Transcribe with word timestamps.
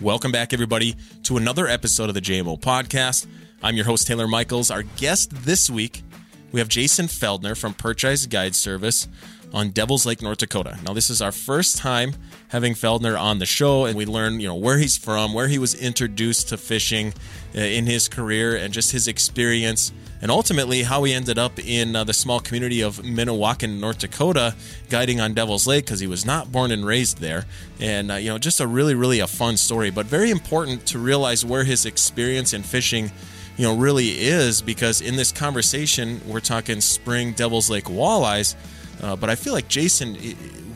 Welcome 0.00 0.30
back, 0.30 0.52
everybody, 0.52 0.94
to 1.22 1.38
another 1.38 1.66
episode 1.66 2.10
of 2.10 2.14
the 2.14 2.20
JMO 2.20 2.60
podcast. 2.60 3.26
I'm 3.62 3.76
your 3.76 3.86
host, 3.86 4.06
Taylor 4.06 4.28
Michaels. 4.28 4.70
Our 4.70 4.82
guest 4.82 5.30
this 5.30 5.70
week, 5.70 6.02
we 6.52 6.60
have 6.60 6.68
Jason 6.68 7.06
Feldner 7.06 7.56
from 7.58 7.72
Perch 7.72 8.04
Eyes 8.04 8.26
Guide 8.26 8.54
Service 8.54 9.08
on 9.52 9.70
Devil's 9.70 10.06
Lake, 10.06 10.22
North 10.22 10.38
Dakota. 10.38 10.78
Now, 10.84 10.92
this 10.92 11.10
is 11.10 11.22
our 11.22 11.32
first 11.32 11.78
time 11.78 12.14
having 12.48 12.74
Feldner 12.74 13.18
on 13.18 13.38
the 13.38 13.46
show, 13.46 13.84
and 13.84 13.96
we 13.96 14.06
learn, 14.06 14.40
you 14.40 14.48
know, 14.48 14.54
where 14.54 14.78
he's 14.78 14.96
from, 14.96 15.32
where 15.32 15.48
he 15.48 15.58
was 15.58 15.74
introduced 15.74 16.48
to 16.50 16.56
fishing 16.56 17.14
uh, 17.54 17.60
in 17.60 17.86
his 17.86 18.08
career, 18.08 18.56
and 18.56 18.72
just 18.72 18.92
his 18.92 19.08
experience 19.08 19.92
and 20.22 20.30
ultimately 20.30 20.82
how 20.82 21.04
he 21.04 21.12
ended 21.12 21.38
up 21.38 21.58
in 21.58 21.94
uh, 21.94 22.04
the 22.04 22.14
small 22.14 22.40
community 22.40 22.80
of 22.80 22.98
Minnewaukan, 22.98 23.80
North 23.80 23.98
Dakota, 23.98 24.54
guiding 24.88 25.20
on 25.20 25.34
Devil's 25.34 25.66
Lake 25.66 25.84
because 25.84 26.00
he 26.00 26.06
was 26.06 26.24
not 26.24 26.50
born 26.50 26.70
and 26.70 26.86
raised 26.86 27.18
there. 27.18 27.44
And, 27.80 28.10
uh, 28.10 28.14
you 28.14 28.30
know, 28.30 28.38
just 28.38 28.60
a 28.60 28.66
really, 28.66 28.94
really 28.94 29.20
a 29.20 29.26
fun 29.26 29.56
story, 29.56 29.90
but 29.90 30.06
very 30.06 30.30
important 30.30 30.86
to 30.86 30.98
realize 30.98 31.44
where 31.44 31.64
his 31.64 31.84
experience 31.84 32.52
in 32.52 32.62
fishing 32.62 33.10
you 33.56 33.64
know 33.64 33.74
really 33.74 34.08
is 34.08 34.60
because 34.60 35.00
in 35.00 35.16
this 35.16 35.32
conversation 35.32 36.20
we're 36.26 36.40
talking 36.40 36.78
spring 36.78 37.32
devil's 37.32 37.70
lake 37.70 37.84
walleyes 37.84 38.54
uh, 39.02 39.16
but 39.16 39.30
i 39.30 39.34
feel 39.34 39.52
like 39.52 39.68
jason 39.68 40.16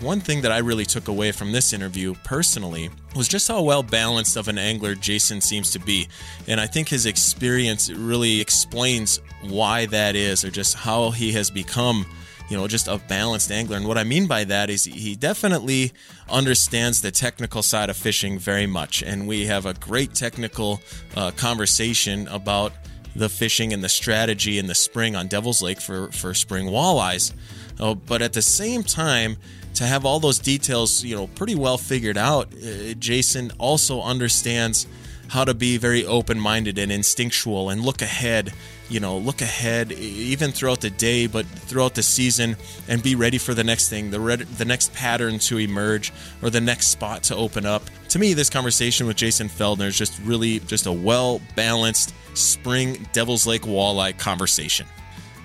one 0.00 0.20
thing 0.20 0.40
that 0.42 0.52
I 0.52 0.58
really 0.58 0.86
took 0.86 1.08
away 1.08 1.30
from 1.32 1.52
this 1.52 1.72
interview 1.72 2.14
personally 2.24 2.90
was 3.14 3.28
just 3.28 3.48
how 3.48 3.62
well 3.62 3.82
balanced 3.82 4.36
of 4.36 4.48
an 4.48 4.58
angler 4.58 4.94
Jason 4.94 5.40
seems 5.40 5.70
to 5.72 5.78
be. 5.78 6.08
And 6.48 6.60
I 6.60 6.66
think 6.66 6.88
his 6.88 7.06
experience 7.06 7.90
really 7.90 8.40
explains 8.40 9.20
why 9.42 9.86
that 9.86 10.16
is, 10.16 10.44
or 10.44 10.50
just 10.50 10.74
how 10.74 11.10
he 11.10 11.32
has 11.32 11.50
become 11.50 12.06
you 12.48 12.56
know, 12.56 12.66
just 12.66 12.88
a 12.88 12.98
balanced 12.98 13.52
angler. 13.52 13.76
And 13.76 13.86
what 13.86 13.96
I 13.96 14.02
mean 14.02 14.26
by 14.26 14.42
that 14.42 14.70
is 14.70 14.82
he 14.82 15.14
definitely 15.14 15.92
understands 16.28 17.00
the 17.00 17.12
technical 17.12 17.62
side 17.62 17.90
of 17.90 17.96
fishing 17.96 18.40
very 18.40 18.66
much. 18.66 19.04
And 19.04 19.28
we 19.28 19.46
have 19.46 19.66
a 19.66 19.74
great 19.74 20.14
technical 20.14 20.80
uh, 21.14 21.30
conversation 21.30 22.26
about 22.26 22.72
the 23.14 23.28
fishing 23.28 23.72
and 23.72 23.84
the 23.84 23.88
strategy 23.88 24.58
in 24.58 24.66
the 24.66 24.74
spring 24.74 25.14
on 25.14 25.28
Devil's 25.28 25.62
Lake 25.62 25.80
for, 25.80 26.10
for 26.10 26.34
spring 26.34 26.66
walleyes. 26.66 27.32
Oh, 27.80 27.94
but 27.94 28.22
at 28.22 28.34
the 28.34 28.42
same 28.42 28.82
time, 28.82 29.38
to 29.74 29.84
have 29.84 30.04
all 30.04 30.20
those 30.20 30.38
details, 30.38 31.02
you 31.02 31.16
know, 31.16 31.26
pretty 31.28 31.54
well 31.54 31.78
figured 31.78 32.18
out, 32.18 32.52
uh, 32.54 32.92
Jason 32.98 33.50
also 33.58 34.02
understands 34.02 34.86
how 35.28 35.44
to 35.44 35.54
be 35.54 35.76
very 35.76 36.04
open-minded 36.04 36.76
and 36.76 36.90
instinctual 36.90 37.70
and 37.70 37.82
look 37.82 38.02
ahead 38.02 38.52
you 38.88 38.98
know 38.98 39.16
look 39.16 39.40
ahead 39.40 39.92
even 39.92 40.50
throughout 40.50 40.80
the 40.80 40.90
day 40.90 41.28
but 41.28 41.46
throughout 41.46 41.94
the 41.94 42.02
season 42.02 42.56
and 42.88 43.00
be 43.00 43.14
ready 43.14 43.38
for 43.38 43.54
the 43.54 43.62
next 43.62 43.88
thing 43.88 44.10
the 44.10 44.18
red, 44.18 44.40
the 44.40 44.64
next 44.64 44.92
pattern 44.92 45.38
to 45.38 45.58
emerge 45.58 46.12
or 46.42 46.50
the 46.50 46.60
next 46.60 46.88
spot 46.88 47.22
to 47.22 47.36
open 47.36 47.64
up. 47.64 47.84
To 48.08 48.18
me 48.18 48.34
this 48.34 48.50
conversation 48.50 49.06
with 49.06 49.16
jason 49.16 49.48
feldner 49.48 49.86
is 49.86 49.96
just 49.96 50.20
really 50.24 50.58
just 50.60 50.86
a 50.86 50.92
well 50.92 51.40
balanced 51.54 52.12
spring 52.34 53.06
devil's 53.12 53.46
lake 53.46 53.62
walleye 53.62 54.18
conversation 54.18 54.86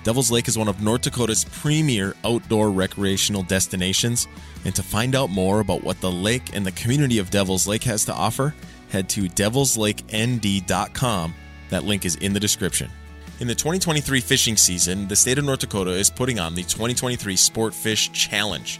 Devil's 0.05 0.29
Lake 0.29 0.47
is 0.47 0.55
one 0.55 0.67
of 0.67 0.83
North 0.83 1.01
Dakota's 1.01 1.45
premier 1.45 2.15
outdoor 2.23 2.69
recreational 2.69 3.41
destinations. 3.41 4.27
And 4.63 4.75
to 4.75 4.83
find 4.83 5.15
out 5.15 5.31
more 5.31 5.61
about 5.61 5.83
what 5.83 5.99
the 5.99 6.11
lake 6.11 6.55
and 6.55 6.63
the 6.63 6.73
community 6.73 7.17
of 7.17 7.31
Devil's 7.31 7.67
Lake 7.67 7.85
has 7.85 8.05
to 8.05 8.13
offer, 8.13 8.53
head 8.91 9.09
to 9.09 9.23
devilslakend.com. 9.23 11.33
That 11.69 11.85
link 11.85 12.05
is 12.05 12.17
in 12.17 12.33
the 12.33 12.39
description. 12.39 12.91
In 13.39 13.47
the 13.47 13.55
2023 13.55 14.21
fishing 14.21 14.57
season, 14.57 15.07
the 15.07 15.15
state 15.15 15.39
of 15.39 15.45
North 15.45 15.61
Dakota 15.61 15.89
is 15.89 16.11
putting 16.11 16.37
on 16.37 16.53
the 16.53 16.61
2023 16.61 17.35
Sport 17.35 17.73
Fish 17.73 18.11
Challenge. 18.11 18.79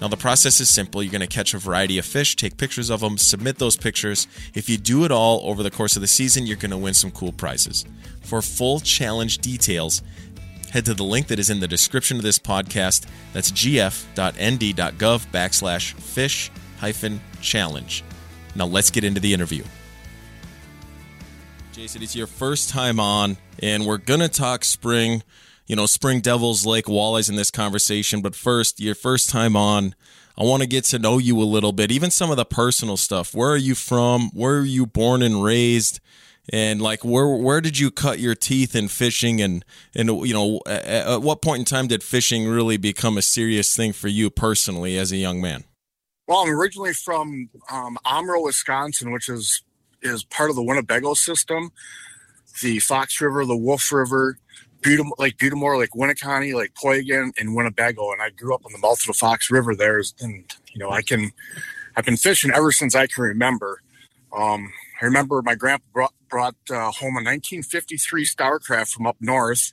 Now, 0.00 0.08
the 0.08 0.16
process 0.16 0.60
is 0.60 0.70
simple. 0.70 1.02
You're 1.02 1.12
going 1.12 1.20
to 1.20 1.26
catch 1.26 1.52
a 1.52 1.58
variety 1.58 1.98
of 1.98 2.06
fish, 2.06 2.34
take 2.34 2.56
pictures 2.56 2.88
of 2.88 3.00
them, 3.00 3.18
submit 3.18 3.58
those 3.58 3.76
pictures. 3.76 4.26
If 4.54 4.70
you 4.70 4.78
do 4.78 5.04
it 5.04 5.12
all 5.12 5.42
over 5.44 5.62
the 5.62 5.70
course 5.70 5.94
of 5.94 6.02
the 6.02 6.08
season, 6.08 6.46
you're 6.46 6.56
going 6.56 6.70
to 6.70 6.78
win 6.78 6.94
some 6.94 7.10
cool 7.10 7.32
prizes. 7.32 7.84
For 8.22 8.40
full 8.40 8.80
challenge 8.80 9.38
details, 9.38 10.02
head 10.70 10.84
to 10.86 10.94
the 10.94 11.04
link 11.04 11.26
that 11.28 11.38
is 11.38 11.50
in 11.50 11.60
the 11.60 11.68
description 11.68 12.16
of 12.16 12.22
this 12.22 12.38
podcast. 12.38 13.06
That's 13.32 13.52
gf.nd.gov 13.52 15.26
backslash 15.28 15.92
fish 15.94 16.50
hyphen 16.78 17.20
challenge. 17.40 18.02
Now 18.54 18.66
let's 18.66 18.90
get 18.90 19.04
into 19.04 19.20
the 19.20 19.34
interview. 19.34 19.64
Jason, 21.72 22.02
it's 22.02 22.16
your 22.16 22.26
first 22.26 22.68
time 22.68 22.98
on, 22.98 23.36
and 23.60 23.86
we're 23.86 23.96
going 23.96 24.20
to 24.20 24.28
talk 24.28 24.64
spring, 24.64 25.22
you 25.66 25.76
know, 25.76 25.86
spring 25.86 26.20
Devil's 26.20 26.66
Lake 26.66 26.86
walleyes 26.86 27.30
in 27.30 27.36
this 27.36 27.50
conversation. 27.50 28.20
But 28.20 28.34
first, 28.34 28.80
your 28.80 28.94
first 28.94 29.30
time 29.30 29.56
on, 29.56 29.94
I 30.36 30.42
want 30.42 30.62
to 30.62 30.68
get 30.68 30.84
to 30.86 30.98
know 30.98 31.18
you 31.18 31.40
a 31.40 31.44
little 31.44 31.72
bit, 31.72 31.92
even 31.92 32.10
some 32.10 32.30
of 32.30 32.36
the 32.36 32.44
personal 32.44 32.96
stuff. 32.96 33.34
Where 33.34 33.50
are 33.50 33.56
you 33.56 33.74
from? 33.74 34.30
Where 34.34 34.58
are 34.58 34.64
you 34.64 34.84
born 34.84 35.22
and 35.22 35.42
raised? 35.42 36.00
And 36.52 36.82
like 36.82 37.04
where 37.04 37.28
where 37.28 37.60
did 37.60 37.78
you 37.78 37.90
cut 37.90 38.18
your 38.18 38.34
teeth 38.34 38.74
in 38.74 38.88
fishing 38.88 39.40
and 39.40 39.64
and 39.94 40.08
you 40.26 40.34
know 40.34 40.60
at, 40.66 40.84
at, 40.84 41.22
what 41.22 41.42
point 41.42 41.60
in 41.60 41.64
time 41.64 41.86
did 41.86 42.02
fishing 42.02 42.48
really 42.48 42.76
become 42.76 43.16
a 43.16 43.22
serious 43.22 43.74
thing 43.74 43.92
for 43.92 44.08
you 44.08 44.30
personally 44.30 44.98
as 44.98 45.12
a 45.12 45.16
young 45.16 45.40
man 45.40 45.62
well 46.26 46.38
i'm 46.40 46.50
originally 46.50 46.92
from 46.92 47.48
um, 47.70 47.96
Omro, 48.04 48.44
wisconsin 48.44 49.12
which 49.12 49.28
is 49.28 49.62
is 50.02 50.24
part 50.24 50.50
of 50.50 50.56
the 50.56 50.62
winnebago 50.62 51.14
system 51.14 51.70
the 52.62 52.80
fox 52.80 53.20
river 53.20 53.44
the 53.44 53.56
wolf 53.56 53.92
river 53.92 54.36
like 55.18 55.36
Butte 55.38 55.52
des 55.52 55.56
Morts, 55.56 55.78
like 55.78 55.90
Winneconne, 55.90 56.54
like 56.54 56.74
Poygan, 56.74 57.32
and 57.38 57.54
Winnebago, 57.54 58.12
and 58.12 58.22
I 58.22 58.30
grew 58.30 58.54
up 58.54 58.64
on 58.64 58.72
the 58.72 58.78
mouth 58.78 59.00
of 59.00 59.06
the 59.06 59.12
Fox 59.12 59.50
River 59.50 59.74
there. 59.74 60.02
And 60.20 60.44
you 60.72 60.78
know, 60.78 60.90
I 60.90 61.02
can, 61.02 61.32
I've 61.96 62.04
been 62.04 62.16
fishing 62.16 62.50
ever 62.50 62.72
since 62.72 62.94
I 62.94 63.06
can 63.06 63.22
remember. 63.22 63.82
Um, 64.36 64.72
I 65.00 65.06
remember 65.06 65.40
my 65.42 65.54
grandpa 65.54 65.84
brought, 65.92 66.14
brought 66.28 66.56
uh, 66.70 66.90
home 66.90 67.16
a 67.16 67.24
1953 67.24 68.24
Starcraft 68.26 68.90
from 68.90 69.06
up 69.06 69.16
north. 69.20 69.72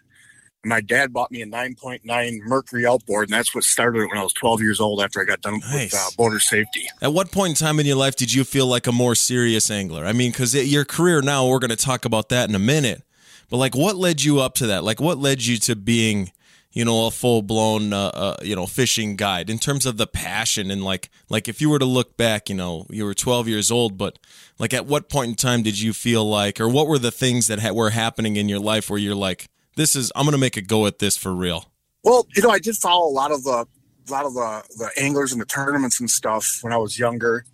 And 0.64 0.70
My 0.70 0.82
dad 0.82 1.14
bought 1.14 1.32
me 1.32 1.42
a 1.42 1.46
9.9 1.46 2.40
Mercury 2.46 2.86
outboard, 2.86 3.30
and 3.30 3.34
that's 3.34 3.54
what 3.54 3.64
started 3.64 4.04
it 4.04 4.08
when 4.08 4.18
I 4.18 4.24
was 4.24 4.34
12 4.34 4.62
years 4.62 4.80
old 4.80 5.02
after 5.02 5.22
I 5.22 5.26
got 5.26 5.42
done 5.42 5.60
nice. 5.60 5.92
with 5.92 5.96
uh, 5.96 6.10
boater 6.18 6.40
safety. 6.40 6.88
At 7.02 7.14
what 7.14 7.32
point 7.32 7.50
in 7.50 7.56
time 7.56 7.80
in 7.80 7.86
your 7.86 7.98
life 7.98 8.16
did 8.16 8.34
you 8.34 8.44
feel 8.44 8.68
like 8.68 8.88
a 8.88 8.92
more 8.92 9.16
serious 9.16 9.70
angler? 9.70 10.06
I 10.06 10.14
mean, 10.14 10.32
because 10.32 10.56
your 10.56 10.86
career 10.86 11.22
now, 11.22 11.48
we're 11.48 11.59
going 11.59 11.70
to 11.70 11.76
talk 11.76 12.06
about 12.06 12.30
that 12.30 12.50
in 12.50 12.56
a 12.56 12.59
minute. 12.59 13.04
But 13.50 13.58
like, 13.58 13.76
what 13.76 13.98
led 13.98 14.24
you 14.24 14.40
up 14.40 14.56
to 14.56 14.68
that? 14.68 14.84
Like, 14.84 15.00
what 15.00 15.18
led 15.18 15.46
you 15.46 15.58
to 15.58 15.76
being 15.76 16.32
you 16.72 16.85
know 16.85 17.07
a 17.07 17.11
full 17.11 17.41
blown 17.41 17.94
uh, 17.94 18.11
uh, 18.13 18.38
you 18.41 18.55
know 18.55 18.66
fishing 18.66 19.16
guide 19.16 19.50
in 19.50 19.57
terms 19.57 19.85
of 19.85 19.97
the 19.97 20.07
passion 20.07 20.69
and 20.69 20.83
like 20.83 21.09
like 21.29 21.47
if 21.47 21.61
you 21.61 21.69
were 21.69 21.79
to 21.79 21.85
look 21.85 22.17
back 22.17 22.50
you 22.50 22.55
know 22.55 22.85
you 22.89 23.03
were 23.03 23.13
12 23.13 23.47
years 23.47 23.72
old 23.72 23.97
but 23.97 24.19
like 24.59 24.73
at 24.73 24.85
what 24.85 25.09
point 25.09 25.29
in 25.29 25.35
time 25.35 25.63
did 25.63 25.79
you 25.79 25.94
feel 25.94 26.28
like 26.28 26.59
or 26.59 26.69
what 26.69 26.88
were 26.88 27.00
the 27.00 27.11
things 27.11 27.47
that 27.47 27.59
ha- 27.59 27.72
were 27.72 27.91
happening 27.91 28.35
in 28.35 28.50
your 28.50 28.59
life 28.59 28.89
where 28.89 29.00
you're 29.00 29.16
like 29.16 29.47
this 29.75 29.95
is 29.95 30.11
I'm 30.16 30.23
going 30.23 30.33
to 30.33 30.38
make 30.38 30.57
a 30.57 30.61
go 30.61 30.85
at 30.85 31.00
this 31.00 31.17
for 31.17 31.33
real 31.33 31.66
well 32.03 32.28
you 32.35 32.41
know 32.41 32.50
I 32.50 32.59
did 32.59 32.75
follow 32.75 33.07
a 33.07 33.11
lot 33.11 33.31
of 33.31 33.44
the 33.44 33.66
a 34.09 34.11
lot 34.11 34.25
of 34.25 34.34
the 34.34 34.63
the 34.78 34.91
anglers 35.01 35.31
and 35.31 35.41
the 35.41 35.45
tournaments 35.45 35.99
and 35.99 36.09
stuff 36.09 36.59
when 36.61 36.73
I 36.73 36.78
was 36.78 36.97
younger. 36.97 37.45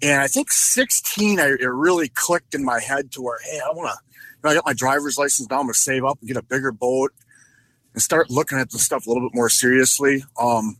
And 0.00 0.20
I 0.20 0.28
think 0.28 0.52
16 0.52 1.40
I, 1.40 1.46
it 1.48 1.60
really 1.62 2.08
clicked 2.08 2.54
in 2.54 2.64
my 2.64 2.80
head 2.80 3.10
to 3.12 3.22
where 3.22 3.38
hey 3.44 3.60
I 3.64 3.70
want 3.72 3.90
to 3.90 4.48
I 4.48 4.54
got 4.54 4.66
my 4.66 4.74
driver's 4.74 5.18
license 5.18 5.50
now 5.50 5.58
I'm 5.58 5.64
going 5.64 5.74
to 5.74 5.78
save 5.78 6.04
up 6.04 6.18
and 6.20 6.28
get 6.28 6.36
a 6.36 6.42
bigger 6.42 6.70
boat 6.70 7.12
and 7.98 8.02
start 8.04 8.30
looking 8.30 8.58
at 8.58 8.70
the 8.70 8.78
stuff 8.78 9.08
a 9.08 9.10
little 9.10 9.28
bit 9.28 9.34
more 9.34 9.48
seriously. 9.48 10.22
Um, 10.40 10.76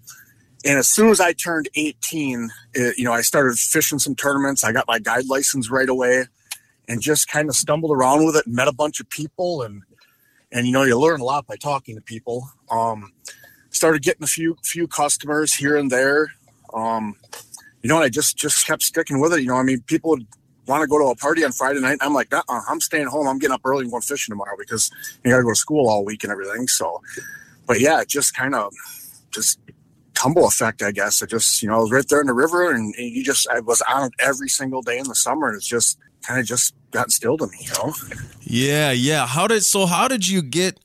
and 0.64 0.78
as 0.78 0.86
soon 0.86 1.08
as 1.08 1.18
I 1.18 1.32
turned 1.32 1.68
18, 1.74 2.48
it, 2.74 2.96
you 2.96 3.02
know, 3.02 3.12
I 3.12 3.22
started 3.22 3.58
fishing 3.58 3.98
some 3.98 4.14
tournaments. 4.14 4.62
I 4.62 4.70
got 4.70 4.86
my 4.86 5.00
guide 5.00 5.26
license 5.26 5.68
right 5.68 5.88
away 5.88 6.26
and 6.86 7.00
just 7.00 7.26
kind 7.26 7.48
of 7.48 7.56
stumbled 7.56 7.90
around 7.90 8.24
with 8.24 8.36
it 8.36 8.46
met 8.46 8.68
a 8.68 8.72
bunch 8.72 9.00
of 9.00 9.10
people. 9.10 9.62
And, 9.62 9.82
and, 10.52 10.64
you 10.64 10.72
know, 10.72 10.84
you 10.84 10.96
learn 10.96 11.20
a 11.20 11.24
lot 11.24 11.48
by 11.48 11.56
talking 11.56 11.96
to 11.96 12.02
people. 12.02 12.48
Um, 12.70 13.12
started 13.70 14.02
getting 14.02 14.22
a 14.22 14.28
few, 14.28 14.56
few 14.62 14.86
customers 14.86 15.52
here 15.52 15.76
and 15.76 15.90
there. 15.90 16.28
Um, 16.72 17.16
you 17.82 17.88
know, 17.88 17.96
and 17.96 18.04
I 18.04 18.10
just, 18.10 18.36
just 18.36 18.64
kept 18.64 18.84
sticking 18.84 19.19
with 19.19 19.32
it. 19.32 19.40
You 19.40 19.48
know, 19.48 19.56
I 19.56 19.64
mean, 19.64 19.81
people 19.88 20.10
would 20.10 20.26
want 20.69 20.82
to 20.82 20.87
go 20.87 20.99
to 20.99 21.06
a 21.06 21.17
party 21.17 21.44
on 21.44 21.53
Friday 21.53 21.81
night. 21.81 21.99
I'm 22.00 22.12
like, 22.12 22.32
uh-uh, 22.32 22.61
I'm 22.69 22.81
staying 22.81 23.06
home. 23.06 23.26
I'm 23.26 23.38
getting 23.38 23.55
up 23.55 23.62
early 23.65 23.82
and 23.82 23.91
going 23.91 24.03
fishing 24.03 24.32
tomorrow 24.32 24.56
because 24.59 24.91
you 25.25 25.31
got 25.31 25.38
to 25.38 25.43
go 25.43 25.50
to 25.50 25.56
school 25.56 25.88
all 25.88 26.05
week 26.05 26.23
and 26.25 26.32
everything. 26.32 26.69
So, 26.69 27.03
but 27.67 27.81
yeah, 27.81 28.05
just 28.06 28.35
kind 28.35 28.55
of 28.55 28.73
just 29.31 29.59
tumble 30.15 30.47
effect, 30.47 30.82
I 30.82 30.91
guess. 30.93 31.23
It 31.23 31.31
just, 31.31 31.62
you 31.62 31.69
know, 31.69 31.76
I 31.76 31.79
was 31.79 31.93
right 31.93 32.09
there 32.09 32.20
in 32.20 32.26
the 32.26 32.35
river 32.35 32.70
and, 32.70 32.94
and 32.97 33.11
you 33.11 33.25
just, 33.25 33.49
I 33.49 33.61
was 33.61 33.82
on 33.88 34.06
it 34.06 34.12
every 34.19 34.49
single 34.49 34.82
day 34.82 34.99
in 34.99 35.09
the 35.09 35.15
summer. 35.15 35.49
And 35.49 35.56
it's 35.56 35.67
just 35.67 35.99
kind 36.23 36.41
of 36.41 36.47
just 36.47 36.75
got 36.91 37.06
instilled 37.06 37.43
in 37.43 37.50
me, 37.50 37.59
you 37.61 37.73
know? 37.75 37.94
Yeah. 38.43 38.91
Yeah. 38.93 39.26
How 39.26 39.47
did, 39.47 39.65
so 39.65 39.87
how 39.87 40.09
did 40.09 40.26
you 40.26 40.43
get, 40.43 40.81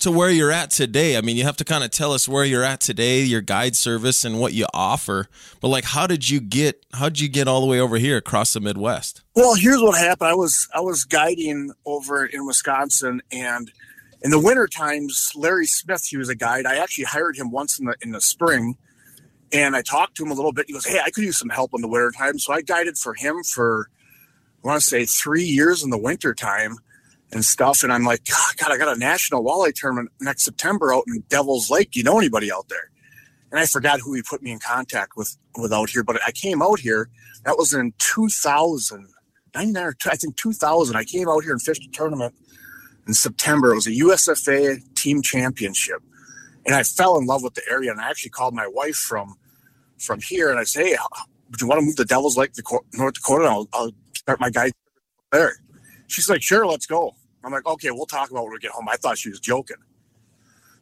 to 0.00 0.10
where 0.10 0.30
you're 0.30 0.52
at 0.52 0.70
today. 0.70 1.16
I 1.16 1.20
mean, 1.20 1.36
you 1.36 1.44
have 1.44 1.56
to 1.58 1.64
kind 1.64 1.84
of 1.84 1.90
tell 1.90 2.12
us 2.12 2.28
where 2.28 2.44
you're 2.44 2.64
at 2.64 2.80
today, 2.80 3.22
your 3.22 3.40
guide 3.40 3.76
service 3.76 4.24
and 4.24 4.40
what 4.40 4.52
you 4.52 4.66
offer. 4.72 5.28
But 5.60 5.68
like 5.68 5.84
how 5.84 6.06
did 6.06 6.28
you 6.28 6.40
get 6.40 6.84
how 6.94 7.08
did 7.08 7.20
you 7.20 7.28
get 7.28 7.48
all 7.48 7.60
the 7.60 7.66
way 7.66 7.80
over 7.80 7.96
here 7.96 8.16
across 8.16 8.52
the 8.52 8.60
Midwest? 8.60 9.22
Well, 9.34 9.54
here's 9.54 9.80
what 9.80 9.98
happened. 9.98 10.28
I 10.28 10.34
was 10.34 10.68
I 10.74 10.80
was 10.80 11.04
guiding 11.04 11.72
over 11.84 12.24
in 12.26 12.46
Wisconsin 12.46 13.22
and 13.32 13.70
in 14.20 14.30
the 14.30 14.40
winter 14.40 14.66
times, 14.66 15.30
Larry 15.36 15.66
Smith, 15.66 16.06
he 16.06 16.16
was 16.16 16.28
a 16.28 16.34
guide. 16.34 16.66
I 16.66 16.76
actually 16.76 17.04
hired 17.04 17.36
him 17.36 17.50
once 17.50 17.78
in 17.78 17.86
the 17.86 17.96
in 18.00 18.12
the 18.12 18.20
spring 18.20 18.76
and 19.52 19.74
I 19.74 19.82
talked 19.82 20.16
to 20.16 20.24
him 20.24 20.30
a 20.30 20.34
little 20.34 20.52
bit. 20.52 20.66
He 20.66 20.72
goes, 20.72 20.84
Hey, 20.84 21.00
I 21.04 21.10
could 21.10 21.24
use 21.24 21.38
some 21.38 21.48
help 21.48 21.70
in 21.74 21.80
the 21.80 21.88
winter 21.88 22.10
time. 22.10 22.38
So 22.38 22.52
I 22.52 22.62
guided 22.62 22.98
for 22.98 23.14
him 23.14 23.42
for 23.42 23.88
I 24.62 24.66
want 24.66 24.80
to 24.80 24.86
say 24.86 25.04
three 25.04 25.44
years 25.44 25.84
in 25.84 25.90
the 25.90 25.98
winter 25.98 26.34
time 26.34 26.78
and 27.32 27.44
stuff. 27.44 27.82
And 27.82 27.92
I'm 27.92 28.04
like, 28.04 28.24
God, 28.58 28.70
I 28.70 28.78
got 28.78 28.94
a 28.94 28.98
national 28.98 29.44
walleye 29.44 29.74
tournament 29.74 30.10
next 30.20 30.44
September 30.44 30.94
out 30.94 31.04
in 31.06 31.22
Devil's 31.28 31.70
Lake. 31.70 31.94
You 31.94 32.02
know 32.02 32.18
anybody 32.18 32.50
out 32.50 32.68
there? 32.68 32.90
And 33.50 33.58
I 33.58 33.66
forgot 33.66 34.00
who 34.00 34.14
he 34.14 34.22
put 34.22 34.42
me 34.42 34.52
in 34.52 34.58
contact 34.58 35.16
with, 35.16 35.36
with 35.56 35.72
out 35.72 35.90
here, 35.90 36.04
but 36.04 36.20
I 36.26 36.32
came 36.32 36.62
out 36.62 36.80
here. 36.80 37.08
That 37.44 37.56
was 37.56 37.72
in 37.72 37.94
2000, 37.98 39.08
99 39.54 39.82
or 39.82 39.94
I 40.06 40.16
think 40.16 40.36
2000. 40.36 40.96
I 40.96 41.04
came 41.04 41.28
out 41.28 41.44
here 41.44 41.52
and 41.52 41.62
fished 41.62 41.84
a 41.84 41.90
tournament 41.90 42.34
in 43.06 43.14
September. 43.14 43.72
It 43.72 43.76
was 43.76 43.86
a 43.86 43.92
USFA 43.92 44.82
team 44.94 45.22
championship. 45.22 46.02
And 46.66 46.74
I 46.74 46.82
fell 46.82 47.16
in 47.16 47.24
love 47.24 47.42
with 47.42 47.54
the 47.54 47.62
area. 47.70 47.90
And 47.90 48.00
I 48.00 48.10
actually 48.10 48.30
called 48.30 48.54
my 48.54 48.66
wife 48.66 48.96
from, 48.96 49.36
from 49.98 50.20
here 50.20 50.50
and 50.50 50.58
I 50.58 50.64
say, 50.64 50.90
Hey, 50.90 50.96
you 51.58 51.66
want 51.66 51.80
to 51.80 51.86
move 51.86 51.96
to 51.96 52.04
Devil's 52.04 52.36
Lake, 52.36 52.52
North 52.92 53.14
Dakota? 53.14 53.46
I'll, 53.46 53.68
I'll 53.72 53.92
start 54.14 54.40
my 54.40 54.50
guide 54.50 54.72
there. 55.32 55.54
She's 56.08 56.28
like, 56.28 56.42
sure, 56.42 56.66
let's 56.66 56.86
go. 56.86 57.14
I'm 57.48 57.52
like, 57.52 57.66
okay, 57.66 57.90
we'll 57.90 58.04
talk 58.04 58.30
about 58.30 58.44
when 58.44 58.52
we 58.52 58.58
get 58.58 58.72
home. 58.72 58.86
I 58.90 58.96
thought 58.96 59.16
she 59.16 59.30
was 59.30 59.40
joking. 59.40 59.78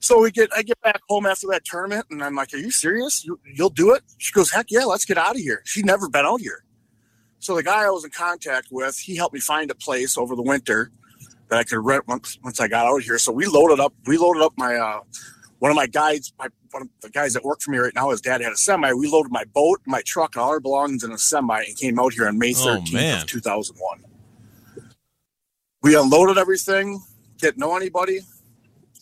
So 0.00 0.20
we 0.20 0.32
get, 0.32 0.50
I 0.54 0.62
get 0.62 0.80
back 0.82 1.00
home 1.08 1.26
after 1.26 1.46
that 1.48 1.64
tournament, 1.64 2.06
and 2.10 2.22
I'm 2.22 2.34
like, 2.34 2.52
"Are 2.52 2.58
you 2.58 2.72
serious? 2.72 3.24
You, 3.24 3.38
will 3.56 3.70
do 3.70 3.94
it?" 3.94 4.02
She 4.18 4.32
goes, 4.32 4.50
"Heck 4.50 4.66
yeah, 4.70 4.84
let's 4.84 5.04
get 5.04 5.16
out 5.16 5.36
of 5.36 5.40
here." 5.40 5.62
She'd 5.64 5.86
never 5.86 6.08
been 6.08 6.26
out 6.26 6.40
here. 6.40 6.64
So 7.38 7.54
the 7.54 7.62
guy 7.62 7.84
I 7.84 7.90
was 7.90 8.04
in 8.04 8.10
contact 8.10 8.68
with, 8.70 8.98
he 8.98 9.16
helped 9.16 9.32
me 9.32 9.40
find 9.40 9.70
a 9.70 9.74
place 9.74 10.18
over 10.18 10.34
the 10.34 10.42
winter 10.42 10.90
that 11.48 11.58
I 11.58 11.64
could 11.64 11.78
rent 11.78 12.06
once 12.08 12.38
once 12.42 12.60
I 12.60 12.68
got 12.68 12.86
out 12.86 12.98
of 12.98 13.04
here. 13.04 13.18
So 13.18 13.32
we 13.32 13.46
loaded 13.46 13.80
up, 13.80 13.94
we 14.06 14.18
loaded 14.18 14.42
up 14.42 14.52
my 14.56 14.74
uh, 14.74 15.00
one 15.60 15.70
of 15.70 15.76
my 15.76 15.86
guides, 15.86 16.32
my 16.38 16.48
one 16.72 16.82
of 16.82 16.88
the 17.00 17.10
guys 17.10 17.32
that 17.32 17.44
work 17.44 17.60
for 17.60 17.70
me 17.70 17.78
right 17.78 17.94
now. 17.94 18.10
His 18.10 18.20
dad 18.20 18.40
had 18.40 18.52
a 18.52 18.56
semi. 18.56 18.92
We 18.92 19.08
loaded 19.08 19.32
my 19.32 19.44
boat, 19.44 19.80
my 19.86 20.02
truck, 20.02 20.34
and 20.34 20.42
all 20.42 20.50
our 20.50 20.60
belongings 20.60 21.04
in 21.04 21.12
a 21.12 21.18
semi, 21.18 21.62
and 21.62 21.76
came 21.76 21.98
out 21.98 22.12
here 22.12 22.28
on 22.28 22.38
May 22.38 22.52
13th 22.52 23.14
oh, 23.14 23.22
of 23.22 23.26
2001 23.26 24.05
we 25.86 25.94
unloaded 25.94 26.36
everything, 26.36 27.00
didn't 27.38 27.58
know 27.58 27.76
anybody, 27.76 28.18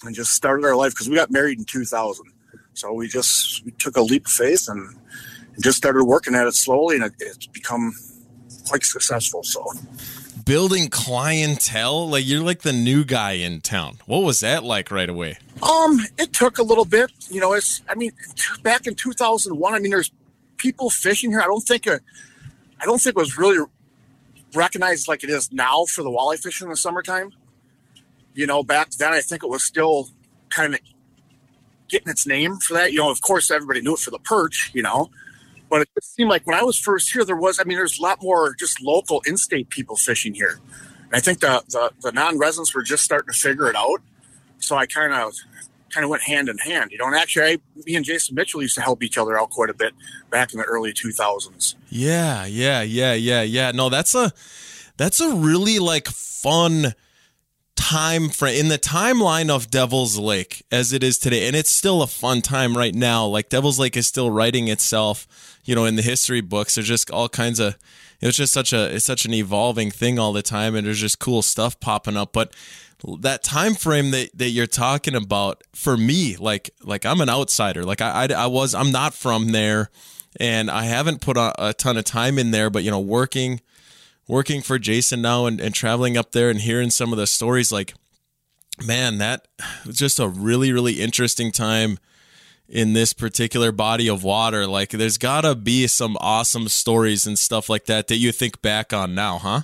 and 0.05 0.15
just 0.15 0.33
started 0.33 0.67
our 0.67 0.77
life 0.77 0.93
because 0.93 1.09
we 1.09 1.17
got 1.17 1.31
married 1.31 1.59
in 1.59 1.65
2000. 1.65 2.27
So 2.75 2.93
we 2.93 3.09
just 3.09 3.65
we 3.65 3.71
took 3.73 3.97
a 3.97 4.03
leap 4.03 4.27
of 4.27 4.33
faith 4.33 4.69
and, 4.69 4.95
and 5.55 5.65
just 5.65 5.79
started 5.79 6.05
working 6.05 6.35
at 6.35 6.47
it 6.47 6.55
slowly, 6.55 6.97
and 6.97 7.07
it, 7.07 7.15
it's 7.21 7.47
become 7.47 7.95
quite 8.69 8.85
successful. 8.85 9.43
So 9.43 9.65
building 10.45 10.89
clientele 10.89 12.07
like 12.11 12.27
you're 12.27 12.43
like 12.43 12.61
the 12.61 12.73
new 12.73 13.03
guy 13.03 13.33
in 13.33 13.63
town 13.63 13.97
what 14.05 14.19
was 14.19 14.41
that 14.41 14.63
like 14.63 14.91
right 14.91 15.09
away 15.09 15.39
um 15.63 15.99
it 16.19 16.35
took 16.35 16.59
a 16.59 16.63
little 16.63 16.85
bit 16.85 17.11
you 17.31 17.41
know 17.41 17.55
it's 17.55 17.81
i 17.89 17.95
mean 17.95 18.13
back 18.63 18.87
in 18.87 18.95
2001 18.95 19.73
i 19.73 19.79
mean 19.79 19.91
there's 19.91 20.13
people 20.59 20.91
fishing 20.91 21.31
here 21.31 21.41
i 21.41 21.47
don't 21.47 21.63
think 21.63 21.87
a, 21.87 21.99
i 22.79 22.85
don't 22.85 23.01
think 23.01 23.17
it 23.17 23.21
was 23.21 23.39
really 23.39 23.65
recognized 24.56 25.09
like 25.09 25.25
it 25.25 25.31
is 25.31 25.53
now 25.53 25.85
for 25.85 26.03
the 26.03 26.11
walleye 26.11 26.39
fishing 26.39 26.67
in 26.67 26.71
the 26.71 26.77
summertime. 26.77 27.33
You 28.35 28.47
know, 28.47 28.62
back 28.62 28.91
then 28.93 29.12
I 29.12 29.21
think 29.21 29.43
it 29.43 29.49
was 29.49 29.65
still 29.65 30.09
kind 30.51 30.75
of 30.75 30.81
getting 31.89 32.09
its 32.09 32.27
name 32.27 32.56
for 32.56 32.75
that. 32.75 32.93
You 32.93 32.99
know, 32.99 33.11
of 33.11 33.21
course 33.21 33.51
everybody 33.51 33.81
knew 33.81 33.95
it 33.95 34.01
for 34.01 34.11
the 34.11 34.19
perch, 34.19 34.71
you 34.75 34.83
know, 34.83 35.11
but 35.71 35.83
it 35.83 36.05
seemed 36.05 36.31
like 36.31 36.47
when 36.47 36.56
I 36.56 36.62
was 36.62 36.79
first 36.79 37.12
here, 37.12 37.25
there 37.25 37.37
was, 37.37 37.59
I 37.59 37.65
mean, 37.65 37.77
there's 37.77 37.99
a 37.99 38.03
lot 38.03 38.23
more 38.23 38.55
just 38.55 38.81
local 38.81 39.23
in-state 39.27 39.71
people 39.71 39.97
fishing 39.97 40.35
here. 40.35 40.61
And 41.05 41.15
I 41.15 41.21
think 41.21 41.41
the, 41.41 41.62
the, 41.69 41.91
the 42.00 42.12
non-residents 42.12 42.75
were 42.75 42.83
just 42.83 43.05
starting 43.05 43.33
to 43.33 43.39
figure 43.39 43.69
it 43.69 43.77
out. 43.77 44.00
So 44.59 44.77
I 44.77 44.87
kind 44.87 45.12
of 45.12 45.35
kind 45.94 46.05
of 46.05 46.11
went 46.11 46.23
hand 46.23 46.49
in 46.49 46.58
hand, 46.58 46.91
you 46.91 46.99
know. 46.99 47.06
And 47.06 47.14
actually, 47.14 47.44
I, 47.44 47.58
me 47.87 47.94
and 47.94 48.05
Jason 48.05 48.35
Mitchell 48.35 48.61
used 48.61 48.75
to 48.75 48.81
help 48.81 49.02
each 49.02 49.17
other 49.17 49.38
out 49.38 49.50
quite 49.50 49.70
a 49.70 49.75
bit 49.75 49.94
back 50.31 50.52
in 50.52 50.58
the 50.58 50.64
early 50.64 50.93
2000s. 50.93 51.76
Yeah, 51.88 52.44
yeah, 52.44 52.82
yeah, 52.82 53.14
yeah, 53.14 53.43
yeah. 53.43 53.70
No, 53.70 53.88
that's 53.88 54.14
a 54.14 54.32
that's 54.96 55.20
a 55.20 55.35
really 55.35 55.79
like 55.79 56.08
fun 56.08 56.94
time 57.76 58.29
frame 58.29 58.58
in 58.58 58.69
the 58.69 58.79
timeline 58.79 59.50
of 59.50 59.70
Devil's 59.70 60.19
Lake 60.19 60.64
as 60.73 60.93
it 60.93 61.02
is 61.02 61.19
today, 61.19 61.46
and 61.46 61.55
it's 61.55 61.70
still 61.70 62.02
a 62.02 62.06
fun 62.06 62.43
time 62.43 62.76
right 62.76 62.94
now. 62.94 63.26
Like 63.26 63.49
Devil's 63.49 63.79
Lake 63.79 63.97
is 63.97 64.06
still 64.06 64.31
writing 64.31 64.69
itself, 64.69 65.26
you 65.64 65.75
know, 65.75 65.85
in 65.85 65.97
the 65.97 66.02
history 66.02 66.40
books. 66.40 66.75
There's 66.75 66.88
just 66.88 67.11
all 67.11 67.29
kinds 67.29 67.61
of. 67.61 67.76
It's 68.20 68.38
just 68.38 68.55
such 68.55 68.73
a 68.73 68.94
it's 68.94 69.05
such 69.05 69.26
an 69.26 69.35
evolving 69.35 69.90
thing 69.90 70.19
all 70.19 70.32
the 70.32 70.43
time, 70.43 70.75
and 70.75 70.87
there's 70.87 71.00
just 71.00 71.19
cool 71.19 71.43
stuff 71.43 71.79
popping 71.79 72.17
up, 72.17 72.32
but 72.32 72.55
that 73.21 73.43
time 73.43 73.75
frame 73.75 74.11
that, 74.12 74.31
that 74.37 74.49
you're 74.49 74.67
talking 74.67 75.15
about 75.15 75.62
for 75.75 75.97
me 75.97 76.37
like 76.37 76.71
like 76.83 77.05
i'm 77.05 77.21
an 77.21 77.29
outsider. 77.29 77.85
Like 77.85 78.01
I, 78.01 78.25
I, 78.25 78.45
I 78.45 78.47
was 78.47 78.75
i'm 78.75 78.91
not 78.91 79.15
from 79.15 79.53
there 79.53 79.91
and 80.41 80.71
i 80.71 80.85
haven't 80.85 81.21
put 81.21 81.37
a, 81.37 81.55
a, 81.59 81.75
ton 81.75 81.97
of 81.97 82.05
time 82.05 82.39
in 82.39 82.51
there 82.51 82.71
but 82.71 82.83
you 82.83 82.91
know 82.91 83.01
working 83.01 83.61
working 84.27 84.62
for 84.62 84.79
jason 84.79 85.23
now 85.23 85.47
and, 85.47 85.61
and 85.61 85.75
traveling 85.75 86.17
up 86.17 86.33
there 86.33 86.51
and 86.51 86.61
hearing 86.61 86.91
some 86.91 87.12
of 87.12 87.19
the 87.19 87.27
stories 87.27 87.71
like 87.71 87.95
man 88.85 89.19
that 89.19 89.47
was 89.87 89.97
just 89.97 90.19
a 90.19 90.27
really 90.27 90.73
really 90.73 91.00
interesting 91.00 91.53
time 91.53 91.99
in 92.69 92.93
this 92.93 93.12
particular 93.12 93.73
body 93.73 94.09
of 94.09 94.25
water. 94.25 94.67
Like 94.67 94.91
there's 94.91 95.19
gotta 95.19 95.55
be 95.55 95.87
some 95.87 96.17
awesome 96.21 96.69
stories 96.69 97.27
and 97.27 97.39
stuff 97.39 97.69
like 97.69 97.85
that 97.87 98.09
that 98.09 98.17
you 98.17 98.33
think 98.33 98.62
back 98.62 98.93
on 98.93 99.15
now 99.15 99.39
huh 99.39 99.62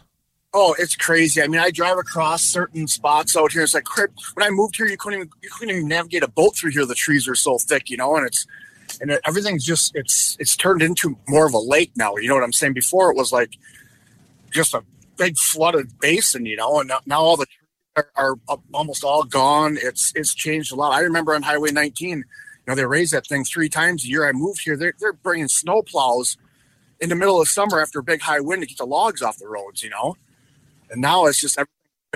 Oh, 0.52 0.74
it's 0.78 0.96
crazy. 0.96 1.40
I 1.40 1.46
mean, 1.46 1.60
I 1.60 1.70
drive 1.70 1.96
across 1.96 2.42
certain 2.42 2.88
spots 2.88 3.36
out 3.36 3.52
here. 3.52 3.62
It's 3.62 3.74
like 3.74 3.86
when 4.34 4.44
I 4.44 4.50
moved 4.50 4.76
here, 4.76 4.86
you 4.86 4.96
couldn't 4.96 5.20
even 5.20 5.30
you 5.42 5.48
couldn't 5.48 5.76
even 5.76 5.88
navigate 5.88 6.24
a 6.24 6.28
boat 6.28 6.56
through 6.56 6.72
here. 6.72 6.84
The 6.84 6.94
trees 6.94 7.28
are 7.28 7.36
so 7.36 7.56
thick, 7.58 7.88
you 7.88 7.96
know, 7.96 8.16
and 8.16 8.26
it's 8.26 8.46
and 9.00 9.12
everything's 9.24 9.64
just 9.64 9.94
it's 9.94 10.36
it's 10.40 10.56
turned 10.56 10.82
into 10.82 11.16
more 11.28 11.46
of 11.46 11.54
a 11.54 11.58
lake 11.58 11.92
now. 11.96 12.16
You 12.16 12.28
know 12.28 12.34
what 12.34 12.42
I'm 12.42 12.52
saying? 12.52 12.72
Before 12.72 13.12
it 13.12 13.16
was 13.16 13.30
like 13.30 13.52
just 14.50 14.74
a 14.74 14.82
big 15.16 15.38
flooded 15.38 16.00
basin, 16.00 16.44
you 16.46 16.56
know, 16.56 16.80
and 16.80 16.88
now, 16.88 16.98
now 17.06 17.20
all 17.20 17.36
the 17.36 17.46
trees 17.46 18.06
are, 18.16 18.36
are, 18.48 18.58
almost 18.74 19.04
all 19.04 19.22
gone. 19.22 19.78
It's 19.80 20.12
it's 20.16 20.34
changed 20.34 20.72
a 20.72 20.74
lot. 20.74 20.92
I 20.92 21.00
remember 21.00 21.32
on 21.32 21.42
Highway 21.42 21.70
19, 21.70 22.08
you 22.18 22.24
know, 22.66 22.74
they 22.74 22.84
raised 22.84 23.12
that 23.12 23.28
thing 23.28 23.44
three 23.44 23.68
times 23.68 24.04
a 24.04 24.08
year. 24.08 24.26
I 24.26 24.32
moved 24.32 24.62
here. 24.64 24.76
They're 24.76 24.94
they're 24.98 25.12
bringing 25.12 25.46
snow 25.46 25.82
plows 25.82 26.36
in 26.98 27.08
the 27.08 27.14
middle 27.14 27.40
of 27.40 27.48
summer 27.48 27.80
after 27.80 28.00
a 28.00 28.02
big 28.02 28.20
high 28.20 28.40
wind 28.40 28.62
to 28.62 28.66
get 28.66 28.78
the 28.78 28.84
logs 28.84 29.22
off 29.22 29.38
the 29.38 29.46
roads, 29.46 29.84
you 29.84 29.90
know 29.90 30.16
and 30.90 31.00
now 31.00 31.26
it's 31.26 31.40
just 31.40 31.58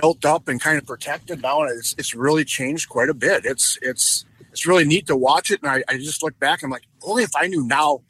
built 0.01 0.25
up 0.25 0.47
and 0.47 0.59
kind 0.59 0.77
of 0.77 0.85
protected. 0.85 1.41
Now 1.41 1.63
and 1.63 1.77
it's, 1.77 1.95
it's 1.97 2.13
really 2.13 2.45
changed 2.45 2.89
quite 2.89 3.09
a 3.09 3.13
bit. 3.13 3.45
It's 3.45 3.77
it's 3.81 4.25
it's 4.51 4.65
really 4.65 4.85
neat 4.85 5.07
to 5.07 5.15
watch 5.15 5.51
it. 5.51 5.61
And 5.61 5.71
I, 5.71 5.83
I 5.87 5.97
just 5.97 6.23
look 6.23 6.37
back 6.39 6.61
And 6.61 6.67
i'm 6.67 6.71
like 6.71 6.87
only 7.03 7.23
if 7.23 7.35
i 7.35 7.47
knew 7.47 7.65
now 7.65 8.01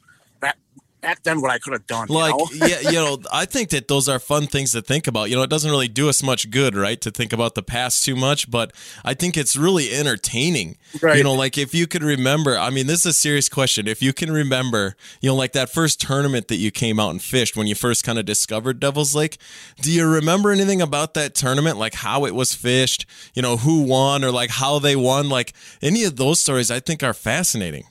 back 1.06 1.22
then 1.22 1.40
what 1.40 1.52
I 1.52 1.58
could 1.58 1.72
have 1.72 1.86
done. 1.86 2.08
Like, 2.08 2.34
you 2.50 2.58
know? 2.58 2.66
yeah, 2.66 2.80
you 2.90 2.96
know, 2.96 3.18
I 3.32 3.44
think 3.44 3.70
that 3.70 3.86
those 3.86 4.08
are 4.08 4.18
fun 4.18 4.48
things 4.48 4.72
to 4.72 4.82
think 4.82 5.06
about. 5.06 5.30
You 5.30 5.36
know, 5.36 5.42
it 5.42 5.50
doesn't 5.50 5.70
really 5.70 5.86
do 5.86 6.08
us 6.08 6.20
much 6.20 6.50
good, 6.50 6.74
right, 6.74 7.00
to 7.00 7.12
think 7.12 7.32
about 7.32 7.54
the 7.54 7.62
past 7.62 8.04
too 8.04 8.16
much, 8.16 8.50
but 8.50 8.72
I 9.04 9.14
think 9.14 9.36
it's 9.36 9.54
really 9.54 9.94
entertaining. 9.94 10.78
Right. 11.00 11.18
You 11.18 11.22
know, 11.22 11.34
like 11.34 11.56
if 11.58 11.72
you 11.72 11.86
could 11.86 12.02
remember, 12.02 12.58
I 12.58 12.70
mean, 12.70 12.88
this 12.88 13.00
is 13.00 13.06
a 13.06 13.12
serious 13.12 13.48
question. 13.48 13.86
If 13.86 14.02
you 14.02 14.12
can 14.12 14.32
remember, 14.32 14.96
you 15.20 15.30
know, 15.30 15.36
like 15.36 15.52
that 15.52 15.70
first 15.70 16.00
tournament 16.00 16.48
that 16.48 16.56
you 16.56 16.72
came 16.72 16.98
out 16.98 17.10
and 17.10 17.22
fished 17.22 17.56
when 17.56 17.68
you 17.68 17.76
first 17.76 18.02
kind 18.02 18.18
of 18.18 18.24
discovered 18.24 18.80
Devil's 18.80 19.14
Lake, 19.14 19.38
do 19.80 19.92
you 19.92 20.08
remember 20.08 20.50
anything 20.50 20.82
about 20.82 21.14
that 21.14 21.36
tournament? 21.36 21.78
Like 21.78 21.94
how 21.94 22.24
it 22.24 22.34
was 22.34 22.52
fished, 22.52 23.06
you 23.32 23.42
know, 23.42 23.58
who 23.58 23.82
won 23.82 24.24
or 24.24 24.32
like 24.32 24.50
how 24.50 24.80
they 24.80 24.96
won? 24.96 25.28
Like 25.28 25.52
any 25.80 26.02
of 26.02 26.16
those 26.16 26.40
stories 26.40 26.68
I 26.68 26.80
think 26.80 27.04
are 27.04 27.14
fascinating. 27.14 27.84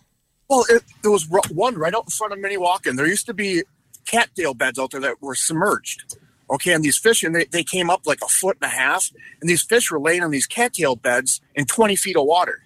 Well, 0.49 0.65
it, 0.69 0.83
there 1.01 1.11
was 1.11 1.27
one 1.27 1.75
right 1.75 1.93
out 1.93 2.05
in 2.05 2.09
front 2.11 2.33
of 2.33 2.39
Minnewaukan. 2.39 2.95
There 2.95 3.07
used 3.07 3.25
to 3.27 3.33
be 3.33 3.63
cattail 4.05 4.53
beds 4.53 4.77
out 4.77 4.91
there 4.91 5.01
that 5.01 5.21
were 5.21 5.35
submerged. 5.35 6.17
Okay, 6.49 6.73
and 6.73 6.83
these 6.83 6.97
fish, 6.97 7.23
and 7.23 7.35
they, 7.35 7.45
they 7.45 7.63
came 7.63 7.89
up 7.89 8.01
like 8.05 8.19
a 8.23 8.27
foot 8.27 8.57
and 8.61 8.71
a 8.71 8.75
half, 8.75 9.11
and 9.41 9.49
these 9.49 9.63
fish 9.63 9.89
were 9.89 9.99
laying 9.99 10.21
on 10.21 10.29
these 10.29 10.45
cattail 10.45 10.95
beds 10.95 11.41
in 11.55 11.65
20 11.65 11.95
feet 11.95 12.15
of 12.15 12.25
water. 12.25 12.63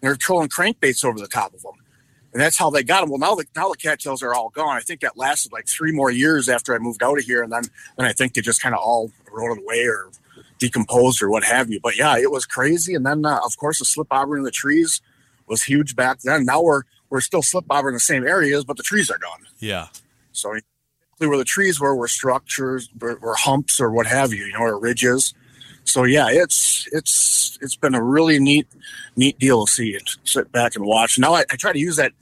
They're 0.00 0.16
trolling 0.16 0.48
crankbaits 0.48 1.04
over 1.04 1.18
the 1.18 1.28
top 1.28 1.54
of 1.54 1.62
them. 1.62 1.74
And 2.32 2.40
that's 2.40 2.56
how 2.56 2.70
they 2.70 2.82
got 2.82 3.00
them. 3.00 3.10
Well, 3.10 3.18
now 3.18 3.34
the, 3.34 3.44
now 3.56 3.68
the 3.68 3.76
cattails 3.76 4.22
are 4.22 4.34
all 4.34 4.50
gone. 4.50 4.76
I 4.76 4.80
think 4.80 5.00
that 5.00 5.16
lasted 5.16 5.52
like 5.52 5.66
three 5.66 5.92
more 5.92 6.10
years 6.10 6.48
after 6.48 6.74
I 6.74 6.78
moved 6.78 7.02
out 7.02 7.18
of 7.18 7.24
here. 7.24 7.42
And 7.42 7.52
then, 7.52 7.64
then 7.96 8.06
I 8.06 8.12
think 8.12 8.34
they 8.34 8.40
just 8.40 8.62
kind 8.62 8.74
of 8.74 8.80
all 8.80 9.10
eroded 9.28 9.62
away 9.64 9.84
or 9.84 10.10
decomposed 10.58 11.22
or 11.22 11.30
what 11.30 11.42
have 11.42 11.70
you. 11.70 11.80
But 11.80 11.96
yeah, 11.96 12.16
it 12.18 12.30
was 12.30 12.46
crazy. 12.46 12.94
And 12.94 13.04
then, 13.04 13.24
uh, 13.24 13.40
of 13.44 13.56
course, 13.56 13.80
the 13.80 13.84
slip 13.84 14.08
bobber 14.08 14.36
in 14.36 14.44
the 14.44 14.52
trees 14.52 15.00
was 15.48 15.64
huge 15.64 15.96
back 15.96 16.20
then. 16.20 16.44
Now 16.44 16.62
we're 16.62 16.82
we're 17.10 17.20
still 17.20 17.42
slip 17.42 17.66
bobber 17.66 17.88
in 17.88 17.94
the 17.94 18.00
same 18.00 18.26
areas, 18.26 18.64
but 18.64 18.76
the 18.76 18.82
trees 18.82 19.10
are 19.10 19.18
gone. 19.18 19.46
Yeah. 19.58 19.88
So 20.32 20.54
where 21.18 21.36
the 21.36 21.44
trees 21.44 21.78
were 21.78 21.94
were 21.94 22.08
structures, 22.08 22.88
were, 22.98 23.18
were 23.18 23.34
humps 23.34 23.80
or 23.80 23.90
what 23.90 24.06
have 24.06 24.32
you, 24.32 24.44
you 24.44 24.52
know, 24.52 24.60
or 24.60 24.78
ridges. 24.78 25.34
So 25.84 26.04
yeah, 26.04 26.28
it's 26.30 26.88
it's 26.92 27.58
it's 27.60 27.76
been 27.76 27.94
a 27.94 28.02
really 28.02 28.38
neat 28.38 28.66
neat 29.16 29.38
deal 29.38 29.66
to 29.66 29.72
see 29.72 29.94
and 29.94 30.08
sit 30.24 30.50
back 30.52 30.76
and 30.76 30.84
watch. 30.84 31.18
Now 31.18 31.34
I, 31.34 31.40
I 31.50 31.56
try 31.56 31.72
to 31.72 31.78
use 31.78 31.96
that. 31.96 32.12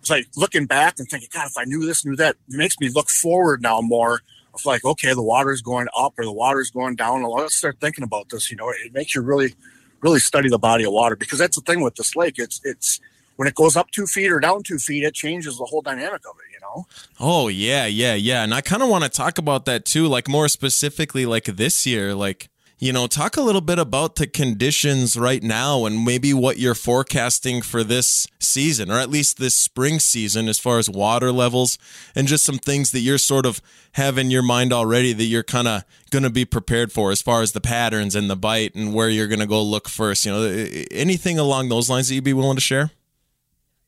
It's 0.00 0.10
like 0.10 0.28
looking 0.34 0.64
back 0.64 0.98
and 0.98 1.06
thinking, 1.06 1.28
God, 1.32 1.46
if 1.46 1.58
I 1.58 1.64
knew 1.64 1.84
this, 1.84 2.06
knew 2.06 2.16
that, 2.16 2.36
it 2.48 2.56
makes 2.56 2.80
me 2.80 2.88
look 2.88 3.10
forward 3.10 3.62
now 3.62 3.80
more. 3.82 4.22
Of 4.54 4.64
like, 4.64 4.84
okay, 4.84 5.14
the 5.14 5.22
water's 5.22 5.62
going 5.62 5.86
up 5.96 6.18
or 6.18 6.24
the 6.24 6.32
water's 6.32 6.70
going 6.70 6.96
down. 6.96 7.22
Let's 7.22 7.54
start 7.54 7.78
thinking 7.80 8.02
about 8.02 8.30
this. 8.30 8.50
You 8.50 8.56
know, 8.56 8.70
it 8.70 8.92
makes 8.92 9.14
you 9.14 9.20
really, 9.20 9.54
really 10.00 10.18
study 10.18 10.48
the 10.48 10.58
body 10.58 10.84
of 10.84 10.92
water 10.92 11.14
because 11.14 11.38
that's 11.38 11.54
the 11.54 11.62
thing 11.62 11.82
with 11.82 11.94
this 11.94 12.16
lake. 12.16 12.34
It's 12.38 12.60
it's 12.64 12.98
when 13.40 13.48
it 13.48 13.54
goes 13.54 13.74
up 13.74 13.90
two 13.90 14.04
feet 14.04 14.30
or 14.30 14.38
down 14.38 14.62
two 14.62 14.76
feet, 14.76 15.02
it 15.02 15.14
changes 15.14 15.56
the 15.56 15.64
whole 15.64 15.80
dynamic 15.80 16.20
of 16.28 16.36
it. 16.36 16.52
You 16.52 16.60
know? 16.60 16.86
Oh, 17.18 17.48
yeah, 17.48 17.86
yeah, 17.86 18.12
yeah. 18.12 18.44
And 18.44 18.52
I 18.52 18.60
kind 18.60 18.82
of 18.82 18.90
want 18.90 19.02
to 19.04 19.08
talk 19.08 19.38
about 19.38 19.64
that 19.64 19.86
too, 19.86 20.08
like 20.08 20.28
more 20.28 20.46
specifically, 20.46 21.24
like 21.24 21.46
this 21.46 21.86
year, 21.86 22.14
like, 22.14 22.50
you 22.78 22.92
know, 22.92 23.06
talk 23.06 23.38
a 23.38 23.40
little 23.40 23.62
bit 23.62 23.78
about 23.78 24.16
the 24.16 24.26
conditions 24.26 25.16
right 25.16 25.42
now 25.42 25.86
and 25.86 26.04
maybe 26.04 26.34
what 26.34 26.58
you're 26.58 26.74
forecasting 26.74 27.62
for 27.62 27.82
this 27.82 28.26
season, 28.40 28.90
or 28.90 28.98
at 28.98 29.08
least 29.08 29.38
this 29.38 29.54
spring 29.54 30.00
season, 30.00 30.46
as 30.46 30.58
far 30.58 30.78
as 30.78 30.90
water 30.90 31.32
levels 31.32 31.78
and 32.14 32.28
just 32.28 32.44
some 32.44 32.58
things 32.58 32.90
that 32.90 33.00
you're 33.00 33.16
sort 33.16 33.46
of 33.46 33.62
have 33.92 34.18
in 34.18 34.30
your 34.30 34.42
mind 34.42 34.70
already 34.70 35.14
that 35.14 35.24
you're 35.24 35.42
kind 35.42 35.66
of 35.66 35.82
going 36.10 36.24
to 36.24 36.30
be 36.30 36.44
prepared 36.44 36.92
for 36.92 37.10
as 37.10 37.22
far 37.22 37.40
as 37.40 37.52
the 37.52 37.60
patterns 37.62 38.14
and 38.14 38.28
the 38.28 38.36
bite 38.36 38.74
and 38.74 38.92
where 38.92 39.08
you're 39.08 39.28
going 39.28 39.40
to 39.40 39.46
go 39.46 39.62
look 39.62 39.88
first. 39.88 40.26
You 40.26 40.32
know, 40.32 40.42
anything 40.90 41.38
along 41.38 41.70
those 41.70 41.88
lines 41.88 42.08
that 42.08 42.14
you'd 42.16 42.24
be 42.24 42.34
willing 42.34 42.58
to 42.58 42.60
share? 42.60 42.90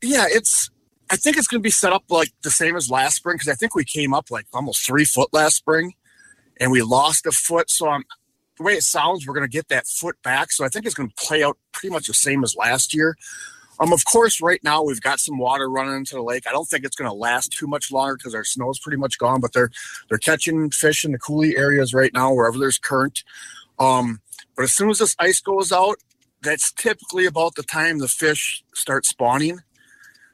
Yeah, 0.02 0.26
it's, 0.28 0.71
I 1.11 1.16
think 1.16 1.37
it's 1.37 1.47
going 1.47 1.61
to 1.61 1.66
be 1.66 1.71
set 1.71 1.92
up 1.92 2.04
like 2.11 2.32
the 2.42 2.50
same 2.50 2.76
as 2.76 2.90
last 2.90 3.16
spring 3.16 3.37
because 3.37 3.49
I 3.49 3.54
think 3.54 3.75
we 3.75 3.85
came 3.85 4.12
up 4.12 4.30
like 4.30 4.47
almost 4.52 4.85
three 4.85 5.04
foot 5.04 5.32
last 5.32 5.56
spring 5.56 5.94
and 6.59 6.71
we 6.73 6.82
lost 6.82 7.26
a 7.26 7.32
foot. 7.32 7.71
So 7.71 7.88
I'm, 7.88 8.04
the 8.59 8.64
way 8.64 8.75
it 8.75 8.82
sounds, 8.82 9.26
we're 9.26 9.35
going 9.35 9.49
to 9.49 9.52
get 9.52 9.68
that 9.68 9.87
foot 9.87 10.16
back. 10.23 10.52
So 10.52 10.64
I 10.64 10.68
think 10.68 10.87
it's 10.87 10.94
going 10.94 11.09
to 11.09 11.14
play 11.14 11.42
out 11.42 11.56
pretty 11.73 11.92
much 11.92 12.06
the 12.06 12.14
same 12.14 12.42
as 12.42 12.56
last 12.56 12.94
year. 12.94 13.16
Um, 13.80 13.92
of 13.92 14.04
course, 14.04 14.40
right 14.40 14.62
now 14.62 14.82
we've 14.82 15.00
got 15.00 15.18
some 15.18 15.38
water 15.38 15.68
running 15.68 15.97
into 15.97 16.14
the 16.14 16.23
lake. 16.23 16.47
I 16.47 16.52
don't 16.52 16.68
think 16.68 16.85
it's 16.85 16.94
going 16.94 17.11
to 17.11 17.14
last 17.16 17.52
too 17.52 17.66
much 17.66 17.90
longer 17.90 18.16
because 18.16 18.35
our 18.35 18.44
snow 18.44 18.71
is 18.71 18.78
pretty 18.78 18.99
much 18.99 19.18
gone. 19.18 19.40
But 19.40 19.52
they're 19.52 19.71
they're 20.09 20.18
catching 20.18 20.71
fish 20.71 21.04
in 21.04 21.12
the 21.12 21.18
coulee 21.18 21.56
areas 21.56 21.92
right 21.92 22.12
now, 22.12 22.32
wherever 22.32 22.59
there's 22.59 22.78
current. 22.78 23.25
Um, 23.78 24.21
but 24.56 24.64
as 24.64 24.73
soon 24.73 24.90
as 24.90 24.99
this 24.99 25.16
ice 25.18 25.40
goes 25.40 25.73
out, 25.73 25.97
that's 26.42 26.71
typically 26.73 27.26
about 27.26 27.54
the 27.54 27.62
time 27.62 27.99
the 27.99 28.09
fish 28.09 28.62
start 28.75 29.06
spawning. 29.06 29.61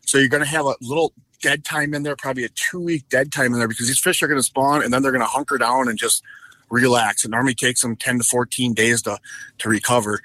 So 0.08 0.16
you're 0.16 0.28
going 0.28 0.42
to 0.42 0.48
have 0.48 0.64
a 0.64 0.74
little 0.80 1.12
dead 1.42 1.66
time 1.66 1.92
in 1.92 2.02
there, 2.02 2.16
probably 2.16 2.44
a 2.44 2.48
two 2.48 2.80
week 2.80 3.10
dead 3.10 3.30
time 3.30 3.52
in 3.52 3.58
there 3.58 3.68
because 3.68 3.88
these 3.88 3.98
fish 3.98 4.22
are 4.22 4.26
going 4.26 4.38
to 4.38 4.42
spawn 4.42 4.82
and 4.82 4.90
then 4.90 5.02
they're 5.02 5.12
going 5.12 5.20
to 5.20 5.26
hunker 5.26 5.58
down 5.58 5.86
and 5.86 5.98
just 5.98 6.22
relax. 6.70 7.26
It 7.26 7.30
normally 7.30 7.54
takes 7.54 7.82
them 7.82 7.94
10 7.94 8.20
to 8.20 8.24
14 8.24 8.72
days 8.72 9.02
to, 9.02 9.18
to 9.58 9.68
recover. 9.68 10.20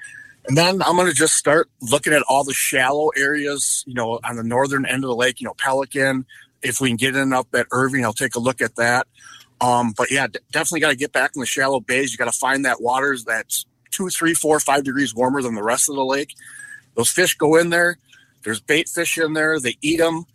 And 0.48 0.56
then 0.56 0.82
I'm 0.82 0.96
going 0.96 1.08
to 1.08 1.14
just 1.14 1.34
start 1.34 1.68
looking 1.82 2.14
at 2.14 2.22
all 2.22 2.44
the 2.44 2.54
shallow 2.54 3.10
areas, 3.10 3.84
you 3.86 3.92
know, 3.92 4.20
on 4.24 4.36
the 4.36 4.42
northern 4.42 4.86
end 4.86 5.04
of 5.04 5.08
the 5.08 5.14
lake, 5.14 5.38
you 5.42 5.44
know, 5.46 5.54
Pelican. 5.54 6.24
If 6.62 6.80
we 6.80 6.88
can 6.88 6.96
get 6.96 7.14
in 7.14 7.34
up 7.34 7.48
at 7.54 7.66
Irving, 7.70 8.06
I'll 8.06 8.14
take 8.14 8.36
a 8.36 8.40
look 8.40 8.62
at 8.62 8.76
that. 8.76 9.06
Um, 9.60 9.92
but 9.94 10.10
yeah, 10.10 10.28
d- 10.28 10.38
definitely 10.50 10.80
got 10.80 10.90
to 10.90 10.96
get 10.96 11.12
back 11.12 11.32
in 11.34 11.40
the 11.40 11.46
shallow 11.46 11.80
bays. 11.80 12.10
You 12.10 12.16
got 12.16 12.32
to 12.32 12.38
find 12.38 12.64
that 12.64 12.80
water 12.80 13.14
that's 13.26 13.66
two, 13.90 14.08
three, 14.08 14.32
four, 14.32 14.60
five 14.60 14.84
degrees 14.84 15.14
warmer 15.14 15.42
than 15.42 15.54
the 15.54 15.62
rest 15.62 15.90
of 15.90 15.94
the 15.94 16.04
lake. 16.04 16.34
Those 16.94 17.10
fish 17.10 17.36
go 17.36 17.56
in 17.56 17.68
there. 17.68 17.98
There's 18.44 18.60
bait 18.60 18.88
fish 18.88 19.18
in 19.18 19.32
there. 19.32 19.58
They 19.58 19.76
eat 19.80 19.98
them 19.98 20.26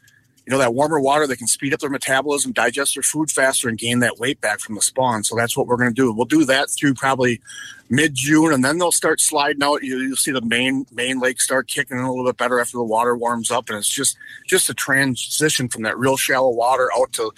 you 0.49 0.55
know, 0.55 0.61
that 0.61 0.73
warmer 0.73 0.99
water, 0.99 1.27
they 1.27 1.35
can 1.35 1.45
speed 1.45 1.75
up 1.75 1.79
their 1.79 1.91
metabolism, 1.91 2.53
digest 2.53 2.95
their 2.95 3.03
food 3.03 3.29
faster, 3.29 3.69
and 3.69 3.77
gain 3.77 3.99
that 3.99 4.17
weight 4.17 4.41
back 4.41 4.59
from 4.59 4.73
the 4.73 4.81
spawn. 4.81 5.23
So 5.23 5.35
that's 5.35 5.55
what 5.55 5.67
we're 5.67 5.77
going 5.77 5.91
to 5.91 5.93
do. 5.93 6.11
We'll 6.11 6.25
do 6.25 6.43
that 6.45 6.71
through 6.71 6.95
probably 6.95 7.39
mid 7.87 8.15
June, 8.15 8.51
and 8.51 8.65
then 8.65 8.79
they'll 8.79 8.91
start 8.91 9.21
sliding 9.21 9.61
out. 9.61 9.83
You, 9.83 10.09
will 10.09 10.15
see 10.15 10.31
the 10.31 10.41
main 10.41 10.87
main 10.91 11.19
lake 11.19 11.39
start 11.39 11.67
kicking 11.67 11.99
in 11.99 12.03
a 12.03 12.09
little 12.09 12.25
bit 12.25 12.37
better 12.37 12.59
after 12.59 12.77
the 12.77 12.83
water 12.83 13.15
warms 13.15 13.51
up, 13.51 13.69
and 13.69 13.77
it's 13.77 13.87
just 13.87 14.17
just 14.47 14.71
a 14.71 14.73
transition 14.73 15.69
from 15.69 15.83
that 15.83 15.99
real 15.99 16.17
shallow 16.17 16.49
water 16.49 16.89
out 16.97 17.13
to 17.13 17.31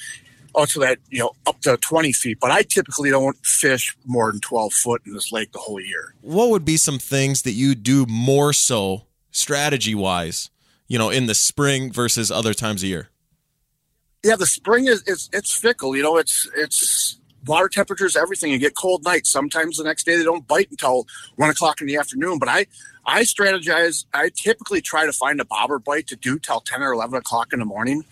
out 0.57 0.69
to 0.69 0.79
that 0.79 0.99
you 1.09 1.19
know 1.19 1.31
up 1.45 1.59
to 1.61 1.77
20 1.77 2.11
feet 2.11 2.37
but 2.41 2.51
i 2.51 2.61
typically 2.61 3.09
don't 3.09 3.37
fish 3.37 3.95
more 4.05 4.29
than 4.29 4.41
12 4.41 4.73
foot 4.73 5.01
in 5.05 5.13
this 5.13 5.31
lake 5.31 5.49
the 5.53 5.57
whole 5.57 5.79
year 5.79 6.13
what 6.19 6.49
would 6.49 6.65
be 6.65 6.75
some 6.75 6.99
things 6.99 7.43
that 7.43 7.53
you 7.53 7.73
do 7.73 8.05
more 8.05 8.51
so 8.51 9.03
strategy 9.31 9.95
wise 9.95 10.49
you 10.91 10.98
know, 10.98 11.10
in 11.10 11.25
the 11.25 11.33
spring 11.33 11.89
versus 11.89 12.29
other 12.29 12.53
times 12.53 12.83
a 12.83 12.88
year? 12.88 13.07
Yeah, 14.25 14.36
the 14.36 14.45
spring 14.45 14.88
is 14.88 15.01
it's 15.07 15.29
it's 15.31 15.53
fickle. 15.53 15.95
You 15.95 16.03
know, 16.03 16.17
it's 16.17 16.50
it's 16.53 17.17
water 17.48 17.69
temperatures, 17.69 18.17
everything. 18.17 18.51
You 18.51 18.60
get 18.60 18.75
cold 18.75 19.05
nights. 19.05 19.29
Sometimes 19.29 19.77
the 19.77 19.86
next 19.86 20.05
day 20.05 20.17
they 20.17 20.24
don't 20.25 20.45
bite 20.45 20.69
until 20.69 21.07
one 21.38 21.50
o'clock 21.50 21.79
in 21.79 21.88
the 21.88 21.95
afternoon. 21.95 22.39
But 22.39 22.50
I 22.50 22.67
I 23.05 23.21
strategize. 23.21 24.03
I 24.13 24.31
typically 24.36 24.81
try 24.81 25.05
to 25.05 25.13
find 25.13 25.39
a 25.39 25.45
bobber 25.45 25.79
bite 25.79 26.07
to 26.07 26.17
do 26.17 26.38
till 26.38 26.60
ten 26.60 26.83
or 26.83 26.91
eleven 26.91 27.15
o'clock 27.15 27.53
in 27.53 27.60
the 27.60 27.65
morning. 27.65 28.03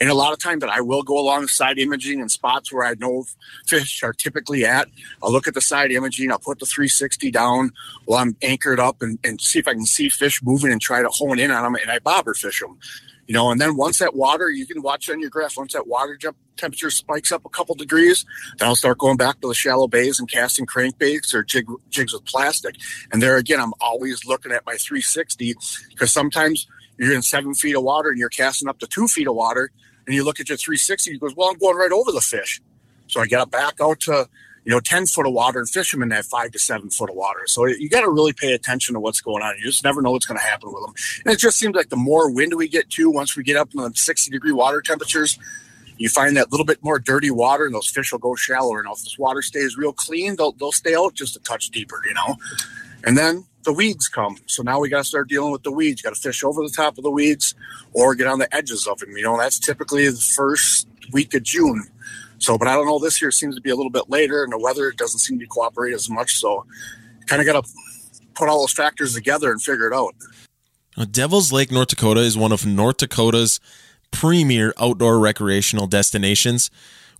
And 0.00 0.10
a 0.10 0.14
lot 0.14 0.32
of 0.32 0.38
times 0.38 0.60
that 0.60 0.70
I 0.70 0.80
will 0.80 1.02
go 1.02 1.18
alongside 1.18 1.78
imaging 1.78 2.20
in 2.20 2.28
spots 2.28 2.72
where 2.72 2.84
I 2.84 2.94
know 2.94 3.24
fish 3.66 4.02
are 4.02 4.12
typically 4.12 4.64
at. 4.64 4.88
I'll 5.22 5.32
look 5.32 5.46
at 5.46 5.54
the 5.54 5.60
side 5.60 5.92
imaging. 5.92 6.30
I'll 6.30 6.38
put 6.38 6.58
the 6.58 6.66
360 6.66 7.30
down 7.30 7.72
while 8.04 8.20
I'm 8.20 8.36
anchored 8.42 8.80
up 8.80 9.02
and, 9.02 9.18
and 9.24 9.40
see 9.40 9.58
if 9.58 9.68
I 9.68 9.72
can 9.72 9.86
see 9.86 10.08
fish 10.08 10.42
moving 10.42 10.72
and 10.72 10.80
try 10.80 11.02
to 11.02 11.08
hone 11.08 11.38
in 11.38 11.50
on 11.50 11.62
them. 11.62 11.80
And 11.80 11.90
I 11.90 12.00
bobber 12.00 12.34
fish 12.34 12.60
them, 12.60 12.78
you 13.26 13.34
know. 13.34 13.50
And 13.50 13.60
then 13.60 13.76
once 13.76 13.98
that 14.00 14.16
water, 14.16 14.50
you 14.50 14.66
can 14.66 14.82
watch 14.82 15.08
on 15.08 15.20
your 15.20 15.30
graph. 15.30 15.56
Once 15.56 15.74
that 15.74 15.86
water 15.86 16.16
jump 16.16 16.36
temperature 16.56 16.90
spikes 16.90 17.32
up 17.32 17.44
a 17.44 17.48
couple 17.48 17.74
degrees, 17.74 18.24
then 18.58 18.68
I'll 18.68 18.76
start 18.76 18.98
going 18.98 19.16
back 19.16 19.40
to 19.40 19.48
the 19.48 19.54
shallow 19.54 19.88
bays 19.88 20.18
and 20.18 20.30
casting 20.30 20.66
crankbaits 20.66 21.34
or 21.34 21.42
jig, 21.44 21.66
jigs 21.90 22.12
with 22.12 22.24
plastic. 22.24 22.76
And 23.12 23.22
there 23.22 23.36
again, 23.36 23.60
I'm 23.60 23.72
always 23.80 24.24
looking 24.24 24.52
at 24.52 24.66
my 24.66 24.76
360 24.76 25.54
because 25.90 26.12
sometimes 26.12 26.66
you're 26.98 27.14
in 27.14 27.22
seven 27.22 27.54
feet 27.54 27.76
of 27.76 27.82
water 27.82 28.10
and 28.10 28.18
you're 28.18 28.28
casting 28.28 28.68
up 28.68 28.78
to 28.78 28.86
two 28.86 29.08
feet 29.08 29.26
of 29.26 29.34
water 29.34 29.70
and 30.06 30.14
you 30.14 30.24
look 30.24 30.40
at 30.40 30.48
your 30.48 30.58
360, 30.58 31.10
you 31.10 31.18
goes, 31.18 31.34
well, 31.34 31.48
I'm 31.48 31.58
going 31.58 31.76
right 31.76 31.92
over 31.92 32.12
the 32.12 32.20
fish. 32.20 32.60
So 33.06 33.20
I 33.20 33.26
got 33.26 33.50
back 33.50 33.74
out 33.80 34.00
to, 34.00 34.28
you 34.64 34.72
know, 34.72 34.80
10 34.80 35.06
foot 35.06 35.26
of 35.26 35.32
water 35.32 35.58
and 35.58 35.68
fish 35.68 35.92
them 35.92 36.02
in 36.02 36.08
that 36.10 36.24
five 36.24 36.50
to 36.52 36.58
seven 36.58 36.90
foot 36.90 37.10
of 37.10 37.16
water. 37.16 37.42
So 37.46 37.66
you 37.66 37.88
got 37.88 38.00
to 38.02 38.10
really 38.10 38.32
pay 38.32 38.52
attention 38.52 38.94
to 38.94 39.00
what's 39.00 39.20
going 39.20 39.42
on. 39.42 39.56
You 39.58 39.64
just 39.64 39.84
never 39.84 40.00
know 40.02 40.10
what's 40.10 40.26
going 40.26 40.38
to 40.38 40.44
happen 40.44 40.72
with 40.72 40.84
them. 40.84 40.94
And 41.24 41.34
it 41.34 41.38
just 41.38 41.58
seems 41.58 41.74
like 41.74 41.90
the 41.90 41.96
more 41.96 42.30
wind 42.30 42.54
we 42.54 42.68
get 42.68 42.90
to, 42.90 43.10
once 43.10 43.36
we 43.36 43.42
get 43.42 43.56
up 43.56 43.70
in 43.74 43.82
the 43.82 43.92
60 43.94 44.30
degree 44.30 44.52
water 44.52 44.80
temperatures, 44.80 45.38
you 45.96 46.08
find 46.08 46.36
that 46.36 46.50
little 46.50 46.66
bit 46.66 46.82
more 46.82 46.98
dirty 46.98 47.30
water 47.30 47.66
and 47.66 47.74
those 47.74 47.88
fish 47.88 48.10
will 48.10 48.18
go 48.18 48.34
shallower. 48.34 48.82
Now, 48.82 48.92
if 48.92 49.04
this 49.04 49.18
water 49.18 49.42
stays 49.42 49.76
real 49.76 49.92
clean, 49.92 50.36
they'll, 50.36 50.52
they'll 50.52 50.72
stay 50.72 50.94
out 50.94 51.14
just 51.14 51.36
a 51.36 51.40
touch 51.40 51.70
deeper, 51.70 52.02
you 52.06 52.14
know. 52.14 52.36
And 53.04 53.16
then 53.16 53.44
the 53.64 53.72
weeds 53.72 54.08
come. 54.08 54.36
So 54.46 54.62
now 54.62 54.80
we 54.80 54.88
got 54.88 54.98
to 54.98 55.04
start 55.04 55.28
dealing 55.28 55.52
with 55.52 55.62
the 55.62 55.72
weeds. 55.72 56.02
Got 56.02 56.14
to 56.14 56.20
fish 56.20 56.44
over 56.44 56.62
the 56.62 56.72
top 56.74 56.98
of 56.98 57.04
the 57.04 57.10
weeds 57.10 57.54
or 57.92 58.14
get 58.14 58.26
on 58.26 58.38
the 58.38 58.54
edges 58.54 58.86
of 58.86 58.98
them. 58.98 59.16
You 59.16 59.24
know, 59.24 59.36
that's 59.36 59.58
typically 59.58 60.08
the 60.08 60.16
first 60.16 60.86
week 61.12 61.34
of 61.34 61.42
June. 61.42 61.84
So, 62.38 62.58
but 62.58 62.68
I 62.68 62.74
don't 62.74 62.86
know, 62.86 62.98
this 62.98 63.22
year 63.22 63.30
seems 63.30 63.54
to 63.54 63.60
be 63.60 63.70
a 63.70 63.76
little 63.76 63.90
bit 63.90 64.10
later 64.10 64.44
and 64.44 64.52
the 64.52 64.58
weather 64.58 64.90
doesn't 64.92 65.20
seem 65.20 65.38
to 65.38 65.46
cooperate 65.46 65.94
as 65.94 66.10
much. 66.10 66.36
So, 66.36 66.66
kind 67.26 67.40
of 67.40 67.46
got 67.46 67.64
to 67.64 67.70
put 68.34 68.48
all 68.48 68.60
those 68.60 68.72
factors 68.72 69.14
together 69.14 69.50
and 69.50 69.62
figure 69.62 69.86
it 69.86 69.94
out. 69.94 70.14
Now, 70.96 71.04
Devil's 71.04 71.52
Lake, 71.52 71.72
North 71.72 71.88
Dakota 71.88 72.20
is 72.20 72.36
one 72.36 72.52
of 72.52 72.66
North 72.66 72.98
Dakota's 72.98 73.60
premier 74.10 74.72
outdoor 74.78 75.18
recreational 75.18 75.86
destinations. 75.86 76.70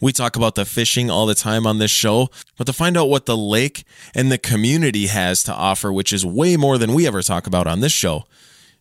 We 0.01 0.13
talk 0.13 0.37
about 0.37 0.55
the 0.55 0.65
fishing 0.65 1.11
all 1.11 1.27
the 1.27 1.35
time 1.35 1.67
on 1.67 1.79
this 1.79 1.91
show, 1.91 2.29
but 2.57 2.67
to 2.67 2.73
find 2.73 2.97
out 2.97 3.09
what 3.09 3.27
the 3.27 3.37
lake 3.37 3.85
and 4.15 4.31
the 4.31 4.39
community 4.39 5.07
has 5.07 5.43
to 5.45 5.55
offer, 5.55 5.93
which 5.93 6.13
is 6.13 6.27
way 6.27 6.57
more 6.57 6.79
than 6.79 6.95
we 6.95 7.07
ever 7.07 7.23
talk 7.23 7.47
about 7.47 7.67
on 7.67 7.81
this 7.81 7.93
show, 7.93 8.25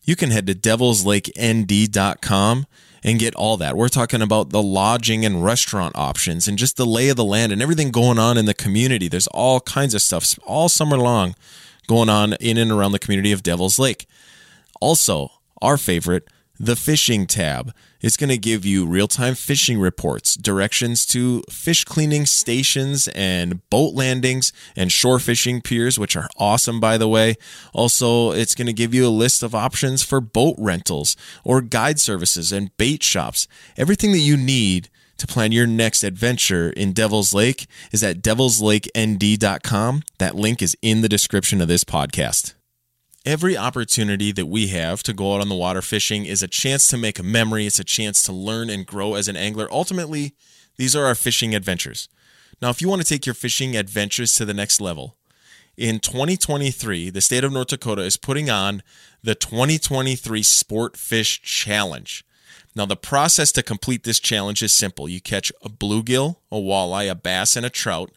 you 0.03 0.15
can 0.15 0.31
head 0.31 0.47
to 0.47 0.55
devilslakend.com 0.55 2.65
and 3.03 3.19
get 3.19 3.35
all 3.35 3.57
that. 3.57 3.75
We're 3.75 3.89
talking 3.89 4.21
about 4.21 4.51
the 4.51 4.63
lodging 4.63 5.25
and 5.25 5.43
restaurant 5.43 5.95
options 5.95 6.47
and 6.47 6.57
just 6.57 6.77
the 6.77 6.85
lay 6.85 7.09
of 7.09 7.17
the 7.17 7.25
land 7.25 7.51
and 7.51 7.61
everything 7.61 7.91
going 7.91 8.17
on 8.17 8.37
in 8.37 8.45
the 8.45 8.53
community. 8.53 9.07
There's 9.07 9.27
all 9.27 9.59
kinds 9.59 9.93
of 9.93 10.01
stuff 10.01 10.39
all 10.45 10.69
summer 10.69 10.97
long 10.97 11.35
going 11.87 12.09
on 12.09 12.33
in 12.33 12.57
and 12.57 12.71
around 12.71 12.93
the 12.93 12.99
community 12.99 13.31
of 13.31 13.43
Devil's 13.43 13.77
Lake. 13.77 14.07
Also, 14.79 15.31
our 15.61 15.77
favorite, 15.77 16.27
the 16.59 16.75
fishing 16.75 17.27
tab. 17.27 17.73
It's 18.03 18.17
going 18.17 18.29
to 18.29 18.37
give 18.37 18.65
you 18.65 18.85
real 18.85 19.07
time 19.07 19.33
fishing 19.33 19.79
reports, 19.79 20.35
directions 20.35 21.05
to 21.07 21.41
fish 21.49 21.85
cleaning 21.85 22.25
stations 22.25 23.07
and 23.15 23.67
boat 23.69 23.95
landings 23.95 24.51
and 24.75 24.91
shore 24.91 25.19
fishing 25.19 25.61
piers, 25.61 25.97
which 25.97 26.17
are 26.17 26.27
awesome, 26.37 26.81
by 26.81 26.97
the 26.97 27.07
way. 27.07 27.35
Also, 27.73 28.31
it's 28.31 28.55
going 28.55 28.67
to 28.67 28.73
give 28.73 28.93
you 28.93 29.07
a 29.07 29.09
list 29.09 29.41
of 29.41 29.55
options 29.55 30.03
for 30.03 30.19
boat 30.19 30.55
rentals 30.59 31.15
or 31.45 31.61
guide 31.61 31.99
services 31.99 32.51
and 32.51 32.75
bait 32.75 33.01
shops. 33.01 33.47
Everything 33.77 34.11
that 34.11 34.19
you 34.19 34.35
need 34.35 34.89
to 35.17 35.25
plan 35.25 35.53
your 35.53 35.67
next 35.67 36.03
adventure 36.03 36.71
in 36.71 36.91
Devil's 36.91 37.33
Lake 37.33 37.67
is 37.93 38.03
at 38.03 38.21
devilslakend.com. 38.21 40.03
That 40.17 40.35
link 40.35 40.61
is 40.61 40.75
in 40.81 41.01
the 41.01 41.09
description 41.09 41.61
of 41.61 41.69
this 41.69 41.85
podcast. 41.85 42.53
Every 43.25 43.55
opportunity 43.55 44.33
that 44.33 44.47
we 44.47 44.67
have 44.67 45.01
to 45.03 45.13
go 45.13 45.33
out 45.33 45.39
on 45.39 45.47
the 45.47 45.55
water 45.55 45.81
fishing 45.81 46.25
is 46.25 46.43
a 46.43 46.47
chance 46.47 46.89
to 46.89 46.97
make 46.97 47.19
a 47.19 47.23
memory. 47.23 47.65
It's 47.65 47.79
a 47.79 47.85
chance 47.85 48.21
to 48.23 48.33
learn 48.33 48.69
and 48.69 48.85
grow 48.85 49.13
as 49.13 49.29
an 49.29 49.37
angler. 49.37 49.65
Ultimately, 49.71 50.35
these 50.75 50.93
are 50.93 51.05
our 51.05 51.15
fishing 51.15 51.55
adventures. 51.55 52.09
Now, 52.61 52.69
if 52.69 52.81
you 52.81 52.89
want 52.89 53.01
to 53.01 53.07
take 53.07 53.25
your 53.25 53.33
fishing 53.33 53.77
adventures 53.77 54.33
to 54.35 54.43
the 54.43 54.53
next 54.53 54.81
level, 54.81 55.15
in 55.77 56.01
2023, 56.01 57.11
the 57.11 57.21
state 57.21 57.45
of 57.45 57.53
North 57.53 57.69
Dakota 57.69 58.01
is 58.01 58.17
putting 58.17 58.49
on 58.49 58.83
the 59.23 59.35
2023 59.35 60.43
Sport 60.43 60.97
Fish 60.97 61.41
Challenge. 61.41 62.25
Now, 62.75 62.85
the 62.85 62.97
process 62.97 63.53
to 63.53 63.63
complete 63.63 64.03
this 64.03 64.19
challenge 64.19 64.61
is 64.61 64.73
simple. 64.73 65.07
You 65.07 65.21
catch 65.21 65.49
a 65.61 65.69
bluegill, 65.69 66.35
a 66.51 66.57
walleye, 66.57 67.09
a 67.09 67.15
bass, 67.15 67.55
and 67.55 67.65
a 67.65 67.69
trout 67.69 68.11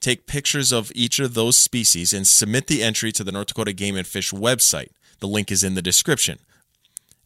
Take 0.00 0.26
pictures 0.26 0.72
of 0.72 0.92
each 0.94 1.18
of 1.18 1.34
those 1.34 1.56
species 1.56 2.12
and 2.12 2.26
submit 2.26 2.66
the 2.66 2.82
entry 2.82 3.12
to 3.12 3.24
the 3.24 3.32
North 3.32 3.48
Dakota 3.48 3.72
Game 3.72 3.96
and 3.96 4.06
Fish 4.06 4.32
website. 4.32 4.90
The 5.20 5.28
link 5.28 5.50
is 5.50 5.62
in 5.62 5.74
the 5.74 5.82
description. 5.82 6.38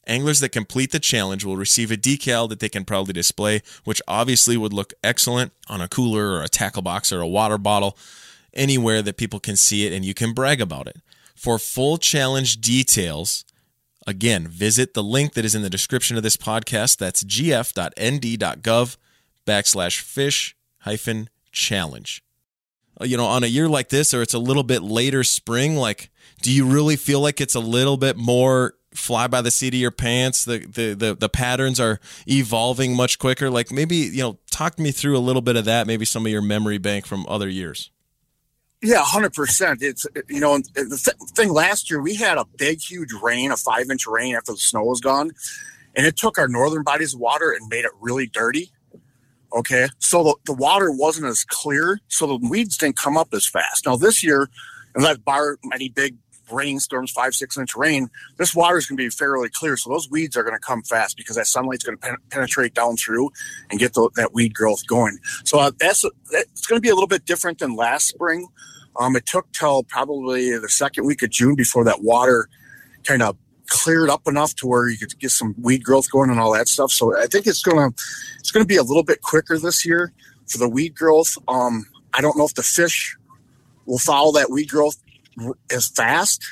Anglers 0.07 0.41
that 0.41 0.51
complete 0.51 0.93
the 0.93 0.99
challenge 0.99 1.45
will 1.45 1.57
receive 1.57 1.91
a 1.91 1.97
decal 1.97 2.49
that 2.49 2.61
they 2.61 2.69
can 2.69 2.85
proudly 2.85 3.13
display, 3.13 3.63
which 3.85 4.03
obviously 4.07 4.57
would 4.57 4.73
look 4.73 4.93
excellent 5.03 5.53
on 5.69 5.81
a 5.81 5.89
cooler 5.89 6.33
or 6.33 6.43
a 6.43 6.49
tackle 6.49 6.83
box 6.83 7.11
or 7.13 7.21
a 7.21 7.29
water 7.29 7.57
bottle, 7.57 7.97
anywhere 8.53 9.01
that 9.03 9.17
people 9.17 9.41
can 9.41 9.57
see 9.57 9.87
it 9.87 9.93
and 9.93 10.05
you 10.05 10.15
can 10.15 10.33
brag 10.33 10.61
about 10.61 10.87
it. 10.87 10.97
For 11.35 11.59
full 11.59 11.99
challenge 11.99 12.61
details, 12.61 13.45
again, 14.07 14.47
visit 14.47 14.95
the 14.95 15.03
link 15.03 15.35
that 15.35 15.45
is 15.45 15.55
in 15.55 15.63
the 15.63 15.71
description 15.71 16.17
of 16.17 16.23
this 16.23 16.37
podcast. 16.37 16.99
That's 16.99 17.25
gf.nd.gov 17.25 18.97
backslash 19.47 20.01
fish 20.01 20.57
hyphen 20.81 21.29
challenge. 21.51 22.24
Uh, 23.01 23.05
you 23.05 23.17
know, 23.17 23.27
on 23.27 23.45
a 23.45 23.49
year 23.49 23.69
like 23.69 23.89
this, 23.89 24.15
or 24.15 24.23
it's 24.23 24.35
a 24.35 24.39
little 24.39 24.63
bit 24.63 24.83
later 24.83 25.25
spring, 25.25 25.77
like, 25.77 26.11
do 26.43 26.53
you 26.53 26.67
really 26.67 26.97
feel 26.97 27.21
like 27.21 27.41
it's 27.41 27.55
a 27.55 27.61
little 27.61 27.97
bit 27.97 28.17
more 28.17 28.75
fly 28.93 29.27
by 29.27 29.43
the 29.43 29.51
seat 29.51 29.75
of 29.75 29.81
your 29.81 29.91
pants? 29.91 30.45
The, 30.45 30.59
the, 30.59 30.95
the, 30.95 31.15
the 31.15 31.29
patterns 31.29 31.81
are 31.81 32.01
evolving 32.29 32.95
much 32.95 33.19
quicker. 33.19 33.51
Like, 33.51 33.73
maybe, 33.73 33.97
you 33.97 34.23
know, 34.23 34.39
talk 34.51 34.79
me 34.79 34.93
through 34.93 35.17
a 35.17 35.21
little 35.21 35.43
bit 35.43 35.57
of 35.57 35.65
that, 35.65 35.87
maybe 35.87 36.05
some 36.05 36.25
of 36.25 36.31
your 36.31 36.43
memory 36.43 36.79
bank 36.79 37.07
from 37.07 37.27
other 37.29 37.49
years. 37.49 37.91
Yeah, 38.85 39.03
hundred 39.03 39.33
percent. 39.33 39.83
It's 39.83 40.05
you 40.29 40.41
know 40.41 40.59
the 40.59 41.01
th- 41.03 41.31
thing. 41.31 41.51
Last 41.51 41.91
year 41.91 42.03
we 42.03 42.17
had 42.17 42.37
a 42.37 42.45
big, 42.59 42.83
huge 42.83 43.15
rain, 43.15 43.51
a 43.51 43.57
five 43.57 43.89
inch 43.91 44.07
rain 44.07 44.35
after 44.35 44.53
the 44.53 44.59
snow 44.59 44.85
was 44.85 45.01
gone, 45.01 45.31
and 45.97 46.05
it 46.05 46.19
took 46.19 46.37
our 46.37 46.49
northern 46.49 46.83
bodies 46.83 47.17
water 47.17 47.51
and 47.51 47.67
made 47.71 47.87
it 47.87 47.93
really 47.99 48.27
dirty. 48.27 48.73
Okay, 49.55 49.89
so 50.01 50.25
the, 50.25 50.37
the 50.47 50.53
water 50.53 50.91
wasn't 50.91 51.27
as 51.27 51.45
clear, 51.45 52.01
so 52.09 52.27
the 52.27 52.49
weeds 52.49 52.77
didn't 52.77 52.97
come 52.97 53.17
up 53.17 53.29
as 53.33 53.47
fast. 53.47 53.87
Now 53.87 53.97
this 53.97 54.23
year, 54.23 54.49
unless 54.97 55.19
bar 55.19 55.59
any 55.73 55.89
big 55.89 56.17
rainstorms, 56.51 57.11
five 57.13 57.35
six 57.35 57.57
inch 57.57 57.77
rain, 57.77 58.11
this 58.37 58.55
water 58.55 58.77
is 58.79 58.87
going 58.87 58.97
to 58.97 59.05
be 59.05 59.11
fairly 59.11 59.49
clear. 59.49 59.77
So 59.77 59.91
those 59.91 60.11
weeds 60.11 60.37
are 60.37 60.43
going 60.43 60.57
to 60.57 60.61
come 60.61 60.83
fast 60.83 61.17
because 61.17 61.37
that 61.37 61.47
sunlight's 61.47 61.85
going 61.85 61.97
to 61.97 62.03
pen- 62.03 62.17
penetrate 62.31 62.75
down 62.75 62.97
through 62.97 63.31
and 63.71 63.79
get 63.79 63.95
the, 63.95 64.11
that 64.17 64.35
weed 64.35 64.55
growth 64.55 64.87
going. 64.87 65.19
So 65.45 65.61
uh, 65.61 65.71
that's 65.79 66.05
it's 66.33 66.67
going 66.67 66.77
to 66.79 66.83
be 66.83 66.91
a 66.91 66.95
little 66.95 67.07
bit 67.07 67.25
different 67.25 67.61
than 67.61 67.77
last 67.77 68.09
spring 68.09 68.49
um, 68.97 69.17
it 69.17 69.27
took 69.27 69.51
till 69.53 69.83
probably 69.85 70.57
the 70.59 70.69
second 70.69 71.05
week 71.05 71.23
of 71.23 71.31
June 71.31 71.55
before 71.55 71.85
that 71.85 72.03
water 72.03 72.49
kind 73.05 73.23
of 73.23 73.37
cleared 73.69 74.11
up 74.11 74.23
enough 74.27 74.55
to 74.57 74.67
where 74.67 74.89
you 74.89 74.99
could 74.99 75.19
get 75.19 75.31
some 75.31 75.55
weed 75.61 75.83
growth 75.83 76.11
going 76.11 76.31
and 76.31 76.39
all 76.41 76.53
that 76.53 76.69
stuff. 76.69 76.91
So 76.91 77.19
I 77.19 77.27
think 77.27 77.47
it's 77.47 77.63
gonna 77.63 77.89
it's 78.39 78.51
gonna 78.51 78.65
be 78.65 78.77
a 78.77 78.83
little 78.83 79.05
bit 79.05 79.23
quicker 79.23 79.59
this 79.59 79.85
year 79.85 80.13
for 80.47 80.59
the 80.59 80.69
weed 80.69 80.95
growth. 80.95 81.37
Um, 81.49 81.87
I 82.13 82.21
don't 82.21 82.37
know 82.37 82.45
if 82.45 82.55
the 82.55 82.63
fish 82.63 83.17
will 83.87 83.99
follow 83.99 84.33
that 84.33 84.51
weed 84.51 84.69
growth 84.69 84.97
as 85.71 85.89
fast 85.89 86.45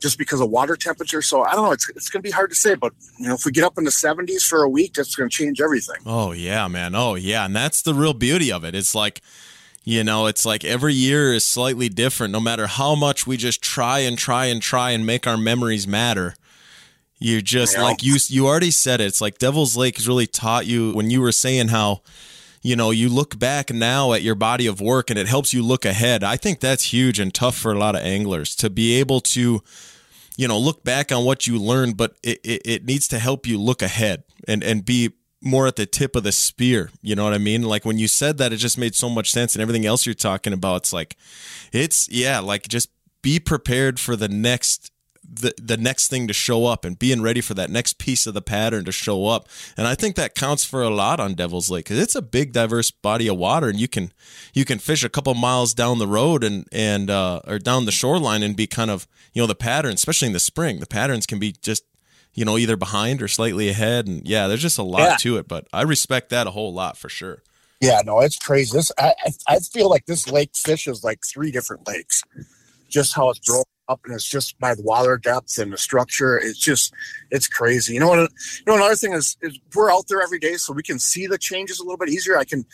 just 0.00 0.18
because 0.18 0.40
of 0.40 0.50
water 0.50 0.76
temperature. 0.76 1.22
So 1.22 1.42
I 1.42 1.52
don't 1.52 1.66
know. 1.66 1.72
It's, 1.72 1.88
it's 1.90 2.08
going 2.08 2.22
to 2.22 2.26
be 2.26 2.30
hard 2.30 2.50
to 2.50 2.56
say, 2.56 2.74
but 2.74 2.92
you 3.18 3.28
know, 3.28 3.34
if 3.34 3.44
we 3.44 3.52
get 3.52 3.64
up 3.64 3.76
in 3.78 3.84
the 3.84 3.90
70s 3.90 4.46
for 4.46 4.62
a 4.62 4.68
week, 4.68 4.94
that's 4.94 5.14
going 5.14 5.28
to 5.28 5.34
change 5.34 5.60
everything. 5.60 5.96
Oh 6.06 6.32
yeah, 6.32 6.66
man. 6.68 6.94
Oh 6.94 7.14
yeah, 7.14 7.44
and 7.44 7.54
that's 7.54 7.82
the 7.82 7.94
real 7.94 8.14
beauty 8.14 8.50
of 8.50 8.64
it. 8.64 8.74
It's 8.74 8.94
like 8.94 9.20
you 9.84 10.04
know, 10.04 10.26
it's 10.26 10.44
like 10.44 10.64
every 10.64 10.94
year 10.94 11.32
is 11.32 11.44
slightly 11.44 11.88
different. 11.88 12.32
No 12.32 12.40
matter 12.40 12.66
how 12.66 12.94
much 12.94 13.26
we 13.26 13.36
just 13.36 13.62
try 13.62 14.00
and 14.00 14.18
try 14.18 14.46
and 14.46 14.60
try 14.60 14.90
and 14.90 15.06
make 15.06 15.26
our 15.26 15.38
memories 15.38 15.86
matter, 15.86 16.34
you 17.18 17.40
just 17.42 17.76
yeah. 17.76 17.82
like 17.82 18.02
you 18.02 18.16
you 18.28 18.46
already 18.46 18.70
said 18.70 19.00
it. 19.00 19.04
It's 19.04 19.20
like 19.20 19.38
Devil's 19.38 19.76
Lake 19.76 19.96
has 19.96 20.08
really 20.08 20.26
taught 20.26 20.66
you 20.66 20.92
when 20.92 21.10
you 21.10 21.20
were 21.20 21.32
saying 21.32 21.68
how 21.68 22.02
you 22.62 22.76
know 22.76 22.90
you 22.90 23.08
look 23.08 23.38
back 23.38 23.72
now 23.72 24.12
at 24.12 24.22
your 24.22 24.34
body 24.34 24.66
of 24.66 24.80
work 24.80 25.10
and 25.10 25.18
it 25.18 25.26
helps 25.26 25.52
you 25.52 25.62
look 25.62 25.84
ahead. 25.84 26.22
I 26.22 26.36
think 26.36 26.60
that's 26.60 26.92
huge 26.92 27.18
and 27.18 27.32
tough 27.32 27.56
for 27.56 27.72
a 27.72 27.78
lot 27.78 27.94
of 27.94 28.02
anglers 28.02 28.54
to 28.56 28.68
be 28.68 28.94
able 29.00 29.20
to 29.20 29.62
you 30.36 30.48
know 30.48 30.58
look 30.58 30.84
back 30.84 31.10
on 31.10 31.24
what 31.24 31.46
you 31.46 31.58
learned, 31.58 31.96
but 31.96 32.16
it, 32.22 32.40
it, 32.44 32.62
it 32.64 32.84
needs 32.84 33.08
to 33.08 33.18
help 33.18 33.46
you 33.46 33.58
look 33.58 33.80
ahead 33.80 34.24
and 34.46 34.62
and 34.62 34.84
be 34.84 35.12
more 35.42 35.66
at 35.66 35.76
the 35.76 35.86
tip 35.86 36.16
of 36.16 36.22
the 36.22 36.32
spear. 36.32 36.90
You 37.02 37.14
know 37.14 37.24
what 37.24 37.34
I 37.34 37.38
mean? 37.38 37.62
Like 37.62 37.84
when 37.84 37.98
you 37.98 38.08
said 38.08 38.38
that, 38.38 38.52
it 38.52 38.56
just 38.56 38.78
made 38.78 38.94
so 38.94 39.08
much 39.08 39.30
sense. 39.30 39.54
And 39.54 39.62
everything 39.62 39.86
else 39.86 40.06
you're 40.06 40.14
talking 40.14 40.52
about, 40.52 40.76
it's 40.76 40.92
like, 40.92 41.16
it's, 41.72 42.08
yeah, 42.10 42.40
like 42.40 42.68
just 42.68 42.90
be 43.22 43.40
prepared 43.40 43.98
for 43.98 44.16
the 44.16 44.28
next. 44.28 44.92
The, 45.32 45.54
the 45.62 45.76
next 45.76 46.08
thing 46.08 46.26
to 46.26 46.34
show 46.34 46.66
up 46.66 46.84
and 46.84 46.98
being 46.98 47.22
ready 47.22 47.40
for 47.40 47.54
that 47.54 47.70
next 47.70 47.98
piece 47.98 48.26
of 48.26 48.34
the 48.34 48.42
pattern 48.42 48.84
to 48.86 48.90
show 48.90 49.28
up 49.28 49.48
and 49.76 49.86
i 49.86 49.94
think 49.94 50.16
that 50.16 50.34
counts 50.34 50.64
for 50.64 50.82
a 50.82 50.90
lot 50.90 51.20
on 51.20 51.34
devil's 51.34 51.70
lake 51.70 51.84
because 51.84 52.00
it's 52.00 52.16
a 52.16 52.22
big 52.22 52.52
diverse 52.52 52.90
body 52.90 53.28
of 53.28 53.36
water 53.36 53.68
and 53.68 53.78
you 53.78 53.86
can 53.86 54.12
you 54.54 54.64
can 54.64 54.80
fish 54.80 55.04
a 55.04 55.08
couple 55.08 55.32
miles 55.34 55.72
down 55.72 56.00
the 56.00 56.06
road 56.08 56.42
and 56.42 56.66
and 56.72 57.10
uh, 57.10 57.40
or 57.46 57.60
down 57.60 57.84
the 57.84 57.92
shoreline 57.92 58.42
and 58.42 58.56
be 58.56 58.66
kind 58.66 58.90
of 58.90 59.06
you 59.32 59.40
know 59.40 59.46
the 59.46 59.54
pattern 59.54 59.92
especially 59.92 60.26
in 60.26 60.32
the 60.32 60.40
spring 60.40 60.80
the 60.80 60.86
patterns 60.86 61.26
can 61.26 61.38
be 61.38 61.52
just 61.52 61.84
you 62.34 62.44
know, 62.44 62.56
either 62.58 62.76
behind 62.76 63.22
or 63.22 63.28
slightly 63.28 63.68
ahead. 63.68 64.06
And 64.06 64.26
yeah, 64.26 64.46
there's 64.46 64.62
just 64.62 64.78
a 64.78 64.82
lot 64.82 65.00
yeah. 65.00 65.16
to 65.20 65.36
it, 65.38 65.48
but 65.48 65.66
I 65.72 65.82
respect 65.82 66.30
that 66.30 66.46
a 66.46 66.50
whole 66.50 66.72
lot 66.72 66.96
for 66.96 67.08
sure. 67.08 67.42
Yeah, 67.80 68.02
no, 68.04 68.20
it's 68.20 68.38
crazy. 68.38 68.76
This 68.76 68.92
I 68.98 69.14
I 69.48 69.58
feel 69.58 69.88
like 69.88 70.04
this 70.06 70.30
lake 70.30 70.50
fishes 70.54 71.02
like 71.02 71.20
three 71.24 71.50
different 71.50 71.88
lakes. 71.88 72.22
Just 72.88 73.14
how 73.14 73.30
it's 73.30 73.38
broken 73.38 73.64
up, 73.88 74.00
and 74.04 74.14
it's 74.14 74.28
just 74.28 74.58
by 74.58 74.74
the 74.74 74.82
water 74.82 75.16
depth 75.16 75.58
and 75.58 75.72
the 75.72 75.78
structure. 75.78 76.36
It's 76.36 76.58
just 76.58 76.92
it's 77.30 77.48
crazy. 77.48 77.94
You 77.94 78.00
know 78.00 78.08
what? 78.08 78.18
You 78.18 78.64
know 78.66 78.76
another 78.76 78.96
thing 78.96 79.12
is, 79.14 79.36
is 79.40 79.58
we're 79.74 79.90
out 79.90 80.08
there 80.08 80.20
every 80.20 80.38
day, 80.38 80.54
so 80.54 80.74
we 80.74 80.82
can 80.82 80.98
see 80.98 81.26
the 81.26 81.38
changes 81.38 81.80
a 81.80 81.82
little 81.82 81.96
bit 81.96 82.10
easier. 82.10 82.36
I 82.36 82.44
can, 82.44 82.66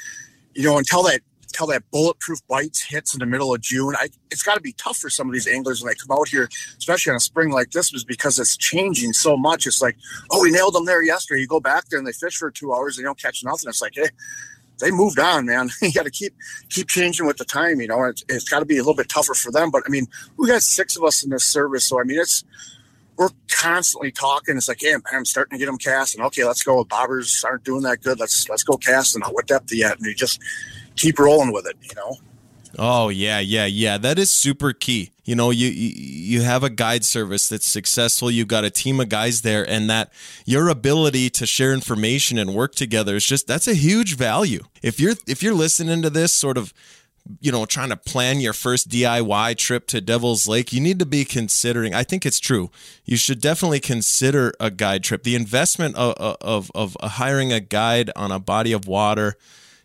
you 0.54 0.64
know, 0.64 0.76
until 0.76 1.04
that 1.04 1.20
until 1.48 1.66
that 1.68 1.82
bulletproof 1.90 2.46
bites 2.48 2.82
hits 2.82 3.14
in 3.14 3.20
the 3.20 3.26
middle 3.26 3.54
of 3.54 3.60
June. 3.60 3.94
I, 3.96 4.08
it's 4.30 4.42
got 4.42 4.54
to 4.54 4.60
be 4.60 4.72
tough 4.72 4.98
for 4.98 5.10
some 5.10 5.26
of 5.28 5.32
these 5.32 5.46
anglers 5.46 5.82
when 5.82 5.90
they 5.90 5.94
come 5.94 6.16
out 6.16 6.28
here, 6.28 6.48
especially 6.78 7.10
on 7.10 7.16
a 7.16 7.20
spring 7.20 7.50
like 7.50 7.70
this, 7.70 7.92
was 7.92 8.04
because 8.04 8.38
it's 8.38 8.56
changing 8.56 9.12
so 9.12 9.36
much. 9.36 9.66
It's 9.66 9.80
like, 9.80 9.96
oh, 10.30 10.42
we 10.42 10.50
nailed 10.50 10.74
them 10.74 10.84
there 10.84 11.02
yesterday. 11.02 11.40
You 11.40 11.46
go 11.46 11.60
back 11.60 11.88
there 11.88 11.98
and 11.98 12.06
they 12.06 12.12
fish 12.12 12.36
for 12.36 12.50
two 12.50 12.72
hours, 12.72 12.96
and 12.96 13.04
they 13.04 13.08
don't 13.08 13.20
catch 13.20 13.44
nothing. 13.44 13.68
It's 13.68 13.82
like, 13.82 13.94
hey, 13.94 14.08
they 14.80 14.90
moved 14.90 15.18
on, 15.18 15.46
man. 15.46 15.70
you 15.82 15.92
got 15.92 16.04
to 16.04 16.10
keep 16.10 16.34
keep 16.68 16.88
changing 16.88 17.26
with 17.26 17.38
the 17.38 17.44
time. 17.44 17.80
You 17.80 17.88
know, 17.88 18.04
it's, 18.04 18.24
it's 18.28 18.48
got 18.48 18.60
to 18.60 18.66
be 18.66 18.76
a 18.76 18.80
little 18.80 18.94
bit 18.94 19.08
tougher 19.08 19.34
for 19.34 19.50
them. 19.50 19.70
But 19.70 19.82
I 19.86 19.90
mean, 19.90 20.06
we 20.36 20.48
got 20.48 20.62
six 20.62 20.96
of 20.96 21.04
us 21.04 21.22
in 21.22 21.30
this 21.30 21.44
service, 21.44 21.86
so 21.86 22.00
I 22.00 22.04
mean, 22.04 22.18
it's 22.18 22.44
we're 23.16 23.30
constantly 23.48 24.12
talking. 24.12 24.56
It's 24.56 24.68
like, 24.68 24.80
hey, 24.80 24.92
man, 24.92 25.02
I'm 25.12 25.24
starting 25.24 25.58
to 25.58 25.58
get 25.58 25.66
them 25.66 25.78
casting. 25.78 26.22
Okay, 26.22 26.44
let's 26.44 26.62
go. 26.62 26.84
Bobbers 26.84 27.44
aren't 27.44 27.64
doing 27.64 27.82
that 27.82 28.02
good. 28.02 28.20
Let's 28.20 28.48
let's 28.48 28.62
go 28.62 28.76
casting. 28.76 29.22
What 29.22 29.46
depth 29.46 29.72
yet? 29.72 29.96
And 29.96 30.06
you 30.06 30.14
just 30.14 30.40
keep 30.96 31.18
rolling 31.18 31.52
with 31.52 31.66
it, 31.66 31.76
you 31.82 31.94
know? 31.94 32.16
Oh 32.78 33.08
yeah, 33.08 33.38
yeah, 33.38 33.64
yeah. 33.66 33.96
That 33.96 34.18
is 34.18 34.30
super 34.30 34.72
key. 34.72 35.10
You 35.24 35.34
know, 35.34 35.50
you 35.50 35.68
you 35.68 36.42
have 36.42 36.62
a 36.62 36.70
guide 36.70 37.04
service 37.04 37.48
that's 37.48 37.66
successful. 37.66 38.30
You've 38.30 38.48
got 38.48 38.64
a 38.64 38.70
team 38.70 39.00
of 39.00 39.08
guys 39.08 39.42
there, 39.42 39.68
and 39.68 39.88
that 39.88 40.12
your 40.44 40.68
ability 40.68 41.30
to 41.30 41.46
share 41.46 41.72
information 41.72 42.38
and 42.38 42.54
work 42.54 42.74
together 42.74 43.16
is 43.16 43.26
just 43.26 43.46
that's 43.46 43.66
a 43.66 43.74
huge 43.74 44.16
value. 44.16 44.64
If 44.82 45.00
you're 45.00 45.14
if 45.26 45.42
you're 45.42 45.54
listening 45.54 46.02
to 46.02 46.10
this 46.10 46.32
sort 46.32 46.58
of 46.58 46.74
you 47.40 47.50
know 47.50 47.64
trying 47.64 47.88
to 47.88 47.96
plan 47.96 48.40
your 48.40 48.52
first 48.52 48.90
DIY 48.90 49.56
trip 49.56 49.86
to 49.88 50.02
Devil's 50.02 50.46
Lake, 50.46 50.72
you 50.72 50.80
need 50.80 50.98
to 50.98 51.06
be 51.06 51.24
considering. 51.24 51.94
I 51.94 52.02
think 52.02 52.26
it's 52.26 52.40
true. 52.40 52.70
You 53.06 53.16
should 53.16 53.40
definitely 53.40 53.80
consider 53.80 54.52
a 54.60 54.70
guide 54.70 55.02
trip. 55.02 55.22
The 55.22 55.34
investment 55.34 55.96
of 55.96 56.14
of, 56.42 56.70
of 56.74 56.96
hiring 57.00 57.54
a 57.54 57.60
guide 57.60 58.10
on 58.14 58.30
a 58.30 58.38
body 58.38 58.72
of 58.72 58.86
water 58.86 59.36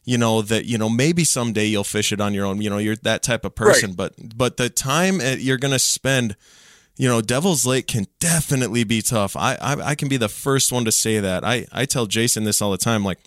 you 0.04 0.18
know 0.18 0.42
that 0.42 0.66
you 0.66 0.78
know 0.78 0.90
maybe 0.90 1.24
someday 1.24 1.66
you'll 1.66 1.84
fish 1.84 2.12
it 2.12 2.20
on 2.20 2.34
your 2.34 2.46
own 2.46 2.62
you 2.62 2.70
know 2.70 2.78
you're 2.78 2.96
that 2.98 3.24
type 3.24 3.46
of 3.46 3.56
person 3.56 3.92
right. 3.92 3.98
but 3.98 4.14
but 4.36 4.58
the 4.58 4.70
time 4.70 5.20
you're 5.38 5.58
going 5.58 5.72
to 5.72 5.80
spend 5.80 6.36
you 6.98 7.08
know 7.08 7.22
devil's 7.22 7.66
lake 7.66 7.88
can 7.88 8.08
definitely 8.20 8.84
be 8.84 9.02
tough 9.02 9.36
I, 9.36 9.56
I, 9.56 9.90
I 9.90 9.96
can 9.96 10.08
be 10.08 10.18
the 10.18 10.30
first 10.30 10.72
one 10.72 10.86
to 10.86 10.92
say 10.92 11.20
that 11.20 11.44
i 11.44 11.66
i 11.72 11.86
tell 11.86 12.06
jason 12.06 12.44
this 12.44 12.62
all 12.62 12.72
the 12.72 12.78
time 12.78 13.04
like 13.04 13.20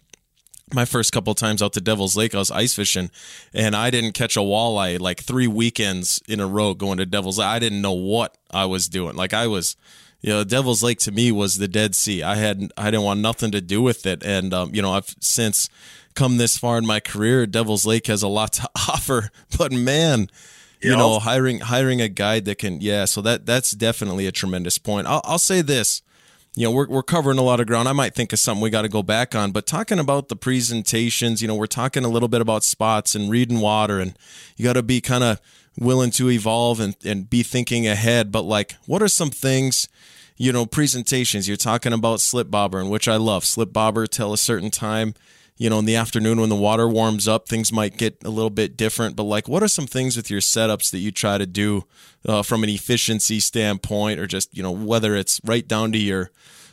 my 0.73 0.85
first 0.85 1.13
couple 1.13 1.35
times 1.35 1.63
out 1.63 1.75
to 1.75 1.81
Devil's 1.81 2.17
Lake, 2.17 2.35
I 2.35 2.39
was 2.39 2.51
ice 2.51 2.75
fishing, 2.75 3.11
and 3.53 3.77
I 3.77 3.91
didn't 3.91 4.13
catch 4.13 4.37
a 4.37 4.41
walleye 4.41 4.99
like 4.99 5.21
three 5.21 5.47
weekends 5.47 6.23
in 6.27 6.41
a 6.41 6.47
row 6.47 6.75
going 6.75 6.99
to 6.99 7.07
Devil's 7.07 7.39
Lake. 7.39 7.49
I 7.49 7.59
didn't 7.59 7.83
know 7.83 7.93
what 7.93 8.37
I 8.51 8.65
was 8.65 8.89
doing. 8.89 9.15
Like 9.15 9.35
I 9.35 9.47
was, 9.47 9.77
you 10.21 10.31
know, 10.31 10.43
Devil's 10.43 10.83
Lake 10.83 10.99
to 11.01 11.13
me 11.13 11.31
was 11.31 11.59
the 11.59 11.69
Dead 11.69 11.95
Sea. 11.95 12.23
I 12.23 12.37
had 12.37 12.73
I 12.77 12.87
didn't 12.87 13.05
want 13.05 13.21
nothing 13.21 13.51
to 13.53 13.61
do 13.61 13.83
with 13.83 14.07
it, 14.07 14.25
and 14.25 14.55
um, 14.55 14.75
you 14.75 14.81
know, 14.81 14.93
I've 14.95 15.15
since 15.21 15.69
come 16.15 16.37
this 16.37 16.57
far 16.57 16.79
in 16.79 16.87
my 16.87 17.01
career, 17.01 17.47
Devil's 17.47 17.87
Lake 17.87 18.07
has 18.07 18.23
a 18.23 18.29
lot 18.29 18.53
to 18.55 18.71
offer. 18.89 19.31
But 19.57 19.73
man, 19.73 20.31
you 20.81 20.91
yep. 20.91 20.99
know, 20.99 21.19
hiring 21.19 21.61
hiring 21.61 22.01
a 22.01 22.09
guide 22.09 22.45
that 22.47 22.59
can, 22.59 22.81
yeah. 22.81 23.05
So 23.05 23.21
that 23.23 23.47
that's 23.47 23.73
definitely 23.73 24.27
a 24.27 24.33
tremendous 24.33 24.79
point. 24.79 25.07
I'll, 25.07 25.23
I'll 25.25 25.39
say 25.39 25.63
this. 25.63 26.03
You 26.57 26.67
know, 26.67 26.71
we're, 26.71 26.87
we're 26.87 27.03
covering 27.03 27.39
a 27.39 27.43
lot 27.43 27.59
of 27.59 27.67
ground. 27.67 27.89
I 27.89 27.93
might 27.93 28.15
think 28.15 28.33
of 28.33 28.39
something 28.39 28.63
we 28.63 28.71
got 28.71 28.83
to 28.83 28.89
go 28.89 29.03
back 29.03 29.35
on, 29.35 29.51
but 29.51 29.67
talking 29.67 29.99
about 29.99 30.29
the 30.29 30.37
presentations, 30.37 31.43
you 31.43 31.49
know, 31.49 31.57
we're 31.57 31.67
talking 31.67 32.05
a 32.05 32.09
little 32.09 32.29
bit 32.29 32.41
about 32.41 32.63
spots 32.63 33.17
and 33.17 33.29
reading 33.29 33.59
water, 33.59 33.99
and 33.99 34.17
you 34.57 34.65
got 34.65 34.75
to 34.75 34.83
be 34.85 35.01
kind 35.01 35.25
of 35.25 35.41
willing 35.77 36.13
to 36.13 36.31
evolve 36.31 36.79
and, 36.79 36.95
and 37.05 37.29
be 37.29 37.43
thinking 37.43 37.89
ahead. 37.89 38.31
But 38.31 38.43
like, 38.43 38.77
what 38.87 39.03
are 39.03 39.09
some 39.09 39.31
things 39.31 39.89
you 40.37 40.53
know, 40.53 40.67
presentations. 40.67 41.47
You're 41.47 41.57
talking 41.57 41.93
about 41.93 42.21
slip 42.21 42.51
bobber, 42.51 42.81
and 42.81 42.91
which 42.91 43.09
I 43.09 43.17
love. 43.17 43.45
Slip 43.45 43.73
bobber 43.73 44.07
till 44.07 44.33
a 44.33 44.39
certain 44.39 44.71
time 44.71 45.15
you 45.57 45.71
know, 45.71 45.79
in 45.79 45.85
the 45.85 45.97
afternoon 45.97 46.41
when 46.41 46.49
the 46.49 46.57
water 46.57 46.89
warms 46.89 47.29
up, 47.29 47.49
things 47.49 47.73
might 47.73 47.97
get 47.97 48.17
a 48.25 48.31
little 48.31 48.51
bit 48.51 48.77
different. 48.77 49.15
But 49.15 49.25
like, 49.25 49.49
what 49.49 49.63
are 49.63 49.69
some 49.69 49.87
things 49.87 50.17
with 50.17 50.31
your 50.31 50.41
setups 50.41 50.91
that 50.91 50.99
you 50.99 51.13
try 51.13 51.39
to 51.39 51.47
do 51.47 51.85
uh, 52.27 52.43
from 52.43 52.65
an 52.65 52.71
efficiency 52.71 53.39
standpoint, 53.41 54.19
or 54.19 54.27
just 54.27 54.57
you 54.57 54.63
know, 54.63 54.73
whether 54.73 55.15
it's 55.15 55.41
right 55.45 55.67
down 55.67 55.93
to 55.93 55.99
your 55.99 56.31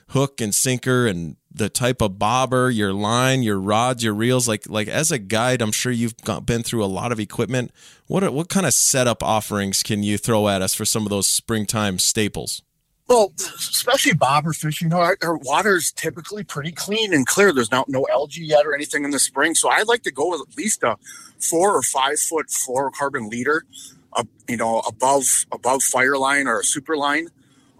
hook 0.09 0.41
and 0.41 0.53
sinker 0.53 1.07
and 1.07 1.37
the 1.53 1.69
type 1.69 2.01
of 2.01 2.17
bobber, 2.17 2.69
your 2.69 2.93
line, 2.93 3.43
your 3.43 3.59
rods, 3.59 4.03
your 4.03 4.13
reels. 4.13 4.47
Like 4.47 4.67
like 4.67 4.87
as 4.87 5.11
a 5.11 5.19
guide, 5.19 5.61
I'm 5.61 5.71
sure 5.71 5.91
you've 5.91 6.17
got, 6.17 6.45
been 6.45 6.63
through 6.63 6.83
a 6.83 6.87
lot 6.87 7.11
of 7.11 7.19
equipment. 7.19 7.71
What 8.07 8.33
what 8.33 8.49
kind 8.49 8.65
of 8.65 8.73
setup 8.73 9.21
offerings 9.21 9.83
can 9.83 10.01
you 10.01 10.17
throw 10.17 10.47
at 10.47 10.61
us 10.61 10.73
for 10.73 10.85
some 10.85 11.03
of 11.03 11.09
those 11.09 11.27
springtime 11.27 11.99
staples? 11.99 12.63
Well, 13.11 13.33
especially 13.37 14.13
bobber 14.13 14.53
fish, 14.53 14.81
you 14.81 14.87
know, 14.87 15.01
our, 15.01 15.17
our 15.21 15.35
water 15.35 15.75
is 15.75 15.91
typically 15.91 16.45
pretty 16.45 16.71
clean 16.71 17.13
and 17.13 17.27
clear. 17.27 17.51
There's 17.51 17.69
not 17.69 17.89
no 17.89 18.07
algae 18.09 18.45
yet 18.45 18.65
or 18.65 18.73
anything 18.73 19.03
in 19.03 19.11
the 19.11 19.19
spring, 19.19 19.53
so 19.53 19.67
I'd 19.67 19.89
like 19.89 20.03
to 20.03 20.13
go 20.13 20.29
with 20.29 20.47
at 20.49 20.55
least 20.55 20.81
a 20.83 20.95
four 21.37 21.75
or 21.75 21.81
five 21.81 22.21
foot 22.21 22.47
fluorocarbon 22.47 23.29
leader, 23.29 23.65
uh, 24.13 24.23
you 24.47 24.55
know, 24.55 24.79
above 24.87 25.45
above 25.51 25.81
FireLine 25.81 26.45
or 26.45 26.61
a 26.61 26.63
super 26.63 26.95
line. 26.95 27.27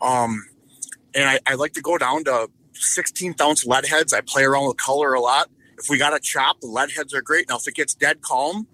Um, 0.02 0.50
and 1.16 1.30
I, 1.30 1.40
I 1.48 1.54
like 1.54 1.72
to 1.76 1.82
go 1.82 1.98
down 1.98 2.26
to 2.26 2.50
16th 2.74 3.40
ounce 3.40 3.66
lead 3.66 3.86
heads. 3.86 4.12
I 4.12 4.20
play 4.20 4.44
around 4.44 4.68
with 4.68 4.76
color 4.76 5.14
a 5.14 5.22
lot. 5.22 5.50
If 5.78 5.90
we 5.90 5.98
got 5.98 6.14
a 6.14 6.20
chop, 6.20 6.60
the 6.60 6.68
lead 6.68 6.92
heads 6.92 7.14
are 7.14 7.22
great. 7.22 7.48
Now, 7.48 7.56
if 7.56 7.70
it 7.70 7.76
gets 7.76 7.96
dead 7.96 8.22
calm 8.22 8.68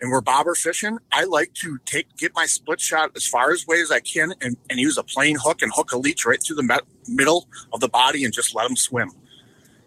and 0.00 0.10
we're 0.10 0.20
bobber 0.20 0.54
fishing, 0.54 0.98
I 1.12 1.24
like 1.24 1.52
to 1.54 1.78
take 1.84 2.16
get 2.16 2.34
my 2.34 2.46
split 2.46 2.80
shot 2.80 3.10
as 3.16 3.26
far 3.26 3.52
as 3.52 3.66
way 3.66 3.80
as 3.80 3.90
I 3.90 4.00
can 4.00 4.32
and, 4.40 4.56
and 4.68 4.78
use 4.78 4.96
a 4.96 5.02
plain 5.02 5.36
hook 5.42 5.62
and 5.62 5.70
hook 5.74 5.92
a 5.92 5.98
leech 5.98 6.24
right 6.24 6.42
through 6.42 6.56
the 6.56 6.62
me- 6.62 6.78
middle 7.08 7.48
of 7.72 7.80
the 7.80 7.88
body 7.88 8.24
and 8.24 8.32
just 8.32 8.54
let 8.54 8.66
them 8.66 8.76
swim. 8.76 9.12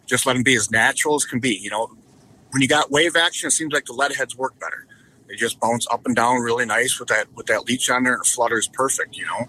Just 0.05 0.25
let 0.25 0.33
them 0.33 0.43
be 0.43 0.55
as 0.55 0.69
natural 0.69 1.15
as 1.15 1.25
can 1.25 1.39
be. 1.39 1.55
You 1.55 1.69
know, 1.69 1.95
when 2.51 2.61
you 2.61 2.67
got 2.67 2.91
wave 2.91 3.15
action, 3.15 3.47
it 3.47 3.51
seems 3.51 3.73
like 3.73 3.85
the 3.85 3.93
lead 3.93 4.13
heads 4.13 4.37
work 4.37 4.59
better. 4.59 4.85
They 5.27 5.35
just 5.35 5.59
bounce 5.59 5.87
up 5.89 6.05
and 6.05 6.15
down 6.15 6.41
really 6.41 6.65
nice 6.65 6.99
with 6.99 7.09
that 7.09 7.33
with 7.33 7.47
that 7.47 7.65
leech 7.65 7.89
on 7.89 8.03
there, 8.03 8.13
and 8.13 8.23
it 8.23 8.27
flutters 8.27 8.67
perfect. 8.67 9.17
You 9.17 9.25
know. 9.25 9.47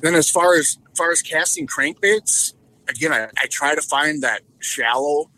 then 0.00 0.14
as 0.14 0.28
far 0.28 0.54
as, 0.54 0.78
as 0.92 0.98
far 0.98 1.12
as 1.12 1.22
casting 1.22 1.66
crankbaits, 1.66 2.52
again, 2.88 3.12
I, 3.12 3.28
I 3.38 3.46
try 3.46 3.74
to 3.74 3.80
find 3.80 4.22
that 4.22 4.42
shallow, 4.58 5.30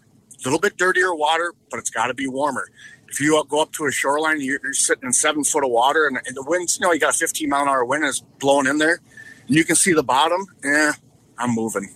little 0.45 0.59
bit 0.59 0.77
dirtier 0.77 1.15
water, 1.15 1.53
but 1.71 1.79
it's 1.79 1.91
got 1.91 2.07
to 2.07 2.15
be 2.15 2.27
warmer. 2.27 2.69
If 3.17 3.21
you 3.21 3.43
go 3.49 3.63
up 3.63 3.73
to 3.73 3.87
a 3.87 3.91
shoreline, 3.91 4.43
you're, 4.43 4.61
you're 4.63 4.75
sitting 4.75 5.05
in 5.05 5.13
seven 5.15 5.43
foot 5.43 5.65
of 5.65 5.71
water, 5.71 6.07
and, 6.07 6.21
and 6.27 6.37
the 6.37 6.43
winds, 6.43 6.79
you 6.79 6.87
know, 6.87 6.93
you 6.93 7.01
got 7.01 7.15
a 7.15 7.17
15 7.17 7.49
mile 7.49 7.63
an 7.63 7.69
hour 7.69 7.83
wind 7.83 8.05
is 8.05 8.21
blowing 8.39 8.67
in 8.67 8.77
there, 8.77 9.01
and 9.47 9.57
you 9.57 9.65
can 9.65 9.75
see 9.75 9.95
the 9.95 10.03
bottom. 10.03 10.45
Yeah, 10.63 10.93
I'm 11.39 11.55
moving. 11.55 11.95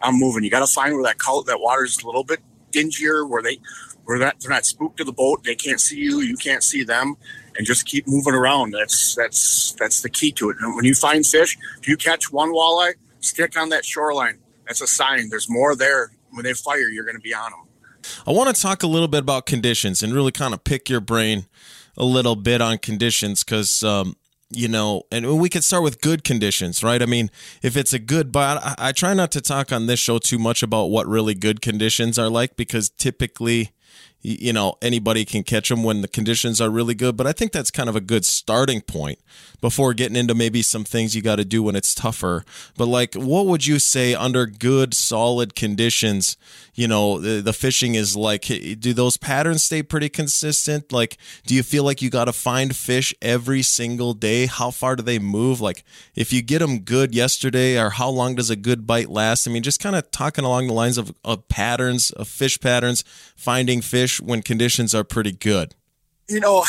I'm 0.00 0.18
moving. 0.18 0.44
You 0.44 0.50
got 0.50 0.66
to 0.66 0.72
find 0.72 0.94
where 0.94 1.02
that 1.04 1.18
color, 1.18 1.42
that 1.46 1.60
water 1.60 1.84
is 1.84 2.02
a 2.02 2.06
little 2.06 2.24
bit 2.24 2.40
dingier, 2.70 3.28
where 3.28 3.42
they, 3.42 3.58
where 4.06 4.18
that 4.18 4.40
they're 4.40 4.50
not 4.50 4.64
spooked 4.64 4.96
to 4.96 5.04
the 5.04 5.12
boat. 5.12 5.44
They 5.44 5.54
can't 5.54 5.80
see 5.80 5.98
you. 5.98 6.20
You 6.20 6.38
can't 6.38 6.62
see 6.62 6.84
them, 6.84 7.16
and 7.58 7.66
just 7.66 7.84
keep 7.84 8.08
moving 8.08 8.32
around. 8.32 8.72
That's 8.72 9.14
that's 9.14 9.72
that's 9.72 10.00
the 10.00 10.08
key 10.08 10.32
to 10.32 10.48
it. 10.48 10.56
And 10.60 10.74
when 10.74 10.86
you 10.86 10.94
find 10.94 11.26
fish, 11.26 11.58
if 11.80 11.86
you 11.86 11.98
catch 11.98 12.32
one 12.32 12.50
walleye, 12.50 12.94
stick 13.20 13.58
on 13.58 13.68
that 13.68 13.84
shoreline 13.84 14.38
that's 14.66 14.80
a 14.80 14.86
sign 14.86 15.28
there's 15.30 15.48
more 15.48 15.74
there. 15.74 16.12
When 16.30 16.44
they 16.44 16.52
fire, 16.52 16.88
you're 16.88 17.04
going 17.04 17.16
to 17.16 17.22
be 17.22 17.34
on 17.34 17.50
them. 17.52 17.65
I 18.26 18.32
want 18.32 18.54
to 18.54 18.60
talk 18.60 18.82
a 18.82 18.86
little 18.86 19.08
bit 19.08 19.20
about 19.20 19.46
conditions 19.46 20.02
and 20.02 20.12
really 20.12 20.32
kind 20.32 20.54
of 20.54 20.64
pick 20.64 20.88
your 20.88 21.00
brain 21.00 21.46
a 21.96 22.04
little 22.04 22.36
bit 22.36 22.60
on 22.60 22.78
conditions 22.78 23.42
because, 23.42 23.82
um, 23.82 24.16
you 24.50 24.68
know, 24.68 25.02
and 25.10 25.38
we 25.38 25.48
could 25.48 25.64
start 25.64 25.82
with 25.82 26.00
good 26.00 26.22
conditions, 26.22 26.82
right? 26.84 27.02
I 27.02 27.06
mean, 27.06 27.30
if 27.62 27.76
it's 27.76 27.92
a 27.92 27.98
good, 27.98 28.30
but 28.30 28.62
I, 28.62 28.74
I 28.88 28.92
try 28.92 29.14
not 29.14 29.30
to 29.32 29.40
talk 29.40 29.72
on 29.72 29.86
this 29.86 29.98
show 29.98 30.18
too 30.18 30.38
much 30.38 30.62
about 30.62 30.86
what 30.86 31.06
really 31.06 31.34
good 31.34 31.60
conditions 31.60 32.18
are 32.18 32.28
like 32.28 32.56
because 32.56 32.90
typically 32.90 33.72
you 34.22 34.52
know 34.52 34.74
anybody 34.82 35.24
can 35.24 35.42
catch 35.42 35.68
them 35.68 35.82
when 35.82 36.00
the 36.00 36.08
conditions 36.08 36.60
are 36.60 36.70
really 36.70 36.94
good 36.94 37.16
but 37.16 37.26
i 37.26 37.32
think 37.32 37.52
that's 37.52 37.70
kind 37.70 37.88
of 37.88 37.96
a 37.96 38.00
good 38.00 38.24
starting 38.24 38.80
point 38.80 39.18
before 39.60 39.94
getting 39.94 40.16
into 40.16 40.34
maybe 40.34 40.62
some 40.62 40.84
things 40.84 41.16
you 41.16 41.22
got 41.22 41.36
to 41.36 41.44
do 41.44 41.62
when 41.62 41.76
it's 41.76 41.94
tougher. 41.94 42.44
But 42.76 42.86
like 42.86 43.14
what 43.14 43.46
would 43.46 43.66
you 43.66 43.78
say 43.78 44.14
under 44.14 44.46
good 44.46 44.94
solid 44.94 45.54
conditions 45.54 46.36
you 46.74 46.86
know 46.86 47.18
the, 47.18 47.40
the 47.40 47.52
fishing 47.52 47.94
is 47.94 48.16
like? 48.16 48.42
Do 48.42 48.92
those 48.92 49.16
patterns 49.16 49.64
stay 49.64 49.82
pretty 49.82 50.08
consistent? 50.08 50.92
Like 50.92 51.16
do 51.46 51.54
you 51.54 51.62
feel 51.62 51.84
like 51.84 52.02
you 52.02 52.10
got 52.10 52.26
to 52.26 52.32
find 52.32 52.76
fish 52.76 53.14
every 53.22 53.62
single 53.62 54.12
day? 54.12 54.46
How 54.46 54.70
far 54.70 54.94
do 54.94 55.02
they 55.02 55.18
move? 55.18 55.60
Like 55.60 55.84
if 56.14 56.32
you 56.32 56.42
get 56.42 56.58
them 56.58 56.80
good 56.80 57.14
yesterday 57.14 57.80
or 57.80 57.90
how 57.90 58.10
long 58.10 58.34
does 58.34 58.50
a 58.50 58.56
good 58.56 58.86
bite 58.86 59.08
last? 59.08 59.48
I 59.48 59.50
mean 59.50 59.62
just 59.62 59.80
kind 59.80 59.96
of 59.96 60.10
talking 60.10 60.44
along 60.44 60.66
the 60.66 60.74
lines 60.74 60.98
of, 60.98 61.14
of 61.24 61.48
patterns 61.48 62.10
of 62.10 62.28
fish 62.28 62.60
patterns 62.60 63.04
finding 63.36 63.80
fish 63.80 64.05
when 64.20 64.42
conditions 64.42 64.94
are 64.94 65.04
pretty 65.04 65.32
good? 65.32 65.74
You 66.28 66.40
know, 66.40 66.64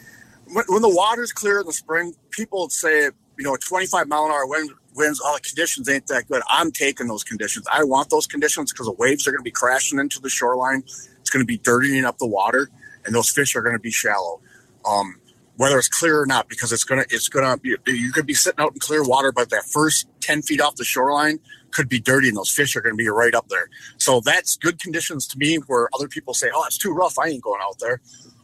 when, 0.52 0.64
when 0.68 0.82
the 0.82 0.88
water's 0.94 1.32
clear 1.32 1.60
in 1.60 1.66
the 1.66 1.72
spring, 1.72 2.14
people 2.30 2.68
say, 2.70 3.04
you 3.38 3.44
know, 3.44 3.56
25 3.56 4.08
mile 4.08 4.26
an 4.26 4.30
hour 4.30 4.46
wind, 4.46 4.70
winds, 4.94 5.20
all 5.20 5.34
the 5.34 5.40
conditions 5.40 5.88
ain't 5.88 6.06
that 6.08 6.28
good. 6.28 6.42
I'm 6.48 6.70
taking 6.70 7.08
those 7.08 7.24
conditions. 7.24 7.66
I 7.72 7.84
want 7.84 8.10
those 8.10 8.26
conditions 8.26 8.72
because 8.72 8.86
the 8.86 8.92
waves 8.92 9.26
are 9.26 9.30
going 9.30 9.40
to 9.40 9.44
be 9.44 9.50
crashing 9.50 9.98
into 9.98 10.20
the 10.20 10.28
shoreline. 10.28 10.82
It's 11.20 11.30
going 11.30 11.42
to 11.42 11.46
be 11.46 11.58
dirtying 11.58 12.04
up 12.04 12.18
the 12.18 12.26
water, 12.26 12.70
and 13.04 13.14
those 13.14 13.30
fish 13.30 13.56
are 13.56 13.62
going 13.62 13.76
to 13.76 13.80
be 13.80 13.90
shallow. 13.90 14.40
Um, 14.84 15.16
whether 15.56 15.78
it's 15.78 15.88
clear 15.88 16.20
or 16.20 16.26
not, 16.26 16.48
because 16.48 16.72
it's 16.72 16.82
gonna 16.82 17.04
it's 17.10 17.28
gonna 17.28 17.56
be 17.58 17.76
you 17.86 18.10
could 18.10 18.26
be 18.26 18.34
sitting 18.34 18.58
out 18.58 18.72
in 18.72 18.78
clear 18.80 19.04
water, 19.04 19.30
but 19.30 19.50
that 19.50 19.64
first 19.64 20.08
ten 20.20 20.42
feet 20.42 20.60
off 20.60 20.76
the 20.76 20.84
shoreline 20.84 21.38
could 21.72 21.88
be 21.88 22.00
dirty, 22.00 22.28
and 22.28 22.36
those 22.36 22.50
fish 22.50 22.76
are 22.76 22.80
gonna 22.80 22.94
be 22.94 23.08
right 23.08 23.34
up 23.34 23.48
there. 23.48 23.68
So 23.98 24.20
that's 24.20 24.56
good 24.56 24.78
conditions 24.80 25.26
to 25.28 25.38
me. 25.38 25.56
Where 25.56 25.88
other 25.94 26.08
people 26.08 26.34
say, 26.34 26.50
"Oh, 26.54 26.64
it's 26.66 26.78
too 26.78 26.92
rough. 26.92 27.18
I 27.18 27.28
ain't 27.28 27.42
going 27.42 27.60
out 27.62 27.78
there." 27.78 28.00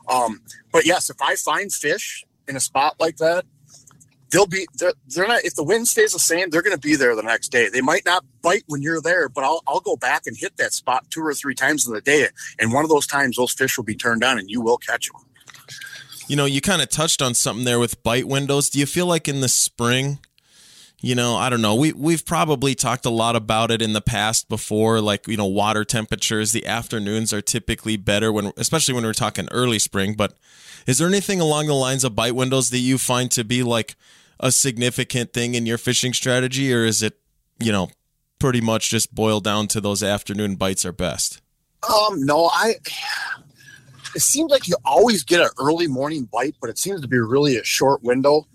Um, 0.08 0.40
but 0.72 0.86
yes, 0.86 1.10
if 1.10 1.20
I 1.20 1.36
find 1.36 1.72
fish 1.72 2.24
in 2.46 2.56
a 2.56 2.60
spot 2.60 2.96
like 2.98 3.18
that, 3.18 3.44
they'll 4.30 4.46
be 4.46 4.66
they're, 4.74 4.94
they're 5.08 5.28
not 5.28 5.44
if 5.44 5.54
the 5.54 5.64
wind 5.64 5.88
stays 5.88 6.12
the 6.12 6.18
same 6.18 6.50
they're 6.50 6.62
going 6.62 6.76
to 6.76 6.80
be 6.80 6.96
there 6.96 7.16
the 7.16 7.22
next 7.22 7.48
day 7.48 7.70
they 7.70 7.80
might 7.80 8.04
not 8.04 8.24
bite 8.42 8.62
when 8.66 8.82
you're 8.82 9.00
there 9.00 9.26
but 9.26 9.42
I'll, 9.42 9.62
I'll 9.66 9.80
go 9.80 9.96
back 9.96 10.26
and 10.26 10.36
hit 10.36 10.58
that 10.58 10.74
spot 10.74 11.06
two 11.10 11.22
or 11.22 11.32
three 11.32 11.54
times 11.54 11.86
in 11.86 11.94
the 11.94 12.02
day 12.02 12.28
and 12.58 12.70
one 12.70 12.84
of 12.84 12.90
those 12.90 13.06
times 13.06 13.36
those 13.36 13.52
fish 13.52 13.78
will 13.78 13.84
be 13.84 13.96
turned 13.96 14.22
on 14.22 14.38
and 14.38 14.50
you 14.50 14.60
will 14.60 14.76
catch 14.76 15.08
them 15.08 15.22
you 16.28 16.36
know, 16.36 16.44
you 16.44 16.60
kind 16.60 16.82
of 16.82 16.90
touched 16.90 17.22
on 17.22 17.32
something 17.32 17.64
there 17.64 17.78
with 17.78 18.02
bite 18.02 18.28
windows. 18.28 18.68
Do 18.68 18.78
you 18.78 18.84
feel 18.84 19.06
like 19.06 19.28
in 19.28 19.40
the 19.40 19.48
spring, 19.48 20.18
you 21.00 21.14
know, 21.14 21.36
I 21.36 21.48
don't 21.48 21.62
know. 21.62 21.76
We 21.76 21.92
we've 21.92 22.24
probably 22.26 22.74
talked 22.74 23.06
a 23.06 23.10
lot 23.10 23.36
about 23.36 23.70
it 23.70 23.80
in 23.80 23.92
the 23.92 24.00
past 24.00 24.48
before 24.48 25.00
like, 25.00 25.28
you 25.28 25.36
know, 25.36 25.46
water 25.46 25.84
temperatures, 25.84 26.52
the 26.52 26.66
afternoons 26.66 27.32
are 27.32 27.40
typically 27.40 27.96
better 27.96 28.32
when 28.32 28.52
especially 28.56 28.94
when 28.94 29.04
we're 29.04 29.12
talking 29.12 29.48
early 29.50 29.78
spring, 29.78 30.14
but 30.14 30.34
is 30.86 30.98
there 30.98 31.08
anything 31.08 31.40
along 31.40 31.66
the 31.66 31.74
lines 31.74 32.02
of 32.02 32.16
bite 32.16 32.34
windows 32.34 32.70
that 32.70 32.78
you 32.78 32.98
find 32.98 33.30
to 33.32 33.44
be 33.44 33.62
like 33.62 33.94
a 34.40 34.50
significant 34.50 35.32
thing 35.32 35.54
in 35.54 35.66
your 35.66 35.78
fishing 35.78 36.12
strategy 36.12 36.72
or 36.72 36.84
is 36.84 37.02
it, 37.02 37.18
you 37.60 37.70
know, 37.70 37.90
pretty 38.38 38.60
much 38.60 38.90
just 38.90 39.14
boiled 39.14 39.44
down 39.44 39.68
to 39.68 39.80
those 39.80 40.02
afternoon 40.02 40.56
bites 40.56 40.84
are 40.84 40.92
best? 40.92 41.40
Um, 41.88 42.24
no, 42.24 42.50
I 42.52 42.74
it 44.16 44.22
seems 44.22 44.50
like 44.50 44.66
you 44.66 44.74
always 44.84 45.22
get 45.22 45.40
an 45.40 45.50
early 45.60 45.86
morning 45.86 46.24
bite, 46.24 46.56
but 46.60 46.70
it 46.70 46.78
seems 46.78 47.00
to 47.02 47.08
be 47.08 47.18
really 47.18 47.56
a 47.56 47.62
short 47.62 48.02
window. 48.02 48.48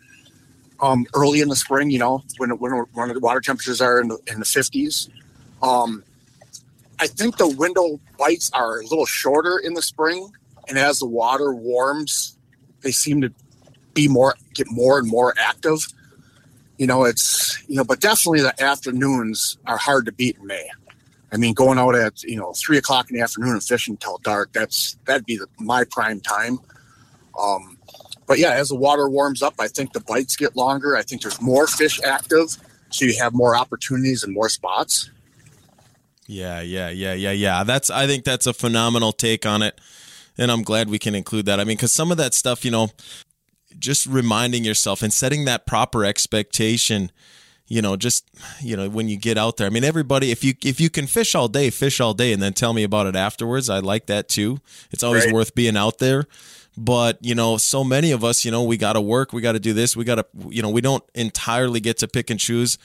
Um, 0.84 1.06
early 1.14 1.40
in 1.40 1.48
the 1.48 1.56
spring, 1.56 1.92
you 1.92 2.00
know, 2.00 2.24
when 2.38 2.50
when, 2.60 2.74
when 2.94 3.14
the 3.14 3.20
water 3.20 3.40
temperatures 3.40 3.80
are 3.80 4.02
in 4.02 4.10
the, 4.10 4.20
in 4.28 4.40
the 4.40 4.46
50s. 4.46 5.10
Um, 5.62 6.04
I 7.00 7.08
think 7.08 7.38
the 7.38 7.48
window 7.48 8.02
bites 8.20 8.52
are 8.54 8.82
a 8.82 8.84
little 8.84 9.06
shorter 9.06 9.58
in 9.58 9.76
the 9.76 9.82
spring, 9.82 10.30
and 10.68 10.78
as 10.78 11.00
the 11.00 11.06
water 11.06 11.54
warms, 11.54 12.38
they 12.82 12.92
seem 12.92 13.22
to 13.22 13.32
be 13.94 14.08
more 14.08 14.36
get 14.54 14.68
more 14.70 15.00
and 15.00 15.08
more 15.08 15.34
active. 15.40 15.88
You 16.78 16.88
know, 16.88 17.06
it's 17.06 17.64
you 17.70 17.78
know, 17.78 17.86
but 17.86 18.02
definitely 18.02 18.42
the 18.42 18.62
afternoons 18.62 19.58
are 19.66 19.78
hard 19.78 20.06
to 20.08 20.12
beat 20.12 20.38
in 20.38 20.48
May. 20.48 20.70
I 21.32 21.38
mean, 21.38 21.54
going 21.54 21.80
out 21.80 21.96
at 21.96 22.24
you 22.24 22.36
know 22.36 22.54
three 22.54 22.78
o'clock 22.78 23.10
in 23.10 23.16
the 23.16 23.24
afternoon 23.24 23.54
and 23.54 23.64
fishing 23.64 23.94
until 23.94 24.18
dark. 24.20 24.52
That's 24.54 24.98
that'd 25.06 25.26
be 25.26 25.38
the, 25.38 25.48
my 25.60 25.86
prime 25.86 26.20
time. 26.20 26.60
Um, 27.40 27.73
but 28.26 28.40
yeah, 28.40 28.52
as 28.52 28.70
the 28.70 28.76
water 28.76 29.10
warms 29.10 29.42
up, 29.42 29.56
I 29.60 29.68
think 29.68 29.94
the 29.94 30.00
bites 30.02 30.36
get 30.36 30.56
longer. 30.56 30.96
I 30.96 31.02
think 31.02 31.22
there's 31.22 31.42
more 31.42 31.68
fish 31.68 32.00
active, 32.04 32.58
so 32.90 33.06
you 33.06 33.16
have 33.20 33.34
more 33.34 33.56
opportunities 33.56 34.24
and 34.24 34.34
more 34.34 34.50
spots. 34.50 35.10
Yeah, 36.28 36.62
yeah, 36.62 36.90
yeah, 36.90 37.14
yeah, 37.14 37.32
yeah. 37.32 37.64
That's 37.64 37.90
I 37.90 38.08
think 38.08 38.24
that's 38.24 38.48
a 38.48 38.54
phenomenal 38.54 39.12
take 39.12 39.46
on 39.46 39.62
it, 39.62 39.80
and 40.38 40.52
I'm 40.52 40.64
glad 40.64 40.90
we 40.90 41.00
can 41.00 41.16
include 41.16 41.46
that. 41.48 41.60
I 41.60 41.64
mean, 41.64 41.78
because 41.78 41.92
some 41.92 42.12
of 42.12 42.18
that 42.18 42.34
stuff, 42.34 42.64
you 42.64 42.72
know, 42.72 42.90
just 43.78 44.06
reminding 44.08 44.64
yourself 44.64 45.02
and 45.02 45.12
setting 45.12 45.46
that 45.46 45.66
proper 45.66 46.06
expectation 46.06 47.12
you 47.68 47.82
know 47.82 47.96
just 47.96 48.30
you 48.62 48.76
know 48.76 48.90
when 48.90 49.08
you 49.08 49.18
get 49.18 49.38
out 49.38 49.58
there 49.58 49.68
i 49.68 49.70
mean 49.70 49.84
everybody 49.84 50.32
if 50.32 50.44
you 50.44 50.54
if 50.64 50.80
you 50.80 50.90
can 50.90 51.08
fish 51.08 51.34
all 51.34 51.48
day 51.48 51.70
fish 51.70 52.00
all 52.00 52.14
day 52.14 52.34
and 52.34 52.42
then 52.42 52.54
tell 52.54 52.74
me 52.74 52.84
about 52.84 53.08
it 53.08 53.16
afterwards 53.16 53.70
i 53.70 53.80
like 53.80 54.06
that 54.08 54.28
too 54.28 54.60
it's 54.92 55.04
always 55.04 55.26
right. 55.26 55.34
worth 55.34 55.56
being 55.56 55.78
out 55.78 55.98
there 56.00 56.26
but 56.78 57.18
you 57.22 57.36
know 57.36 57.58
so 57.58 57.84
many 57.84 58.12
of 58.12 58.24
us 58.24 58.44
you 58.44 58.52
know 58.52 58.64
we 58.64 58.78
got 58.78 58.94
to 58.94 59.02
work 59.02 59.34
we 59.34 59.42
got 59.42 59.54
to 59.54 59.60
do 59.60 59.74
this 59.74 59.96
we 59.96 60.04
got 60.04 60.16
to 60.16 60.26
you 60.50 60.62
know 60.62 60.70
we 60.70 60.82
don't 60.82 61.04
entirely 61.14 61.80
get 61.80 61.98
to 61.98 62.08
pick 62.08 62.30
and 62.30 62.40
choose 62.40 62.78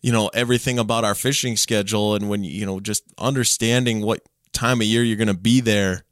you 0.00 0.12
know 0.12 0.28
everything 0.28 0.78
about 0.78 1.04
our 1.04 1.14
fishing 1.14 1.56
schedule 1.56 2.14
and 2.14 2.28
when 2.28 2.44
you 2.44 2.64
know 2.64 2.80
just 2.80 3.04
understanding 3.18 4.00
what 4.00 4.22
time 4.52 4.80
of 4.80 4.86
year 4.86 5.02
you're 5.02 5.16
going 5.16 5.28
to 5.28 5.34
be 5.34 5.60
there 5.60 6.04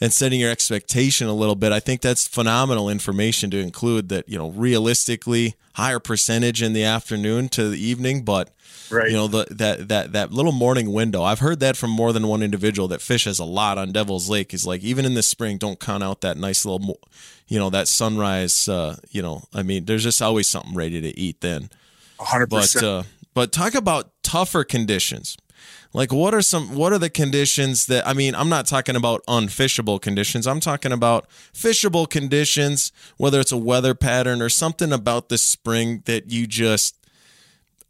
and 0.00 0.12
setting 0.12 0.40
your 0.40 0.50
expectation 0.50 1.26
a 1.26 1.34
little 1.34 1.54
bit. 1.54 1.72
I 1.72 1.80
think 1.80 2.00
that's 2.00 2.28
phenomenal 2.28 2.88
information 2.88 3.50
to 3.50 3.58
include 3.58 4.08
that, 4.10 4.28
you 4.28 4.36
know, 4.36 4.50
realistically 4.50 5.54
higher 5.74 5.98
percentage 5.98 6.62
in 6.62 6.72
the 6.72 6.84
afternoon 6.84 7.48
to 7.50 7.68
the 7.68 7.78
evening, 7.78 8.22
but 8.22 8.50
right. 8.90 9.10
you 9.10 9.16
know, 9.16 9.26
the, 9.26 9.46
that, 9.50 9.88
that, 9.88 10.12
that 10.12 10.32
little 10.32 10.52
morning 10.52 10.92
window, 10.92 11.22
I've 11.22 11.40
heard 11.40 11.60
that 11.60 11.76
from 11.76 11.90
more 11.90 12.12
than 12.12 12.28
one 12.28 12.42
individual 12.42 12.88
that 12.88 13.00
fishes 13.00 13.38
a 13.38 13.44
lot 13.44 13.78
on 13.78 13.92
Devil's 13.92 14.28
Lake 14.28 14.52
is 14.52 14.66
like, 14.66 14.82
even 14.82 15.04
in 15.04 15.14
the 15.14 15.22
spring, 15.22 15.58
don't 15.58 15.80
count 15.80 16.02
out 16.02 16.20
that 16.22 16.36
nice 16.36 16.64
little, 16.64 16.98
you 17.46 17.58
know, 17.58 17.70
that 17.70 17.88
sunrise, 17.88 18.68
uh, 18.68 18.96
you 19.10 19.22
know, 19.22 19.42
I 19.54 19.62
mean, 19.62 19.86
there's 19.86 20.04
just 20.04 20.22
always 20.22 20.46
something 20.46 20.74
ready 20.74 21.00
to 21.00 21.18
eat 21.18 21.40
then. 21.40 21.70
hundred 22.18 22.50
percent. 22.50 22.82
But, 22.82 22.88
uh, 22.88 23.02
but 23.32 23.52
talk 23.52 23.74
about 23.74 24.10
tougher 24.22 24.64
conditions 24.64 25.36
like 25.96 26.12
what 26.12 26.34
are 26.34 26.42
some 26.42 26.74
what 26.76 26.92
are 26.92 26.98
the 26.98 27.08
conditions 27.08 27.86
that 27.86 28.06
I 28.06 28.12
mean, 28.12 28.34
I'm 28.34 28.50
not 28.50 28.66
talking 28.66 28.96
about 28.96 29.24
unfishable 29.26 29.98
conditions. 29.98 30.46
I'm 30.46 30.60
talking 30.60 30.92
about 30.92 31.26
fishable 31.54 32.06
conditions, 32.06 32.92
whether 33.16 33.40
it's 33.40 33.50
a 33.50 33.56
weather 33.56 33.94
pattern 33.94 34.42
or 34.42 34.50
something 34.50 34.92
about 34.92 35.30
the 35.30 35.38
spring 35.38 36.02
that 36.04 36.30
you 36.30 36.46
just 36.46 36.98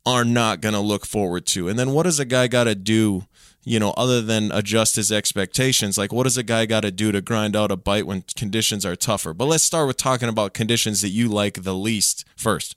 are 0.06 0.24
not 0.24 0.60
going 0.60 0.74
to 0.74 0.80
look 0.80 1.04
forward 1.04 1.46
to. 1.46 1.68
And 1.68 1.76
then 1.76 1.90
what 1.90 2.04
does 2.04 2.20
a 2.20 2.24
guy 2.24 2.46
got 2.46 2.64
to 2.64 2.76
do, 2.76 3.24
you 3.64 3.80
know, 3.80 3.90
other 3.96 4.22
than 4.22 4.52
adjust 4.52 4.94
his 4.94 5.10
expectations? 5.10 5.98
Like 5.98 6.12
what 6.12 6.22
does 6.22 6.38
a 6.38 6.44
guy 6.44 6.64
got 6.64 6.82
to 6.82 6.92
do 6.92 7.10
to 7.10 7.20
grind 7.20 7.56
out 7.56 7.72
a 7.72 7.76
bite 7.76 8.06
when 8.06 8.22
conditions 8.36 8.86
are 8.86 8.94
tougher? 8.94 9.34
But 9.34 9.46
let's 9.46 9.64
start 9.64 9.88
with 9.88 9.96
talking 9.96 10.28
about 10.28 10.54
conditions 10.54 11.00
that 11.00 11.08
you 11.08 11.28
like 11.28 11.64
the 11.64 11.74
least 11.74 12.24
first. 12.36 12.76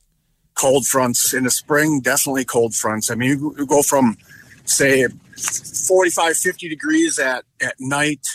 Cold 0.55 0.87
fronts 0.87 1.35
in 1.35 1.43
the 1.43 1.51
spring, 1.51 2.01
definitely 2.01 2.45
cold 2.45 2.73
fronts. 2.73 3.11
I 3.11 3.15
mean, 3.15 3.29
you 3.29 3.65
go 3.67 3.83
from 3.83 4.17
say 4.69 5.08
45, 5.08 6.38
50 6.38 6.69
degrees 6.69 7.19
at, 7.19 7.43
at 7.62 7.75
night, 7.79 8.25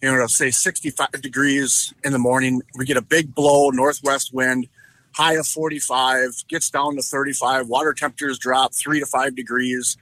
you 0.00 0.10
know, 0.10 0.26
say 0.26 0.50
65 0.50 1.22
degrees 1.22 1.94
in 2.02 2.12
the 2.12 2.18
morning. 2.18 2.62
We 2.76 2.84
get 2.84 2.96
a 2.96 3.02
big 3.02 3.34
blow, 3.34 3.70
northwest 3.70 4.32
wind, 4.32 4.68
high 5.14 5.34
of 5.34 5.46
45, 5.46 6.44
gets 6.48 6.70
down 6.70 6.96
to 6.96 7.02
35. 7.02 7.68
Water 7.68 7.92
temperatures 7.92 8.38
drop 8.38 8.74
three 8.74 9.00
to 9.00 9.06
five 9.06 9.36
degrees. 9.36 9.96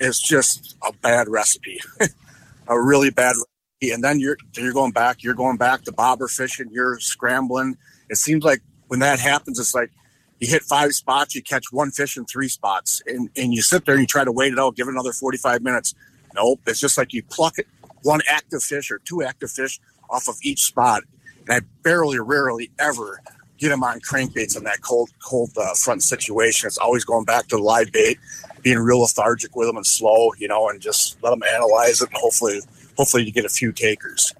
It's 0.00 0.20
just 0.20 0.76
a 0.86 0.92
bad 0.92 1.28
recipe, 1.28 1.80
a 2.68 2.80
really 2.80 3.10
bad 3.10 3.34
recipe. 3.36 3.92
And 3.92 4.02
then 4.02 4.20
you're 4.20 4.36
you're 4.56 4.72
going 4.72 4.92
back, 4.92 5.22
you're 5.22 5.34
going 5.34 5.56
back 5.56 5.82
to 5.82 5.92
bobber 5.92 6.28
fishing, 6.28 6.68
you're 6.70 6.98
scrambling. 7.00 7.76
It 8.08 8.16
seems 8.16 8.44
like 8.44 8.62
when 8.86 9.00
that 9.00 9.18
happens, 9.18 9.58
it's 9.58 9.74
like 9.74 9.90
you 10.42 10.48
hit 10.48 10.62
five 10.62 10.92
spots, 10.92 11.36
you 11.36 11.42
catch 11.42 11.66
one 11.70 11.92
fish 11.92 12.16
in 12.16 12.24
three 12.24 12.48
spots, 12.48 13.00
and, 13.06 13.30
and 13.36 13.54
you 13.54 13.62
sit 13.62 13.86
there 13.86 13.94
and 13.94 14.02
you 14.02 14.08
try 14.08 14.24
to 14.24 14.32
wait 14.32 14.52
it 14.52 14.58
out, 14.58 14.74
give 14.74 14.88
it 14.88 14.90
another 14.90 15.12
45 15.12 15.62
minutes. 15.62 15.94
Nope. 16.34 16.58
It's 16.66 16.80
just 16.80 16.98
like 16.98 17.12
you 17.12 17.22
pluck 17.22 17.58
it, 17.58 17.68
one 18.02 18.22
active 18.28 18.60
fish 18.60 18.90
or 18.90 18.98
two 18.98 19.22
active 19.22 19.52
fish 19.52 19.78
off 20.10 20.26
of 20.26 20.34
each 20.42 20.62
spot. 20.62 21.04
And 21.46 21.50
I 21.52 21.60
barely, 21.84 22.18
rarely 22.18 22.72
ever 22.80 23.20
get 23.56 23.68
them 23.68 23.84
on 23.84 24.00
crankbaits 24.00 24.56
in 24.56 24.64
that 24.64 24.80
cold, 24.80 25.10
cold 25.24 25.50
uh, 25.56 25.74
front 25.74 26.02
situation. 26.02 26.66
It's 26.66 26.78
always 26.78 27.04
going 27.04 27.24
back 27.24 27.46
to 27.48 27.56
live 27.56 27.92
bait, 27.92 28.18
being 28.62 28.80
real 28.80 29.02
lethargic 29.02 29.54
with 29.54 29.68
them 29.68 29.76
and 29.76 29.86
slow, 29.86 30.32
you 30.38 30.48
know, 30.48 30.68
and 30.68 30.80
just 30.80 31.22
let 31.22 31.30
them 31.30 31.42
analyze 31.54 32.02
it. 32.02 32.08
And 32.08 32.18
hopefully, 32.18 32.58
hopefully 32.96 33.22
you 33.22 33.30
get 33.30 33.44
a 33.44 33.48
few 33.48 33.70
takers. 33.70 34.34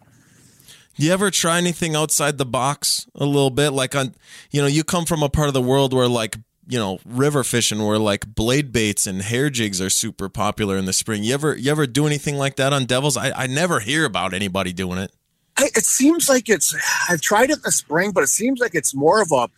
You 1.03 1.11
ever 1.11 1.33
try 1.33 1.59
anything 1.59 1.97
outside 1.97 2.39
the 2.39 2.47
box 2.47 3.09
a 3.17 3.27
little 3.27 3.51
bit? 3.51 3.71
Like 3.71 3.97
on, 3.97 4.15
you 4.53 4.63
know, 4.63 4.69
you 4.69 4.85
come 4.85 5.05
from 5.05 5.25
a 5.25 5.29
part 5.29 5.49
of 5.49 5.55
the 5.55 5.61
world 5.61 5.93
where 5.93 6.07
like 6.07 6.37
you 6.69 6.79
know 6.79 7.01
river 7.05 7.43
fishing 7.43 7.85
where 7.85 7.99
like 7.99 8.37
blade 8.37 8.71
baits 8.71 9.09
and 9.09 9.21
hair 9.21 9.51
jigs 9.51 9.81
are 9.81 9.91
super 9.91 10.29
popular 10.29 10.77
in 10.77 10.85
the 10.85 10.93
spring. 10.93 11.25
You 11.25 11.35
ever 11.35 11.57
you 11.57 11.73
ever 11.73 11.89
do 11.89 12.07
anything 12.07 12.37
like 12.37 12.55
that 12.55 12.73
on 12.73 12.85
devils? 12.85 13.17
I, 13.17 13.33
I 13.33 13.47
never 13.49 13.81
hear 13.81 14.05
about 14.05 14.33
anybody 14.33 14.73
doing 14.73 14.99
it. 14.99 15.11
I, 15.57 15.71
it 15.75 15.85
seems 15.85 16.29
like 16.29 16.49
it's 16.49 16.73
i've 17.11 17.21
tried 17.21 17.51
it 17.51 17.57
in 17.57 17.63
the 17.63 17.73
spring 17.73 18.13
but 18.13 18.23
it 18.23 18.29
seems 18.29 18.59
like 18.59 18.75
it's 18.75 18.95
more 18.95 19.21
of 19.21 19.33
a 19.33 19.49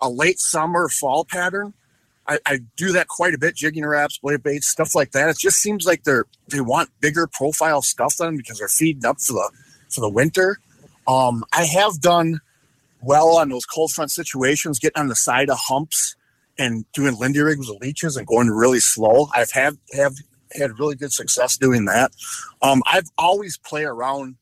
a 0.00 0.08
late 0.08 0.40
summer 0.40 0.88
fall 0.88 1.26
pattern. 1.26 1.74
I, 2.26 2.38
I 2.46 2.60
do 2.76 2.92
that 2.92 3.08
quite 3.08 3.34
a 3.34 3.38
bit 3.38 3.54
Jigging 3.54 3.84
Raps 3.84 4.16
blade 4.16 4.42
baits 4.42 4.68
stuff 4.68 4.94
like 4.94 5.12
that. 5.12 5.28
It 5.28 5.38
just 5.38 5.58
seems 5.58 5.84
like 5.84 6.04
they're 6.04 6.24
they 6.48 6.62
want 6.62 6.88
bigger 7.00 7.26
profile 7.26 7.82
stuff 7.82 8.16
done 8.16 8.38
because 8.38 8.58
they're 8.58 8.68
feeding 8.68 9.04
up 9.04 9.20
for 9.20 9.34
the 9.34 9.50
for 9.90 10.00
the 10.00 10.08
winter 10.08 10.58
um, 11.08 11.42
I 11.52 11.64
have 11.64 12.00
done 12.00 12.40
well 13.02 13.38
on 13.38 13.48
those 13.48 13.66
cold 13.66 13.90
front 13.90 14.10
situations, 14.10 14.78
getting 14.78 15.00
on 15.00 15.08
the 15.08 15.16
side 15.16 15.50
of 15.50 15.58
humps 15.58 16.14
and 16.58 16.84
doing 16.92 17.16
Lindy 17.18 17.40
rigs 17.40 17.68
with 17.68 17.80
leeches 17.80 18.16
and 18.16 18.26
going 18.26 18.48
really 18.48 18.80
slow. 18.80 19.28
I've 19.34 19.50
had 19.50 19.78
have 19.94 20.14
had 20.52 20.78
really 20.78 20.96
good 20.96 21.12
success 21.12 21.56
doing 21.56 21.86
that. 21.86 22.12
Um, 22.62 22.82
I've 22.86 23.08
always 23.16 23.56
play 23.56 23.84
around 23.84 24.36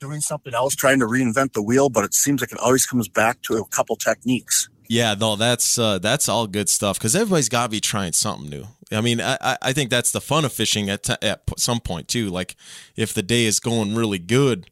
doing 0.00 0.20
something 0.20 0.54
else, 0.54 0.74
trying 0.74 1.00
to 1.00 1.06
reinvent 1.06 1.52
the 1.52 1.62
wheel, 1.62 1.88
but 1.88 2.04
it 2.04 2.14
seems 2.14 2.40
like 2.40 2.52
it 2.52 2.58
always 2.58 2.86
comes 2.86 3.08
back 3.08 3.40
to 3.42 3.54
a 3.54 3.64
couple 3.66 3.96
techniques. 3.96 4.68
Yeah, 4.88 5.14
no, 5.14 5.36
that's 5.36 5.78
uh, 5.78 5.98
that's 5.98 6.28
all 6.28 6.46
good 6.46 6.68
stuff 6.68 6.98
because 6.98 7.16
everybody's 7.16 7.48
got 7.48 7.64
to 7.64 7.68
be 7.70 7.80
trying 7.80 8.12
something 8.12 8.50
new. 8.50 8.66
I 8.90 9.00
mean, 9.00 9.20
I, 9.20 9.56
I 9.62 9.72
think 9.72 9.88
that's 9.90 10.12
the 10.12 10.20
fun 10.20 10.44
of 10.44 10.52
fishing 10.52 10.90
at, 10.90 11.04
t- 11.04 11.14
at 11.22 11.42
some 11.56 11.80
point 11.80 12.08
too. 12.08 12.28
Like 12.28 12.56
if 12.94 13.14
the 13.14 13.22
day 13.22 13.46
is 13.46 13.58
going 13.58 13.94
really 13.94 14.18
good, 14.18 14.68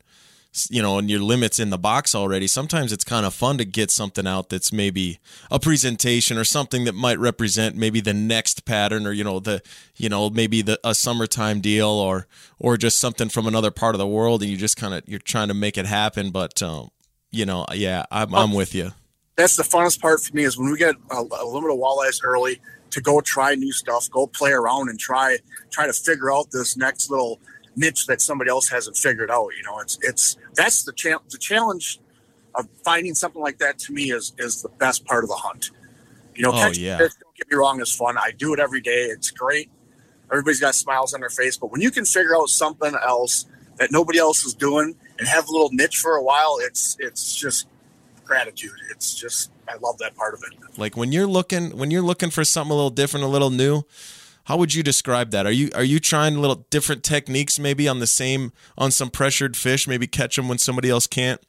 you 0.68 0.82
know, 0.82 0.98
and 0.98 1.08
your 1.08 1.20
limits 1.20 1.60
in 1.60 1.70
the 1.70 1.78
box 1.78 2.14
already, 2.14 2.46
sometimes 2.46 2.92
it's 2.92 3.04
kind 3.04 3.24
of 3.24 3.32
fun 3.32 3.56
to 3.58 3.64
get 3.64 3.90
something 3.90 4.26
out 4.26 4.48
that's 4.48 4.72
maybe 4.72 5.20
a 5.50 5.60
presentation 5.60 6.36
or 6.36 6.44
something 6.44 6.84
that 6.84 6.94
might 6.94 7.18
represent 7.18 7.76
maybe 7.76 8.00
the 8.00 8.14
next 8.14 8.64
pattern 8.64 9.06
or 9.06 9.12
you 9.12 9.22
know 9.22 9.38
the 9.38 9.62
you 9.96 10.08
know 10.08 10.28
maybe 10.28 10.60
the 10.60 10.78
a 10.82 10.94
summertime 10.94 11.60
deal 11.60 11.88
or 11.88 12.26
or 12.58 12.76
just 12.76 12.98
something 12.98 13.28
from 13.28 13.46
another 13.46 13.70
part 13.70 13.94
of 13.94 14.00
the 14.00 14.06
world 14.06 14.42
and 14.42 14.50
you 14.50 14.56
just 14.56 14.76
kind 14.76 14.92
of 14.92 15.02
you're 15.06 15.20
trying 15.20 15.48
to 15.48 15.54
make 15.54 15.78
it 15.78 15.86
happen. 15.86 16.30
But 16.30 16.60
um, 16.62 16.90
you 17.30 17.46
know, 17.46 17.64
yeah, 17.72 18.04
I'm 18.10 18.34
I'm 18.34 18.52
with 18.52 18.74
you. 18.74 18.90
That's 19.36 19.56
the 19.56 19.62
funnest 19.62 20.00
part 20.00 20.20
for 20.20 20.34
me 20.34 20.42
is 20.42 20.58
when 20.58 20.70
we 20.70 20.76
get 20.76 20.96
a, 21.10 21.20
a 21.20 21.46
limit 21.46 21.70
of 21.70 21.78
walleyes 21.78 22.20
early 22.24 22.60
to 22.90 23.00
go 23.00 23.20
try 23.20 23.54
new 23.54 23.72
stuff, 23.72 24.10
go 24.10 24.26
play 24.26 24.50
around 24.50 24.88
and 24.88 24.98
try 24.98 25.38
try 25.70 25.86
to 25.86 25.92
figure 25.92 26.32
out 26.32 26.50
this 26.50 26.76
next 26.76 27.08
little 27.08 27.38
niche 27.80 28.06
that 28.06 28.20
somebody 28.20 28.50
else 28.50 28.68
hasn't 28.68 28.96
figured 28.96 29.30
out. 29.30 29.48
You 29.56 29.62
know, 29.64 29.80
it's 29.80 29.98
it's 30.02 30.36
that's 30.54 30.84
the 30.84 30.92
challenge. 30.92 31.30
The 31.30 31.38
challenge 31.38 31.98
of 32.54 32.68
finding 32.84 33.14
something 33.14 33.40
like 33.40 33.58
that 33.58 33.78
to 33.80 33.92
me 33.92 34.12
is 34.12 34.32
is 34.38 34.62
the 34.62 34.68
best 34.68 35.04
part 35.04 35.24
of 35.24 35.30
the 35.30 35.36
hunt. 35.36 35.70
You 36.34 36.44
know, 36.44 36.52
oh, 36.54 36.70
yeah. 36.74 36.98
fish, 36.98 37.12
don't 37.20 37.36
get 37.36 37.50
me 37.50 37.56
wrong, 37.56 37.80
is 37.80 37.92
fun. 37.94 38.16
I 38.16 38.30
do 38.30 38.54
it 38.54 38.60
every 38.60 38.80
day. 38.80 39.06
It's 39.06 39.30
great. 39.30 39.68
Everybody's 40.30 40.60
got 40.60 40.74
smiles 40.74 41.12
on 41.12 41.20
their 41.20 41.30
face, 41.30 41.56
but 41.56 41.72
when 41.72 41.80
you 41.80 41.90
can 41.90 42.04
figure 42.04 42.36
out 42.36 42.48
something 42.48 42.94
else 43.04 43.46
that 43.78 43.90
nobody 43.90 44.18
else 44.18 44.44
is 44.44 44.54
doing 44.54 44.94
and 45.18 45.26
have 45.26 45.48
a 45.48 45.50
little 45.50 45.70
niche 45.72 45.96
for 45.96 46.14
a 46.14 46.22
while, 46.22 46.58
it's 46.60 46.96
it's 47.00 47.34
just 47.34 47.66
gratitude. 48.24 48.78
It's 48.90 49.14
just 49.14 49.50
I 49.68 49.74
love 49.82 49.98
that 49.98 50.14
part 50.14 50.34
of 50.34 50.42
it. 50.44 50.78
Like 50.78 50.96
when 50.96 51.10
you're 51.12 51.26
looking 51.26 51.76
when 51.76 51.90
you're 51.90 52.02
looking 52.02 52.30
for 52.30 52.44
something 52.44 52.70
a 52.70 52.74
little 52.74 52.90
different, 52.90 53.24
a 53.24 53.28
little 53.28 53.50
new 53.50 53.82
how 54.50 54.56
would 54.56 54.74
you 54.74 54.82
describe 54.82 55.30
that? 55.30 55.46
Are 55.46 55.52
you 55.52 55.70
are 55.76 55.84
you 55.84 56.00
trying 56.00 56.36
little 56.38 56.66
different 56.70 57.04
techniques 57.04 57.56
maybe 57.56 57.86
on 57.86 58.00
the 58.00 58.06
same 58.08 58.52
on 58.76 58.90
some 58.90 59.08
pressured 59.08 59.56
fish, 59.56 59.86
maybe 59.86 60.08
catch 60.08 60.34
them 60.34 60.48
when 60.48 60.58
somebody 60.58 60.90
else 60.90 61.06
can't? 61.06 61.40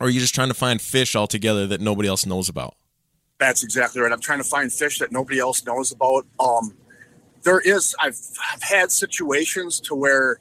Or 0.00 0.06
are 0.06 0.08
you 0.10 0.20
just 0.20 0.34
trying 0.34 0.48
to 0.48 0.54
find 0.54 0.80
fish 0.80 1.14
altogether 1.14 1.66
that 1.66 1.82
nobody 1.82 2.08
else 2.08 2.24
knows 2.24 2.48
about? 2.48 2.76
That's 3.38 3.62
exactly 3.62 4.00
right. 4.00 4.10
I'm 4.10 4.22
trying 4.22 4.38
to 4.38 4.48
find 4.48 4.72
fish 4.72 5.00
that 5.00 5.12
nobody 5.12 5.38
else 5.38 5.66
knows 5.66 5.92
about. 5.92 6.24
Um, 6.38 6.78
there 7.42 7.60
is 7.60 7.94
I've 8.00 8.18
I've 8.50 8.62
had 8.62 8.90
situations 8.90 9.78
to 9.80 9.94
where 9.94 10.38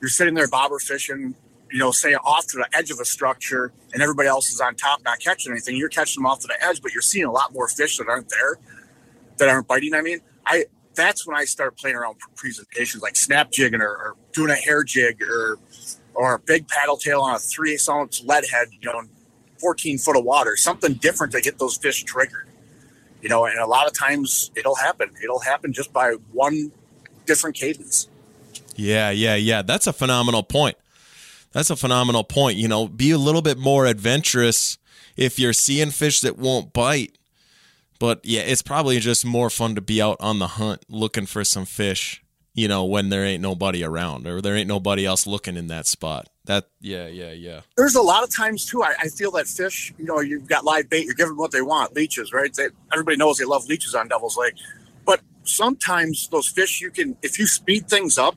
you're 0.00 0.08
sitting 0.08 0.34
there 0.34 0.48
bobber 0.48 0.80
fishing, 0.80 1.36
you 1.70 1.78
know, 1.78 1.92
say 1.92 2.14
off 2.16 2.48
to 2.48 2.56
the 2.56 2.66
edge 2.76 2.90
of 2.90 2.98
a 2.98 3.04
structure, 3.04 3.72
and 3.92 4.02
everybody 4.02 4.28
else 4.28 4.50
is 4.50 4.60
on 4.60 4.74
top 4.74 5.04
not 5.04 5.20
catching 5.20 5.52
anything. 5.52 5.76
You're 5.76 5.90
catching 5.90 6.24
them 6.24 6.26
off 6.26 6.40
to 6.40 6.48
the 6.48 6.60
edge, 6.60 6.82
but 6.82 6.90
you're 6.92 7.02
seeing 7.02 7.26
a 7.26 7.30
lot 7.30 7.54
more 7.54 7.68
fish 7.68 7.98
that 7.98 8.08
aren't 8.08 8.30
there, 8.30 8.58
that 9.36 9.48
aren't 9.48 9.68
biting. 9.68 9.94
I 9.94 10.00
mean, 10.00 10.18
I 10.44 10.64
that's 10.94 11.26
when 11.26 11.36
I 11.36 11.44
start 11.44 11.76
playing 11.76 11.96
around 11.96 12.16
presentations 12.36 13.02
like 13.02 13.16
snap 13.16 13.50
jigging 13.50 13.80
or, 13.80 13.88
or 13.88 14.16
doing 14.32 14.50
a 14.50 14.56
hair 14.56 14.82
jig 14.82 15.22
or 15.22 15.58
or 16.14 16.34
a 16.34 16.38
big 16.38 16.68
paddle 16.68 16.96
tail 16.96 17.20
on 17.20 17.34
a 17.34 17.38
three 17.38 17.78
ounce 17.90 18.22
lead 18.24 18.44
head, 18.50 18.68
you 18.80 18.92
know, 18.92 19.02
14 19.58 19.98
foot 19.98 20.16
of 20.16 20.24
water, 20.24 20.56
something 20.56 20.94
different 20.94 21.32
to 21.32 21.40
get 21.40 21.58
those 21.58 21.76
fish 21.76 22.04
triggered. 22.04 22.48
You 23.22 23.28
know, 23.30 23.46
and 23.46 23.58
a 23.58 23.66
lot 23.66 23.86
of 23.86 23.98
times 23.98 24.50
it'll 24.54 24.74
happen. 24.74 25.10
It'll 25.22 25.40
happen 25.40 25.72
just 25.72 25.92
by 25.92 26.16
one 26.32 26.70
different 27.24 27.56
cadence. 27.56 28.08
Yeah, 28.76 29.10
yeah, 29.10 29.34
yeah. 29.34 29.62
That's 29.62 29.86
a 29.86 29.92
phenomenal 29.92 30.42
point. 30.42 30.76
That's 31.52 31.70
a 31.70 31.76
phenomenal 31.76 32.24
point. 32.24 32.58
You 32.58 32.68
know, 32.68 32.86
be 32.86 33.12
a 33.12 33.18
little 33.18 33.40
bit 33.40 33.56
more 33.56 33.86
adventurous 33.86 34.76
if 35.16 35.38
you're 35.38 35.52
seeing 35.52 35.90
fish 35.90 36.20
that 36.20 36.36
won't 36.36 36.72
bite 36.72 37.16
but 37.98 38.20
yeah, 38.24 38.40
it's 38.40 38.62
probably 38.62 38.98
just 38.98 39.24
more 39.24 39.50
fun 39.50 39.74
to 39.74 39.80
be 39.80 40.00
out 40.00 40.16
on 40.20 40.38
the 40.38 40.46
hunt 40.46 40.84
looking 40.88 41.26
for 41.26 41.44
some 41.44 41.64
fish, 41.64 42.22
you 42.54 42.68
know, 42.68 42.84
when 42.84 43.08
there 43.08 43.24
ain't 43.24 43.42
nobody 43.42 43.84
around 43.84 44.26
or 44.26 44.40
there 44.40 44.56
ain't 44.56 44.68
nobody 44.68 45.06
else 45.06 45.26
looking 45.26 45.56
in 45.56 45.68
that 45.68 45.86
spot. 45.86 46.28
That 46.46 46.68
yeah, 46.80 47.06
yeah, 47.06 47.32
yeah. 47.32 47.60
There's 47.76 47.94
a 47.94 48.02
lot 48.02 48.22
of 48.22 48.34
times 48.34 48.66
too. 48.66 48.82
I, 48.82 48.94
I 49.00 49.08
feel 49.08 49.30
that 49.32 49.46
fish, 49.46 49.94
you 49.98 50.04
know, 50.04 50.20
you've 50.20 50.48
got 50.48 50.64
live 50.64 50.90
bait, 50.90 51.06
you're 51.06 51.14
giving 51.14 51.30
them 51.30 51.38
what 51.38 51.52
they 51.52 51.62
want, 51.62 51.94
leeches, 51.94 52.32
right? 52.32 52.52
They, 52.52 52.68
everybody 52.92 53.16
knows 53.16 53.38
they 53.38 53.44
love 53.44 53.66
leeches 53.66 53.94
on 53.94 54.08
Devil's 54.08 54.36
Lake, 54.36 54.54
but 55.06 55.20
sometimes 55.44 56.28
those 56.28 56.48
fish, 56.48 56.80
you 56.80 56.90
can 56.90 57.16
if 57.22 57.38
you 57.38 57.46
speed 57.46 57.88
things 57.88 58.18
up, 58.18 58.36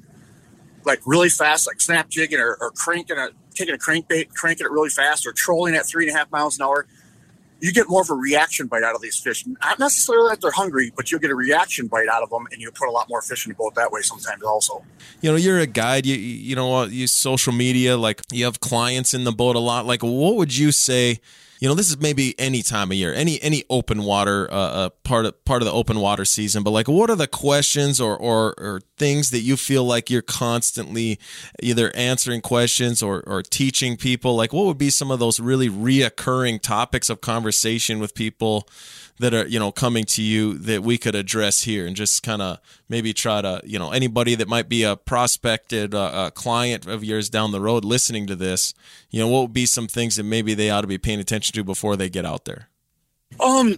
like 0.85 1.01
really 1.05 1.29
fast, 1.29 1.67
like 1.67 1.81
snap 1.81 2.09
jigging 2.09 2.39
or, 2.39 2.57
or 2.61 2.71
cranking 2.71 3.17
a 3.17 3.29
taking 3.53 3.75
a 3.75 3.77
crankbait, 3.77 4.29
cranking 4.33 4.65
it 4.65 4.71
really 4.71 4.89
fast, 4.89 5.27
or 5.27 5.33
trolling 5.33 5.75
at 5.75 5.85
three 5.85 6.07
and 6.07 6.15
a 6.15 6.17
half 6.17 6.31
miles 6.31 6.57
an 6.57 6.63
hour, 6.63 6.87
you 7.59 7.73
get 7.73 7.89
more 7.89 8.01
of 8.01 8.09
a 8.09 8.13
reaction 8.13 8.67
bite 8.67 8.83
out 8.83 8.95
of 8.95 9.01
these 9.01 9.17
fish. 9.17 9.45
Not 9.45 9.79
necessarily 9.79 10.29
that 10.29 10.41
they're 10.41 10.51
hungry, 10.51 10.91
but 10.95 11.11
you'll 11.11 11.19
get 11.19 11.31
a 11.31 11.35
reaction 11.35 11.87
bite 11.87 12.07
out 12.07 12.23
of 12.23 12.29
them, 12.29 12.47
and 12.51 12.61
you 12.61 12.71
put 12.71 12.87
a 12.87 12.91
lot 12.91 13.09
more 13.09 13.21
fish 13.21 13.45
in 13.45 13.51
the 13.51 13.55
boat 13.55 13.75
that 13.75 13.91
way 13.91 14.01
sometimes 14.01 14.43
also. 14.43 14.83
You 15.21 15.31
know, 15.31 15.37
you're 15.37 15.59
a 15.59 15.67
guide. 15.67 16.05
You 16.05 16.15
you 16.15 16.55
know, 16.55 16.83
you 16.83 17.07
social 17.07 17.53
media, 17.53 17.97
like 17.97 18.21
you 18.31 18.45
have 18.45 18.59
clients 18.59 19.13
in 19.13 19.23
the 19.23 19.31
boat 19.31 19.55
a 19.55 19.59
lot. 19.59 19.85
Like, 19.85 20.03
what 20.03 20.35
would 20.35 20.55
you 20.55 20.71
say? 20.71 21.19
You 21.59 21.67
know 21.67 21.73
this 21.73 21.89
is 21.89 21.99
maybe 21.99 22.39
any 22.39 22.61
time 22.61 22.91
of 22.91 22.97
year 22.97 23.13
any 23.13 23.41
any 23.41 23.63
open 23.69 24.03
water 24.03 24.47
uh, 24.51 24.55
uh, 24.55 24.89
part 25.03 25.25
of 25.25 25.45
part 25.45 25.61
of 25.61 25.65
the 25.65 25.71
open 25.71 25.99
water 25.99 26.25
season 26.25 26.63
but 26.63 26.71
like 26.71 26.87
what 26.87 27.09
are 27.09 27.15
the 27.15 27.27
questions 27.27 27.99
or, 27.99 28.17
or 28.17 28.53
or 28.57 28.81
things 28.97 29.29
that 29.29 29.39
you 29.39 29.55
feel 29.55 29.83
like 29.83 30.09
you're 30.09 30.21
constantly 30.21 31.19
either 31.61 31.95
answering 31.95 32.41
questions 32.41 33.01
or 33.01 33.21
or 33.21 33.41
teaching 33.41 33.95
people? 33.97 34.35
Like 34.35 34.53
what 34.53 34.65
would 34.65 34.77
be 34.77 34.89
some 34.89 35.11
of 35.11 35.19
those 35.19 35.39
really 35.39 35.69
reoccurring 35.69 36.61
topics 36.61 37.09
of 37.09 37.21
conversation 37.21 37.99
with 37.99 38.13
people 38.13 38.67
that 39.19 39.33
are 39.33 39.47
you 39.47 39.59
know 39.59 39.71
coming 39.71 40.03
to 40.03 40.21
you 40.21 40.57
that 40.57 40.83
we 40.83 40.97
could 40.97 41.15
address 41.15 41.63
here 41.63 41.87
and 41.87 41.95
just 41.95 42.21
kind 42.21 42.41
of 42.41 42.59
maybe 42.87 43.13
try 43.13 43.41
to 43.41 43.61
you 43.63 43.79
know 43.79 43.91
anybody 43.91 44.35
that 44.35 44.47
might 44.47 44.69
be 44.69 44.83
a 44.83 44.95
prospected 44.95 45.95
uh, 45.95 46.29
client 46.31 46.85
of 46.85 47.03
yours 47.03 47.29
down 47.29 47.51
the 47.51 47.61
road 47.61 47.83
listening 47.83 48.27
to 48.27 48.35
this 48.35 48.73
you 49.09 49.19
know 49.19 49.27
what 49.27 49.41
would 49.41 49.53
be 49.53 49.65
some 49.65 49.87
things 49.87 50.17
that 50.17 50.23
maybe 50.23 50.53
they 50.53 50.69
ought 50.69 50.81
to 50.81 50.87
be 50.87 50.99
paying 50.99 51.19
attention 51.19 51.46
to 51.51 51.63
before 51.63 51.95
they 51.95 52.09
get 52.09 52.25
out 52.25 52.45
there 52.45 52.67
um 53.39 53.77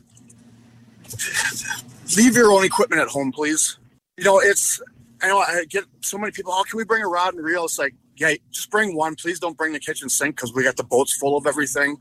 leave 2.17 2.35
your 2.35 2.51
own 2.51 2.63
equipment 2.63 3.01
at 3.01 3.07
home 3.07 3.31
please 3.31 3.77
you 4.17 4.23
know 4.23 4.39
it's 4.39 4.81
i 5.21 5.27
know 5.27 5.39
i 5.39 5.65
get 5.69 5.83
so 6.01 6.17
many 6.17 6.31
people 6.31 6.51
oh 6.53 6.63
can 6.69 6.77
we 6.77 6.83
bring 6.83 7.03
a 7.03 7.07
rod 7.07 7.33
and 7.33 7.43
reel 7.43 7.65
it's 7.65 7.79
like 7.79 7.95
yeah 8.17 8.33
just 8.51 8.69
bring 8.69 8.95
one 8.95 9.15
please 9.15 9.39
don't 9.39 9.57
bring 9.57 9.73
the 9.73 9.79
kitchen 9.79 10.09
sink 10.09 10.35
because 10.35 10.53
we 10.53 10.63
got 10.63 10.75
the 10.77 10.83
boats 10.83 11.15
full 11.15 11.37
of 11.37 11.47
everything 11.47 11.97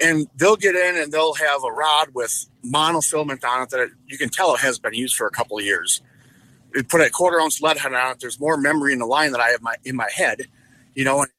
and 0.00 0.28
they'll 0.36 0.56
get 0.56 0.74
in 0.74 0.96
and 0.96 1.12
they'll 1.12 1.34
have 1.34 1.62
a 1.64 1.70
rod 1.70 2.08
with 2.14 2.46
monofilament 2.64 3.44
on 3.44 3.62
it 3.62 3.70
that 3.70 3.80
it, 3.80 3.90
you 4.06 4.18
can 4.18 4.28
tell 4.28 4.54
it 4.54 4.60
has 4.60 4.78
been 4.78 4.94
used 4.94 5.16
for 5.16 5.26
a 5.26 5.30
couple 5.30 5.58
of 5.58 5.64
years. 5.64 6.00
They 6.74 6.82
put 6.82 7.00
a 7.00 7.10
quarter 7.10 7.40
ounce 7.40 7.60
lead 7.60 7.78
head 7.78 7.92
on 7.92 8.12
it. 8.12 8.20
There's 8.20 8.40
more 8.40 8.56
memory 8.56 8.92
in 8.92 8.98
the 8.98 9.06
line 9.06 9.32
that 9.32 9.40
I 9.40 9.48
have 9.48 9.62
my 9.62 9.74
in 9.84 9.96
my 9.96 10.08
head, 10.14 10.46
you 10.94 11.04
know. 11.04 11.20
And, 11.20 11.30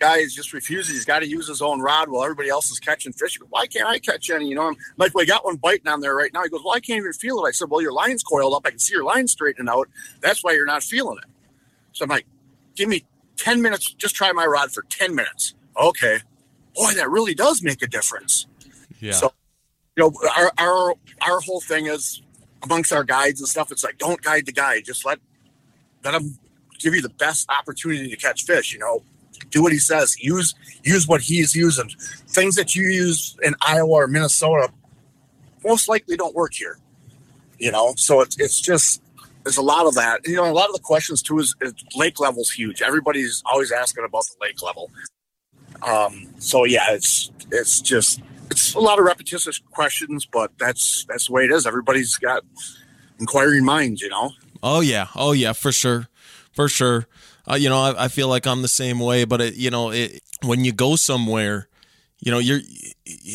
guy 0.00 0.18
is 0.18 0.34
just 0.34 0.52
refusing. 0.52 0.94
He's 0.94 1.04
got 1.04 1.20
to 1.20 1.28
use 1.28 1.46
his 1.46 1.62
own 1.62 1.80
rod 1.80 2.08
while 2.08 2.22
everybody 2.24 2.48
else 2.48 2.70
is 2.70 2.80
catching 2.80 3.12
fish. 3.12 3.38
Goes, 3.38 3.48
Why 3.50 3.66
can't 3.66 3.86
I 3.86 3.98
catch 3.98 4.30
any? 4.30 4.48
You 4.48 4.56
know, 4.56 4.68
I'm 4.68 4.76
like, 4.96 5.14
we 5.14 5.26
got 5.26 5.44
one 5.44 5.56
biting 5.56 5.88
on 5.88 6.00
there 6.00 6.14
right 6.14 6.32
now. 6.32 6.42
He 6.42 6.48
goes, 6.48 6.62
Well, 6.64 6.74
I 6.74 6.80
can't 6.80 6.98
even 6.98 7.12
feel 7.12 7.44
it. 7.44 7.48
I 7.48 7.52
said, 7.52 7.70
Well, 7.70 7.80
your 7.80 7.92
line's 7.92 8.22
coiled 8.22 8.54
up. 8.54 8.62
I 8.66 8.70
can 8.70 8.78
see 8.78 8.94
your 8.94 9.04
line 9.04 9.28
straightening 9.28 9.68
out. 9.68 9.88
That's 10.20 10.42
why 10.42 10.52
you're 10.52 10.66
not 10.66 10.82
feeling 10.82 11.18
it. 11.18 11.28
So 11.92 12.04
I'm 12.04 12.08
like, 12.08 12.26
Give 12.74 12.88
me 12.88 13.04
10 13.36 13.62
minutes. 13.62 13.92
Just 13.94 14.14
try 14.14 14.32
my 14.32 14.46
rod 14.46 14.72
for 14.72 14.82
10 14.82 15.14
minutes. 15.14 15.54
Okay 15.80 16.20
boy, 16.74 16.92
that 16.94 17.10
really 17.10 17.34
does 17.34 17.62
make 17.62 17.82
a 17.82 17.86
difference. 17.86 18.46
Yeah. 19.00 19.12
So, 19.12 19.32
you 19.96 20.04
know, 20.04 20.12
our 20.36 20.52
our 20.58 20.94
our 21.20 21.40
whole 21.40 21.60
thing 21.60 21.86
is 21.86 22.22
amongst 22.62 22.92
our 22.92 23.04
guides 23.04 23.40
and 23.40 23.48
stuff. 23.48 23.72
It's 23.72 23.84
like 23.84 23.98
don't 23.98 24.20
guide 24.22 24.46
the 24.46 24.52
guy. 24.52 24.80
Just 24.80 25.04
let 25.04 25.18
let 26.04 26.14
him 26.14 26.38
give 26.78 26.94
you 26.94 27.02
the 27.02 27.10
best 27.10 27.50
opportunity 27.50 28.08
to 28.08 28.16
catch 28.16 28.44
fish. 28.44 28.72
You 28.72 28.78
know, 28.78 29.02
do 29.50 29.62
what 29.62 29.72
he 29.72 29.78
says. 29.78 30.18
Use 30.20 30.54
use 30.82 31.06
what 31.06 31.20
he's 31.20 31.54
using. 31.54 31.90
Things 32.28 32.54
that 32.56 32.74
you 32.74 32.88
use 32.88 33.36
in 33.42 33.54
Iowa 33.60 33.90
or 33.90 34.06
Minnesota 34.06 34.72
most 35.64 35.88
likely 35.88 36.16
don't 36.16 36.34
work 36.34 36.54
here. 36.54 36.78
You 37.58 37.72
know, 37.72 37.94
so 37.96 38.20
it's 38.20 38.38
it's 38.38 38.60
just 38.60 39.02
there's 39.44 39.58
a 39.58 39.62
lot 39.62 39.86
of 39.86 39.94
that. 39.94 40.26
You 40.26 40.36
know, 40.36 40.50
a 40.50 40.52
lot 40.52 40.68
of 40.68 40.74
the 40.74 40.82
questions 40.82 41.22
too 41.22 41.38
is, 41.38 41.54
is 41.60 41.74
lake 41.94 42.20
level's 42.20 42.50
huge. 42.50 42.82
Everybody's 42.82 43.42
always 43.44 43.72
asking 43.72 44.04
about 44.04 44.24
the 44.24 44.36
lake 44.40 44.62
level. 44.62 44.90
Um, 45.82 46.28
so 46.38 46.64
yeah, 46.64 46.92
it's 46.92 47.30
it's 47.50 47.80
just 47.80 48.20
it's 48.50 48.74
a 48.74 48.80
lot 48.80 48.98
of 48.98 49.04
repetitious 49.04 49.58
questions, 49.70 50.26
but 50.26 50.52
that's 50.58 51.04
that's 51.08 51.26
the 51.26 51.32
way 51.32 51.44
it 51.44 51.52
is. 51.52 51.66
Everybody's 51.66 52.16
got 52.16 52.44
inquiring 53.18 53.64
minds, 53.64 54.02
you 54.02 54.08
know. 54.08 54.32
Oh 54.62 54.80
yeah, 54.80 55.08
oh 55.14 55.32
yeah, 55.32 55.52
for 55.52 55.72
sure, 55.72 56.08
for 56.52 56.68
sure. 56.68 57.06
Uh, 57.50 57.56
you 57.56 57.68
know, 57.68 57.80
I, 57.80 58.04
I, 58.04 58.08
feel 58.08 58.28
like 58.28 58.46
I'm 58.46 58.62
the 58.62 58.68
same 58.68 59.00
way, 59.00 59.24
but 59.24 59.40
it, 59.40 59.54
you 59.54 59.70
know, 59.70 59.90
it, 59.90 60.22
when 60.42 60.64
you 60.64 60.72
go 60.72 60.94
somewhere, 60.94 61.68
you 62.20 62.30
know, 62.30 62.38
you're. 62.38 62.60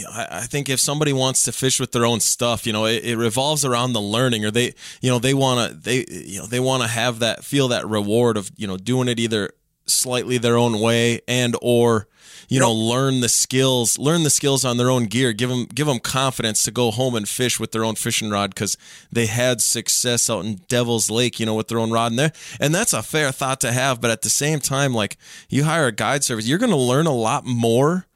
I, 0.10 0.42
think 0.42 0.70
if 0.70 0.80
somebody 0.80 1.12
wants 1.12 1.44
to 1.46 1.52
fish 1.52 1.82
with 1.82 1.92
their 1.92 2.06
own 2.06 2.22
stuff, 2.22 2.66
you 2.66 2.72
know, 2.72 2.86
it, 2.86 3.04
it 3.04 3.18
revolves 3.18 3.66
around 3.66 3.92
the 3.92 4.02
learning, 4.02 4.46
or 4.46 4.52
they, 4.52 4.74
you 5.02 5.10
know, 5.10 5.20
they 5.20 5.34
want 5.34 5.70
to, 5.70 5.76
they, 5.78 6.06
you 6.10 6.40
know, 6.40 6.46
they 6.46 6.62
want 6.62 6.84
to 6.84 6.88
have 6.88 7.20
that, 7.20 7.44
feel 7.44 7.68
that 7.70 7.86
reward 7.86 8.38
of, 8.38 8.52
you 8.56 8.68
know, 8.68 8.78
doing 8.78 9.10
it 9.10 9.20
either 9.20 9.52
slightly 9.86 10.38
their 10.38 10.56
own 10.56 10.80
way 10.80 11.20
and 11.28 11.58
or 11.62 12.08
you 12.50 12.60
know 12.60 12.72
learn 12.72 13.22
the 13.22 13.30
skills 13.30 13.98
learn 13.98 14.24
the 14.24 14.30
skills 14.30 14.66
on 14.66 14.78
their 14.78 14.90
own 14.90 15.06
gear. 15.06 15.34
Give 15.34 15.50
them 15.50 15.66
give 15.66 15.88
them 15.88 16.00
confidence 16.00 16.64
to 16.64 16.72
go 16.72 16.92
home 16.92 17.16
and 17.16 17.28
fish 17.28 17.60
with 17.60 17.72
their 17.72 17.84
own 17.84 17.96
fishing 17.96 18.30
rod 18.30 18.52
because 18.52 18.78
they 19.12 19.26
had 19.26 19.62
success 19.62 20.30
out 20.30 20.46
in 20.46 20.62
devil's 20.68 21.10
lake 21.10 21.40
you 21.40 21.46
know 21.46 21.56
with 21.56 21.68
their 21.68 21.80
own 21.80 21.92
rod. 21.92 22.12
And 22.12 22.20
there 22.20 22.32
and 22.60 22.74
that's 22.74 22.94
a 22.94 23.04
fair 23.04 23.32
thought 23.32 23.62
to 23.62 23.72
have 23.72 24.02
but 24.02 24.12
at 24.12 24.22
the 24.22 24.30
same 24.30 24.60
time 24.60 24.94
like 24.94 25.18
you 25.50 25.64
hire 25.64 25.88
a 25.88 25.92
guide 25.92 26.24
service 26.24 26.48
you're 26.48 26.60
going 26.60 26.72
to 26.72 26.76
learn 26.76 27.08
a 27.08 27.14
lot 27.14 27.46
more 27.46 28.08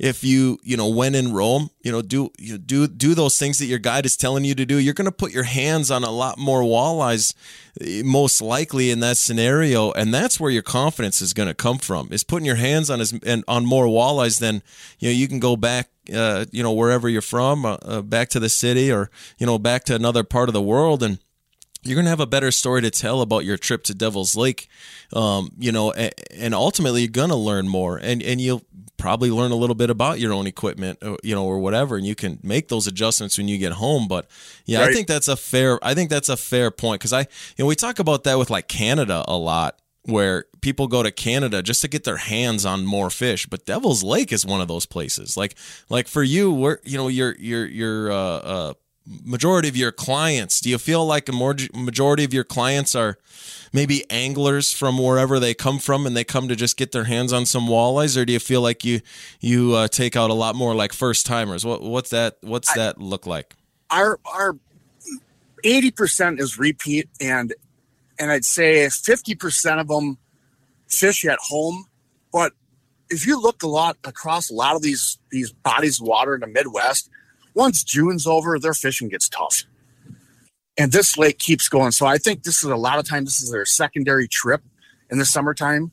if 0.00 0.24
you 0.24 0.58
you 0.62 0.78
know 0.78 0.88
when 0.88 1.14
in 1.14 1.30
Rome, 1.34 1.68
you 1.82 1.92
know 1.92 2.00
do 2.00 2.30
you 2.38 2.56
do 2.56 2.88
do 2.88 3.14
those 3.14 3.38
things 3.38 3.58
that 3.58 3.66
your 3.66 3.78
guide 3.78 4.06
is 4.06 4.16
telling 4.16 4.46
you 4.46 4.54
to 4.54 4.64
do. 4.64 4.78
You're 4.78 4.94
going 4.94 5.04
to 5.04 5.12
put 5.12 5.30
your 5.30 5.44
hands 5.44 5.90
on 5.90 6.04
a 6.04 6.10
lot 6.10 6.38
more 6.38 6.62
walleyes, 6.62 7.34
eh, 7.82 8.00
most 8.02 8.40
likely 8.40 8.90
in 8.90 9.00
that 9.00 9.18
scenario, 9.18 9.92
and 9.92 10.12
that's 10.12 10.40
where 10.40 10.50
your 10.50 10.62
confidence 10.62 11.20
is 11.20 11.34
going 11.34 11.48
to 11.48 11.54
come 11.54 11.76
from. 11.76 12.08
Is 12.12 12.24
putting 12.24 12.46
your 12.46 12.56
hands 12.56 12.88
on 12.88 13.02
as 13.02 13.12
and 13.26 13.44
on 13.46 13.66
more 13.66 13.84
walleyes 13.84 14.40
than 14.40 14.62
you 14.98 15.10
know 15.10 15.14
you 15.14 15.28
can 15.28 15.38
go 15.38 15.54
back. 15.54 15.90
Uh, 16.12 16.46
you 16.50 16.62
know 16.62 16.72
wherever 16.72 17.08
you're 17.08 17.20
from, 17.20 17.66
uh, 17.66 17.76
uh, 17.82 18.00
back 18.00 18.30
to 18.30 18.40
the 18.40 18.48
city, 18.48 18.90
or 18.90 19.10
you 19.36 19.46
know 19.46 19.58
back 19.58 19.84
to 19.84 19.94
another 19.94 20.24
part 20.24 20.48
of 20.48 20.54
the 20.54 20.62
world, 20.62 21.02
and 21.02 21.18
you're 21.82 21.94
going 21.94 22.04
to 22.04 22.10
have 22.10 22.20
a 22.20 22.26
better 22.26 22.50
story 22.50 22.82
to 22.82 22.90
tell 22.90 23.20
about 23.22 23.44
your 23.44 23.56
trip 23.56 23.84
to 23.84 23.94
Devil's 23.94 24.36
Lake, 24.36 24.68
um, 25.12 25.50
you 25.58 25.72
know, 25.72 25.92
and, 25.92 26.12
and 26.36 26.54
ultimately 26.54 27.02
you're 27.02 27.10
going 27.10 27.30
to 27.30 27.36
learn 27.36 27.68
more, 27.68 27.96
and 27.96 28.22
and 28.22 28.40
you'll 28.40 28.62
probably 29.00 29.30
learn 29.30 29.50
a 29.50 29.56
little 29.56 29.74
bit 29.74 29.88
about 29.88 30.20
your 30.20 30.32
own 30.32 30.46
equipment, 30.46 30.98
uh, 31.02 31.16
you 31.22 31.34
know, 31.34 31.44
or 31.44 31.58
whatever, 31.58 31.96
and 31.96 32.06
you 32.06 32.14
can 32.14 32.38
make 32.42 32.68
those 32.68 32.86
adjustments 32.86 33.38
when 33.38 33.48
you 33.48 33.56
get 33.58 33.72
home. 33.72 34.06
But 34.06 34.28
yeah, 34.66 34.80
right. 34.80 34.90
I 34.90 34.92
think 34.92 35.08
that's 35.08 35.28
a 35.28 35.36
fair. 35.36 35.78
I 35.82 35.94
think 35.94 36.10
that's 36.10 36.28
a 36.28 36.36
fair 36.36 36.70
point 36.70 37.00
because 37.00 37.12
I, 37.12 37.20
you 37.20 37.26
know, 37.60 37.66
we 37.66 37.74
talk 37.74 37.98
about 37.98 38.24
that 38.24 38.38
with 38.38 38.50
like 38.50 38.68
Canada 38.68 39.24
a 39.26 39.36
lot, 39.36 39.80
where 40.02 40.44
people 40.60 40.86
go 40.86 41.02
to 41.02 41.10
Canada 41.10 41.62
just 41.62 41.80
to 41.80 41.88
get 41.88 42.04
their 42.04 42.18
hands 42.18 42.66
on 42.66 42.84
more 42.84 43.10
fish. 43.10 43.46
But 43.46 43.64
Devil's 43.64 44.02
Lake 44.02 44.32
is 44.32 44.44
one 44.44 44.60
of 44.60 44.68
those 44.68 44.86
places. 44.86 45.36
Like, 45.36 45.56
like 45.88 46.06
for 46.06 46.22
you, 46.22 46.52
where 46.52 46.80
you 46.84 46.98
know 46.98 47.08
your 47.08 47.34
your 47.38 47.66
your 47.66 48.12
uh, 48.12 48.14
uh, 48.16 48.74
majority 49.06 49.68
of 49.68 49.76
your 49.76 49.92
clients? 49.92 50.60
Do 50.60 50.70
you 50.70 50.78
feel 50.78 51.04
like 51.04 51.28
a 51.28 51.32
more 51.32 51.54
majority 51.74 52.24
of 52.24 52.32
your 52.32 52.44
clients 52.44 52.94
are 52.94 53.18
maybe 53.72 54.04
anglers 54.10 54.72
from 54.72 54.98
wherever 54.98 55.38
they 55.38 55.54
come 55.54 55.78
from 55.78 56.06
and 56.06 56.16
they 56.16 56.24
come 56.24 56.48
to 56.48 56.56
just 56.56 56.76
get 56.76 56.92
their 56.92 57.04
hands 57.04 57.32
on 57.32 57.46
some 57.46 57.66
walleyes, 57.66 58.20
or 58.20 58.24
do 58.24 58.32
you 58.32 58.38
feel 58.38 58.60
like 58.60 58.84
you 58.84 59.00
you 59.40 59.74
uh, 59.74 59.88
take 59.88 60.16
out 60.16 60.30
a 60.30 60.34
lot 60.34 60.54
more 60.54 60.74
like 60.74 60.92
first 60.92 61.26
timers? 61.26 61.64
What 61.64 61.82
what's 61.82 62.10
that? 62.10 62.36
What's 62.40 62.70
I, 62.70 62.76
that 62.76 63.00
look 63.00 63.26
like? 63.26 63.54
Our 63.90 64.18
our 64.24 64.56
eighty 65.64 65.90
percent 65.90 66.40
is 66.40 66.58
repeat, 66.58 67.08
and 67.20 67.54
and 68.18 68.30
I'd 68.30 68.44
say 68.44 68.88
fifty 68.88 69.34
percent 69.34 69.80
of 69.80 69.88
them 69.88 70.18
fish 70.88 71.24
at 71.24 71.38
home, 71.40 71.86
but 72.32 72.52
if 73.10 73.26
you 73.26 73.40
look 73.40 73.62
a 73.62 73.68
lot 73.68 73.96
across 74.04 74.50
a 74.50 74.54
lot 74.54 74.76
of 74.76 74.82
these 74.82 75.18
these 75.30 75.52
bodies 75.52 76.00
of 76.00 76.06
water 76.06 76.34
in 76.34 76.40
the 76.40 76.46
Midwest, 76.46 77.10
once 77.60 77.84
June's 77.84 78.26
over, 78.26 78.58
their 78.58 78.72
fishing 78.72 79.10
gets 79.10 79.28
tough. 79.28 79.64
And 80.78 80.90
this 80.92 81.18
lake 81.18 81.38
keeps 81.38 81.68
going. 81.68 81.92
So 81.92 82.06
I 82.06 82.16
think 82.16 82.42
this 82.42 82.64
is 82.64 82.70
a 82.70 82.76
lot 82.76 82.98
of 82.98 83.06
times 83.06 83.28
this 83.28 83.42
is 83.42 83.52
their 83.52 83.66
secondary 83.66 84.26
trip 84.26 84.62
in 85.10 85.18
the 85.18 85.26
summertime, 85.26 85.92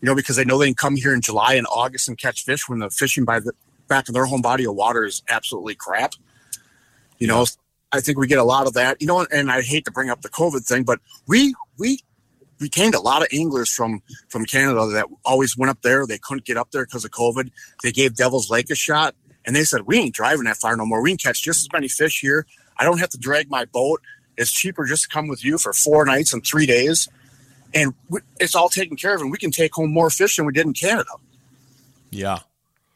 you 0.00 0.06
know, 0.06 0.14
because 0.14 0.36
they 0.36 0.44
know 0.44 0.56
they 0.56 0.66
can 0.66 0.74
come 0.74 0.94
here 0.94 1.12
in 1.12 1.20
July 1.20 1.54
and 1.54 1.66
August 1.66 2.06
and 2.08 2.16
catch 2.16 2.44
fish 2.44 2.68
when 2.68 2.78
the 2.78 2.90
fishing 2.90 3.24
by 3.24 3.40
the 3.40 3.52
back 3.88 4.08
of 4.08 4.14
their 4.14 4.24
home 4.24 4.40
body 4.40 4.64
of 4.64 4.76
water 4.76 5.04
is 5.04 5.20
absolutely 5.28 5.74
crap. 5.74 6.14
You 7.18 7.26
know, 7.26 7.44
I 7.90 8.00
think 8.00 8.16
we 8.16 8.28
get 8.28 8.38
a 8.38 8.44
lot 8.44 8.68
of 8.68 8.74
that. 8.74 9.02
You 9.02 9.08
know, 9.08 9.26
and 9.32 9.50
I 9.50 9.62
hate 9.62 9.86
to 9.86 9.90
bring 9.90 10.10
up 10.10 10.22
the 10.22 10.28
COVID 10.28 10.64
thing, 10.64 10.84
but 10.84 11.00
we 11.26 11.54
we 11.76 11.98
retained 12.60 12.94
a 12.94 13.00
lot 13.00 13.22
of 13.22 13.28
anglers 13.32 13.68
from 13.68 14.00
from 14.28 14.44
Canada 14.44 14.86
that 14.92 15.06
always 15.24 15.56
went 15.56 15.70
up 15.70 15.82
there. 15.82 16.06
They 16.06 16.18
couldn't 16.18 16.44
get 16.44 16.56
up 16.56 16.70
there 16.70 16.84
because 16.84 17.04
of 17.04 17.10
COVID. 17.10 17.50
They 17.82 17.90
gave 17.90 18.14
Devil's 18.14 18.48
Lake 18.48 18.70
a 18.70 18.76
shot. 18.76 19.16
And 19.46 19.56
they 19.56 19.64
said, 19.64 19.82
we 19.82 19.98
ain't 19.98 20.14
driving 20.14 20.44
that 20.44 20.56
far 20.56 20.76
no 20.76 20.84
more. 20.84 21.02
We 21.02 21.10
can 21.10 21.18
catch 21.18 21.42
just 21.42 21.62
as 21.62 21.72
many 21.72 21.88
fish 21.88 22.20
here. 22.20 22.46
I 22.76 22.84
don't 22.84 22.98
have 22.98 23.10
to 23.10 23.18
drag 23.18 23.50
my 23.50 23.64
boat. 23.64 24.02
It's 24.36 24.52
cheaper 24.52 24.86
just 24.86 25.04
to 25.04 25.08
come 25.08 25.28
with 25.28 25.44
you 25.44 25.58
for 25.58 25.72
four 25.72 26.04
nights 26.04 26.32
and 26.32 26.44
three 26.44 26.66
days. 26.66 27.08
And 27.74 27.94
it's 28.38 28.54
all 28.54 28.68
taken 28.68 28.96
care 28.96 29.14
of. 29.14 29.20
And 29.20 29.30
we 29.30 29.38
can 29.38 29.50
take 29.50 29.74
home 29.74 29.92
more 29.92 30.10
fish 30.10 30.36
than 30.36 30.46
we 30.46 30.52
did 30.52 30.66
in 30.66 30.72
Canada. 30.72 31.10
Yeah. 32.10 32.40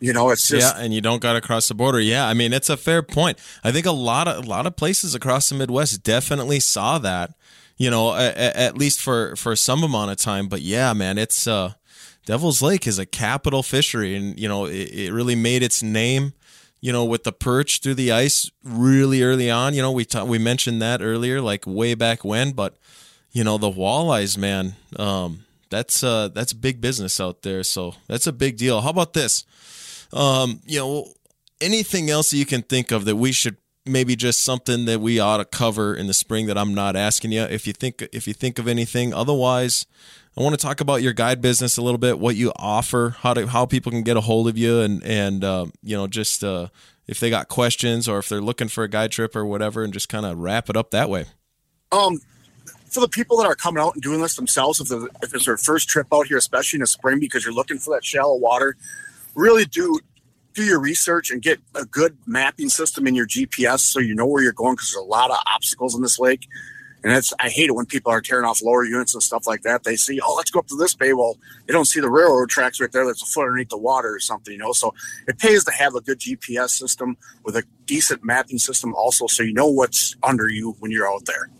You 0.01 0.13
know, 0.13 0.31
it's 0.31 0.49
just 0.49 0.77
yeah, 0.77 0.83
and 0.83 0.93
you 0.93 1.01
don't 1.01 1.23
got 1.23 1.35
to 1.35 1.41
cross 1.41 1.69
the 1.69 1.75
border. 1.75 2.01
Yeah, 2.01 2.27
I 2.27 2.35
mean, 2.35 2.53
it's 2.53 2.69
a 2.69 2.77
fair 2.77 3.03
point. 3.03 3.39
I 3.63 3.73
think 3.73 3.87
a 3.87 3.93
lot 3.93 4.29
of 4.29 4.45
a 4.45 4.47
lot 4.47 4.67
of 4.67 4.77
places 4.77 5.15
across 5.15 5.49
the 5.49 5.55
Midwest 5.55 6.03
definitely 6.03 6.61
saw 6.61 6.99
that 6.99 7.35
you 7.77 7.91
know, 7.91 8.15
at, 8.15 8.37
at 8.37 8.79
least 8.79 9.01
for 9.01 9.35
for 9.37 9.57
some 9.57 9.83
amount 9.83 10.11
of 10.11 10.17
time. 10.17 10.49
But 10.49 10.63
yeah, 10.63 10.93
man, 10.93 11.19
it's 11.19 11.47
uh, 11.47 11.75
Devil's 12.27 12.63
Lake 12.63 12.87
is 12.87 12.99
a 12.99 13.07
capital 13.07 13.63
fishery, 13.63 14.15
and 14.17 14.39
you 14.39 14.49
know, 14.49 14.67
it, 14.67 14.91
it 14.91 15.13
really 15.13 15.35
made 15.35 15.63
its 15.63 15.83
name. 15.83 16.33
You 16.81 16.93
know, 16.93 17.07
with 17.07 17.25
the 17.25 17.33
perch 17.33 17.81
through 17.81 17.95
the 17.95 18.13
ice 18.13 18.51
really 18.63 19.23
early 19.23 19.51
on. 19.51 19.73
You 19.73 19.81
know, 19.81 19.91
we 19.93 20.05
ta- 20.05 20.25
we 20.25 20.37
mentioned 20.37 20.83
that 20.83 21.01
earlier, 21.01 21.41
like 21.41 21.67
way 21.67 21.95
back 21.95 22.25
when. 22.25 22.53
But 22.53 22.77
you 23.33 23.43
know, 23.43 23.57
the 23.57 23.71
walleyes, 23.71 24.37
man, 24.37 24.75
um, 24.97 25.45
that's 25.71 26.05
uh, 26.05 26.29
that's 26.29 26.53
big 26.53 26.83
business 26.83 27.21
out 27.21 27.41
there. 27.41 27.63
So 27.63 27.95
that's 28.07 28.27
a 28.27 28.33
big 28.33 28.59
deal. 28.59 28.83
How 28.83 28.91
about 28.91 29.15
this? 29.15 29.47
Um, 30.13 30.61
you 30.67 30.79
know, 30.79 31.09
anything 31.61 32.11
else 32.11 32.31
that 32.31 32.37
you 32.37 32.47
can 32.47 32.63
think 32.63 32.93
of 32.93 33.07
that 33.07 33.17
we 33.17 33.33
should 33.33 33.57
maybe 33.87 34.17
just 34.17 34.41
something 34.41 34.87
that 34.87 35.01
we 35.01 35.19
ought 35.19 35.39
to 35.39 35.45
cover 35.45 35.95
in 35.95 36.07
the 36.07 36.15
spring 36.15 36.47
that 36.47 36.57
I'm 36.57 36.75
not 36.75 36.97
asking 36.97 37.33
you. 37.33 37.43
If 37.43 37.67
you 37.67 37.73
think 37.73 38.09
if 38.13 38.27
you 38.27 38.33
think 38.33 38.59
of 38.59 38.67
anything 38.67 39.13
otherwise 39.13 39.87
I 40.37 40.43
want 40.43 40.59
to 40.59 40.61
talk 40.61 40.81
about 40.81 41.03
your 41.03 41.13
guide 41.13 41.41
business 41.41 41.77
a 41.77 41.83
little 41.83 41.99
bit 41.99 42.19
what 42.19 42.37
you 42.37 42.53
offer 42.57 43.17
how 43.21 43.35
to 43.35 43.47
how 43.47 43.67
people 43.67 43.93
can 43.93 44.03
get 44.03 44.17
a 44.17 44.23
hold 44.23 44.49
of 44.49 44.57
you 44.57 44.81
and 44.81 45.03
and 45.05 45.45
uh, 45.45 45.67
you 45.83 45.97
know 45.97 46.07
just 46.07 46.43
uh, 46.43 46.69
if 47.07 47.21
they 47.21 47.31
got 47.31 47.49
questions 47.49 48.09
or 48.09 48.19
if 48.19 48.29
they're 48.29 48.41
looking 48.41 48.69
for 48.69 48.85
a 48.85 48.89
guide 48.89 49.13
trip 49.13 49.37
or 49.37 49.45
whatever 49.45 49.85
and 49.85 49.93
just 49.93 50.09
kind 50.09 50.25
of 50.25 50.39
wrap 50.39 50.71
it 50.71 50.77
up 50.77 50.91
that 50.91 51.11
way. 51.11 51.27
Um 51.93 52.21
for 52.91 53.01
the 53.01 53.09
people 53.09 53.37
that 53.37 53.47
are 53.47 53.57
coming 53.57 53.83
out 53.83 53.95
and 53.95 54.03
doing 54.03 54.21
this 54.21 54.37
themselves 54.37 54.81
if, 54.81 54.91
if 55.21 55.35
it's 55.35 55.47
their 55.47 55.57
first 55.57 55.89
trip 55.89 56.07
out 56.13 56.29
here 56.29 56.37
especially 56.37 56.77
in 56.77 56.81
the 56.81 56.87
spring 56.87 57.19
because 57.19 57.45
you're 57.45 57.55
looking 57.55 57.77
for 57.77 57.93
that 57.93 58.05
shallow 58.05 58.37
water 58.37 58.77
really 59.35 59.65
do 59.65 59.99
do 60.55 60.65
your 60.65 60.81
research 60.81 61.31
and 61.31 61.43
get 61.43 61.61
a 61.75 61.85
good 61.85 62.17
mapping 62.27 62.69
system 62.69 63.07
in 63.07 63.15
your 63.15 63.27
GPS 63.27 63.81
so 63.81 63.99
you 63.99 64.15
know 64.15 64.27
where 64.27 64.43
you're 64.43 64.53
going 64.53 64.75
because 64.75 64.93
there's 64.93 65.05
a 65.05 65.09
lot 65.09 65.31
of 65.31 65.39
obstacles 65.47 65.95
in 65.95 66.03
this 66.03 66.19
lake. 66.19 66.49
And 67.03 67.13
that's 67.13 67.35
I 67.39 67.51
hate 67.51 67.69
it 67.69 67.75
when 67.75 67.85
people 67.85 68.11
are 68.11 68.23
tearing 68.23 68.47
off 68.47 68.63
lower 68.63 68.83
units 68.83 69.13
and 69.13 69.23
stuff 69.23 69.47
like 69.47 69.61
that. 69.63 69.85
They 69.85 69.95
see, 69.95 70.21
oh, 70.25 70.35
let's 70.37 70.51
go 70.51 70.61
up 70.61 70.69
to 70.69 70.77
this 70.77 70.95
bay. 70.95 71.13
Well, 71.13 71.37
they 71.67 71.73
don't 71.73 71.85
see 71.85 72.01
the 72.01 72.09
railroad 72.09 72.49
tracks 72.49 72.81
right 72.81 72.91
there 72.91 73.05
that's 73.05 73.23
a 73.23 73.27
foot 73.27 73.43
underneath 73.43 73.69
the 73.69 73.77
water 73.77 74.15
or 74.15 74.21
something, 74.21 74.55
you 74.55 74.59
know. 74.59 74.73
So 74.73 74.95
it 75.29 75.39
pays 75.39 75.65
to 75.65 75.71
have 75.71 75.95
a 75.95 76.01
good 76.01 76.19
GPS 76.19 76.71
system 76.71 77.19
with 77.45 77.57
a 77.57 77.65
decent 77.85 78.25
mapping 78.25 78.57
system 78.57 78.95
also 78.95 79.27
so 79.27 79.43
you 79.43 79.53
know 79.53 79.69
what's 79.69 80.17
under 80.23 80.49
you 80.49 80.77
when 80.79 80.91
you're 80.91 81.07
out 81.07 81.27
there. 81.27 81.51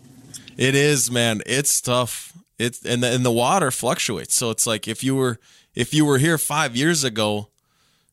It 0.57 0.73
is, 0.73 1.11
man. 1.11 1.41
It's 1.45 1.79
tough. 1.79 2.33
It's 2.57 2.83
and 2.83 3.03
the, 3.03 3.11
and 3.13 3.23
the 3.23 3.31
water 3.31 3.69
fluctuates. 3.69 4.33
So 4.33 4.49
it's 4.49 4.65
like 4.65 4.87
if 4.87 5.03
you 5.03 5.15
were 5.15 5.39
if 5.75 5.93
you 5.93 6.05
were 6.05 6.17
here 6.17 6.39
five 6.39 6.75
years 6.75 7.03
ago, 7.03 7.49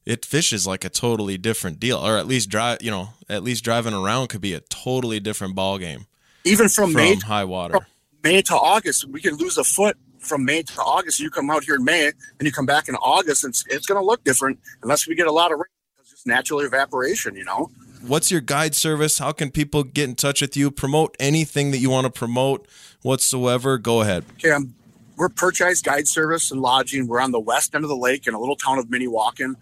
it 0.05 0.25
fishes 0.25 0.67
like 0.67 0.85
a 0.85 0.89
totally 0.89 1.39
different 1.39 1.79
deal, 1.81 1.99
or 1.99 2.17
at 2.17 2.27
least 2.27 2.49
drive. 2.49 2.83
You 2.83 2.91
know, 2.91 3.09
at 3.29 3.43
least 3.43 3.65
driving 3.65 3.95
around 3.95 4.29
could 4.29 4.41
be 4.41 4.55
a 4.55 4.61
totally 4.61 5.21
different 5.21 5.55
ball 5.55 5.79
game. 5.79 6.07
Even 6.45 6.69
from, 6.69 6.93
from 6.93 6.95
May 6.95 7.15
high 7.17 7.45
water, 7.45 7.87
May 8.23 8.43
to 8.43 8.55
August, 8.55 9.09
we 9.09 9.21
can 9.21 9.37
lose 9.37 9.59
a 9.59 9.65
foot 9.65 9.97
from 10.19 10.45
May 10.45 10.63
to 10.63 10.81
August. 10.81 11.21
You 11.21 11.31
come 11.31 11.51
out 11.51 11.65
here 11.65 11.77
in 11.77 11.85
May, 11.85 12.07
and 12.07 12.15
you 12.41 12.53
come 12.53 12.67
back 12.67 12.89
in 12.89 12.95
August, 12.97 13.45
and 13.45 13.51
it's, 13.51 13.65
it's 13.69 13.87
going 13.87 14.01
to 14.01 14.05
look 14.05 14.25
different 14.25 14.59
unless 14.83 15.07
we 15.07 15.15
get 15.15 15.27
a 15.27 15.33
lot 15.33 15.53
of 15.53 15.59
rain. 15.59 15.65
It's 16.01 16.11
just 16.11 16.27
natural 16.27 16.61
evaporation, 16.61 17.37
you 17.37 17.45
know. 17.45 17.71
What's 18.05 18.33
your 18.33 18.41
guide 18.41 18.75
service? 18.75 19.19
How 19.19 19.31
can 19.31 19.53
people 19.53 19.85
get 19.85 20.09
in 20.09 20.17
touch 20.17 20.41
with 20.41 20.57
you? 20.57 20.73
Promote 20.73 21.17
anything 21.21 21.71
that 21.71 21.79
you 21.79 21.91
want 21.91 22.05
to 22.05 22.11
promote 22.11 22.67
whatsoever. 23.03 23.79
Go 23.79 24.01
ahead. 24.01 24.25
Okay, 24.35 24.51
I'm, 24.51 24.75
we're 25.17 25.29
Perch 25.29 25.61
Eyes 25.61 25.83
Guide 25.83 26.09
Service 26.09 26.51
and 26.51 26.61
Lodging. 26.61 27.07
We're 27.07 27.21
on 27.21 27.31
the 27.31 27.41
west 27.41 27.75
end 27.77 27.85
of 27.85 27.89
the 27.89 27.97
lake 27.97 28.27
in 28.27 28.35
a 28.35 28.41
little 28.41 28.57
town 28.57 28.79
of 28.79 28.87
Minnewaukan. 28.87 29.55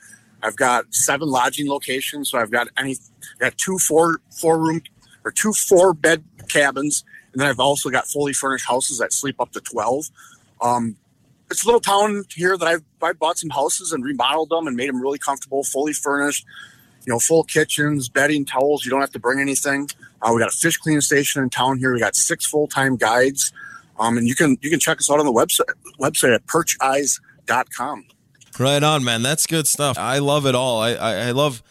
I've 0.42 0.56
got 0.56 0.94
seven 0.94 1.28
lodging 1.28 1.68
locations. 1.68 2.30
So 2.30 2.38
I've 2.38 2.50
got 2.50 2.68
any, 2.76 2.96
I 3.40 3.44
got 3.44 3.58
two 3.58 3.78
four 3.78 4.20
four 4.30 4.58
room 4.58 4.82
or 5.24 5.30
two 5.30 5.52
four 5.52 5.92
bed 5.92 6.24
cabins, 6.48 7.04
and 7.32 7.40
then 7.40 7.48
I've 7.48 7.60
also 7.60 7.90
got 7.90 8.06
fully 8.06 8.32
furnished 8.32 8.66
houses 8.66 8.98
that 8.98 9.12
sleep 9.12 9.36
up 9.40 9.52
to 9.52 9.60
twelve. 9.60 10.06
Um, 10.60 10.96
it's 11.50 11.64
a 11.64 11.66
little 11.66 11.80
town 11.80 12.24
here 12.34 12.56
that 12.56 12.66
I've 12.66 12.84
I 13.02 13.12
bought 13.12 13.38
some 13.38 13.50
houses 13.50 13.92
and 13.92 14.04
remodeled 14.04 14.50
them 14.50 14.66
and 14.66 14.76
made 14.76 14.88
them 14.88 15.00
really 15.00 15.18
comfortable, 15.18 15.64
fully 15.64 15.92
furnished. 15.92 16.46
You 17.06 17.14
know, 17.14 17.18
full 17.18 17.44
kitchens, 17.44 18.08
bedding, 18.08 18.44
towels. 18.44 18.84
You 18.84 18.90
don't 18.90 19.00
have 19.00 19.12
to 19.12 19.18
bring 19.18 19.40
anything. 19.40 19.88
Uh, 20.20 20.32
we 20.34 20.40
got 20.40 20.52
a 20.52 20.56
fish 20.56 20.76
cleaning 20.76 21.00
station 21.00 21.42
in 21.42 21.48
town 21.48 21.78
here. 21.78 21.94
We 21.94 21.98
got 21.98 22.14
six 22.14 22.44
full 22.46 22.66
time 22.68 22.96
guides, 22.96 23.52
um, 23.98 24.18
and 24.18 24.28
you 24.28 24.34
can 24.34 24.58
you 24.60 24.70
can 24.70 24.78
check 24.78 24.98
us 24.98 25.10
out 25.10 25.18
on 25.18 25.26
the 25.26 25.32
website 25.32 25.70
website 25.98 26.34
at 26.34 26.46
percheyes.com. 26.46 28.04
Right 28.60 28.82
on, 28.82 29.02
man. 29.02 29.22
That's 29.22 29.46
good 29.46 29.66
stuff. 29.66 29.96
I 29.96 30.18
love 30.18 30.44
it 30.44 30.54
all. 30.54 30.82
I, 30.82 30.90
I, 30.90 31.14
I 31.14 31.30
love, 31.30 31.62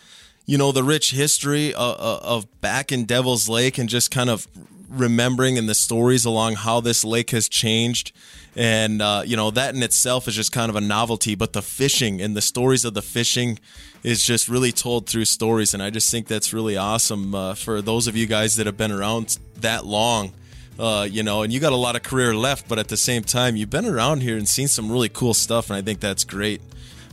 you 0.47 0.57
know, 0.57 0.71
the 0.71 0.83
rich 0.83 1.11
history 1.11 1.71
of, 1.71 1.95
of 1.99 2.61
back 2.61 2.91
in 2.91 3.05
Devil's 3.05 3.47
Lake 3.47 3.77
and 3.77 3.87
just 3.87 4.09
kind 4.09 4.27
of 4.27 4.47
remembering 4.89 5.59
and 5.59 5.69
the 5.69 5.75
stories 5.75 6.25
along 6.25 6.55
how 6.55 6.79
this 6.79 7.05
lake 7.05 7.29
has 7.29 7.47
changed. 7.47 8.11
And, 8.55 9.03
uh, 9.03 9.21
you 9.23 9.37
know, 9.37 9.51
that 9.51 9.75
in 9.75 9.83
itself 9.83 10.27
is 10.27 10.33
just 10.33 10.51
kind 10.51 10.71
of 10.71 10.75
a 10.75 10.81
novelty. 10.81 11.35
But 11.35 11.53
the 11.53 11.61
fishing 11.61 12.21
and 12.21 12.35
the 12.35 12.41
stories 12.41 12.83
of 12.83 12.95
the 12.95 13.03
fishing 13.03 13.59
is 14.01 14.25
just 14.25 14.49
really 14.49 14.71
told 14.71 15.07
through 15.07 15.25
stories. 15.25 15.75
And 15.75 15.83
I 15.83 15.91
just 15.91 16.09
think 16.09 16.25
that's 16.25 16.53
really 16.53 16.75
awesome 16.75 17.35
uh, 17.35 17.53
for 17.53 17.83
those 17.83 18.07
of 18.07 18.17
you 18.17 18.25
guys 18.25 18.55
that 18.55 18.65
have 18.65 18.77
been 18.77 18.91
around 18.91 19.37
that 19.57 19.85
long. 19.85 20.33
Uh, 20.79 21.07
you 21.07 21.21
know, 21.21 21.43
and 21.43 21.53
you 21.53 21.59
got 21.59 21.73
a 21.73 21.75
lot 21.75 21.95
of 21.95 22.01
career 22.01 22.33
left, 22.33 22.67
but 22.67 22.79
at 22.79 22.87
the 22.87 22.97
same 22.97 23.21
time, 23.21 23.55
you've 23.55 23.69
been 23.69 23.85
around 23.85 24.23
here 24.23 24.37
and 24.37 24.49
seen 24.49 24.67
some 24.67 24.91
really 24.91 25.09
cool 25.09 25.35
stuff, 25.35 25.69
and 25.69 25.77
I 25.77 25.81
think 25.81 25.99
that's 25.99 26.23
great 26.23 26.61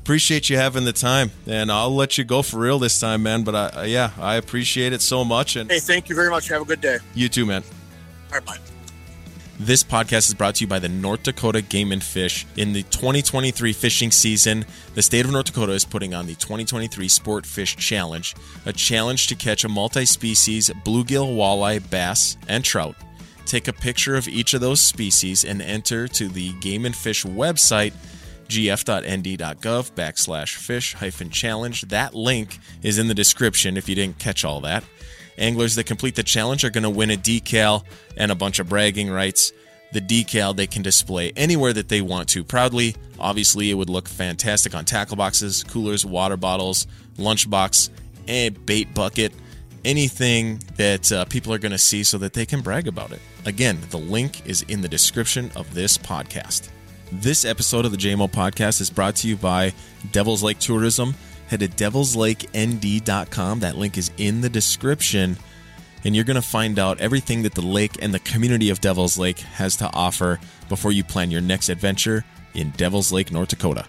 appreciate 0.07 0.49
you 0.49 0.57
having 0.57 0.85
the 0.85 0.93
time, 0.93 1.33
and 1.49 1.71
I'll 1.71 1.93
let 1.93 2.17
you 2.17 2.23
go 2.23 2.41
for 2.41 2.61
real 2.61 2.79
this 2.79 3.01
time, 3.01 3.25
man. 3.25 3.43
But 3.43 3.75
I, 3.75 3.85
yeah, 3.87 4.13
I 4.21 4.37
appreciate 4.37 4.93
it 4.93 5.03
so 5.03 5.25
much. 5.25 5.57
And 5.57 5.69
hey, 5.69 5.81
thank 5.81 6.09
you 6.09 6.15
very 6.15 6.31
much. 6.31 6.47
Have 6.47 6.63
a 6.63 6.65
good 6.65 6.81
day. 6.81 6.99
You 7.13 7.29
too, 7.29 7.45
man. 7.45 7.65
All 8.31 8.39
right, 8.39 8.45
bye. 8.45 8.59
This 9.59 9.83
podcast 9.83 10.29
is 10.29 10.35
brought 10.35 10.55
to 10.57 10.61
you 10.61 10.69
by 10.69 10.79
the 10.79 10.89
North 10.89 11.25
Dakota 11.25 11.61
Game 11.61 11.91
and 11.91 12.05
Fish. 12.05 12.47
In 12.57 12.73
the 12.73 12.85
2023 12.85 13.73
fishing 13.73 14.13
season, 14.13 14.65
the 14.95 15.03
state 15.03 15.25
of 15.25 15.33
North 15.33 15.47
Dakota 15.47 15.73
is 15.73 15.85
putting 15.85 16.15
on 16.15 16.27
the 16.27 16.37
2023 16.37 17.09
Sport 17.09 17.45
Fish 17.45 17.75
Challenge, 17.75 18.33
a 18.65 18.73
challenge 18.73 19.27
to 19.27 19.35
catch 19.35 19.65
a 19.65 19.69
multi 19.69 20.05
species 20.07 20.71
bluegill, 20.85 21.35
walleye, 21.35 21.91
bass, 21.91 22.37
and 22.47 22.63
trout. 22.65 22.95
Take 23.45 23.67
a 23.67 23.73
picture 23.73 24.15
of 24.15 24.29
each 24.29 24.55
of 24.55 24.61
those 24.61 24.81
species 24.81 25.45
and 25.45 25.61
enter 25.61 26.07
to 26.07 26.29
the 26.29 26.53
Game 26.61 26.87
and 26.87 26.95
Fish 26.95 27.25
website 27.25 27.93
gf.nd.gov 28.49 29.93
backslash 29.93 30.55
fish 30.55 30.95
hyphen 30.95 31.31
challenge. 31.31 31.83
That 31.83 32.15
link 32.15 32.59
is 32.83 32.99
in 32.99 33.09
the 33.09 33.15
description 33.15 33.77
if 33.77 33.89
you 33.89 33.95
didn't 33.95 34.19
catch 34.19 34.45
all 34.45 34.61
that. 34.63 34.85
Anglers 35.39 35.75
that 35.75 35.85
complete 35.85 36.15
the 36.15 36.23
challenge 36.23 36.65
are 36.65 36.71
going 36.71 36.85
to 36.85 36.91
win 36.91 37.11
a 37.11 37.17
decal 37.17 37.85
and 38.17 38.31
a 38.31 38.35
bunch 38.35 38.59
of 38.59 38.69
bragging 38.69 39.11
rights. 39.11 39.53
The 39.93 40.01
decal 40.01 40.57
they 40.57 40.67
can 40.67 40.83
display 40.83 41.33
anywhere 41.37 41.73
that 41.73 41.89
they 41.89 42.01
want 42.01 42.29
to 42.31 42.43
proudly. 42.43 42.97
Obviously, 43.19 43.71
it 43.71 43.75
would 43.75 43.91
look 43.91 44.09
fantastic 44.09 44.75
on 44.75 44.85
tackle 44.85 45.17
boxes, 45.17 45.63
coolers, 45.65 46.05
water 46.05 46.37
bottles, 46.37 46.87
lunchbox, 47.19 47.91
and 48.27 48.67
bait 48.67 48.93
bucket. 48.95 49.33
Anything 49.85 50.61
that 50.77 51.13
uh, 51.13 51.25
people 51.27 51.53
are 51.53 51.59
going 51.59 51.73
to 51.73 51.79
see 51.79 52.03
so 52.03 52.19
that 52.19 52.33
they 52.33 52.45
can 52.45 52.61
brag 52.61 52.89
about 52.89 53.13
it. 53.13 53.21
Again, 53.45 53.79
the 53.91 53.99
link 53.99 54.45
is 54.45 54.63
in 54.63 54.81
the 54.81 54.89
description 54.89 55.53
of 55.55 55.73
this 55.75 55.97
podcast. 55.97 56.71
This 57.13 57.45
episode 57.45 57.85
of 57.85 57.93
the 57.93 57.99
JMO 57.99 58.29
podcast 58.29 58.81
is 58.81 58.91
brought 58.91 59.15
to 59.17 59.29
you 59.29 59.37
by 59.37 59.73
Devil's 60.11 60.43
Lake 60.43 60.59
Tourism. 60.59 61.15
Head 61.47 61.61
to 61.61 61.69
devilslakend.com. 61.69 63.61
That 63.61 63.77
link 63.77 63.97
is 63.97 64.11
in 64.17 64.41
the 64.41 64.49
description. 64.49 65.37
And 66.05 66.17
you're 66.17 66.25
going 66.25 66.35
to 66.35 66.43
find 66.43 66.81
out 66.81 67.01
everything 67.01 67.43
that 67.45 67.55
the 67.55 67.63
lake 67.63 67.97
and 68.03 68.13
the 68.13 68.19
community 68.19 68.71
of 68.71 68.81
Devil's 68.81 69.19
Lake 69.19 69.39
has 69.39 69.77
to 69.77 69.93
offer 69.93 70.41
before 70.69 70.91
you 70.91 71.05
plan 71.05 71.31
your 71.31 71.41
next 71.41 71.69
adventure 71.69 72.25
in 72.55 72.71
Devil's 72.71 73.13
Lake, 73.13 73.31
North 73.31 73.49
Dakota. 73.51 73.87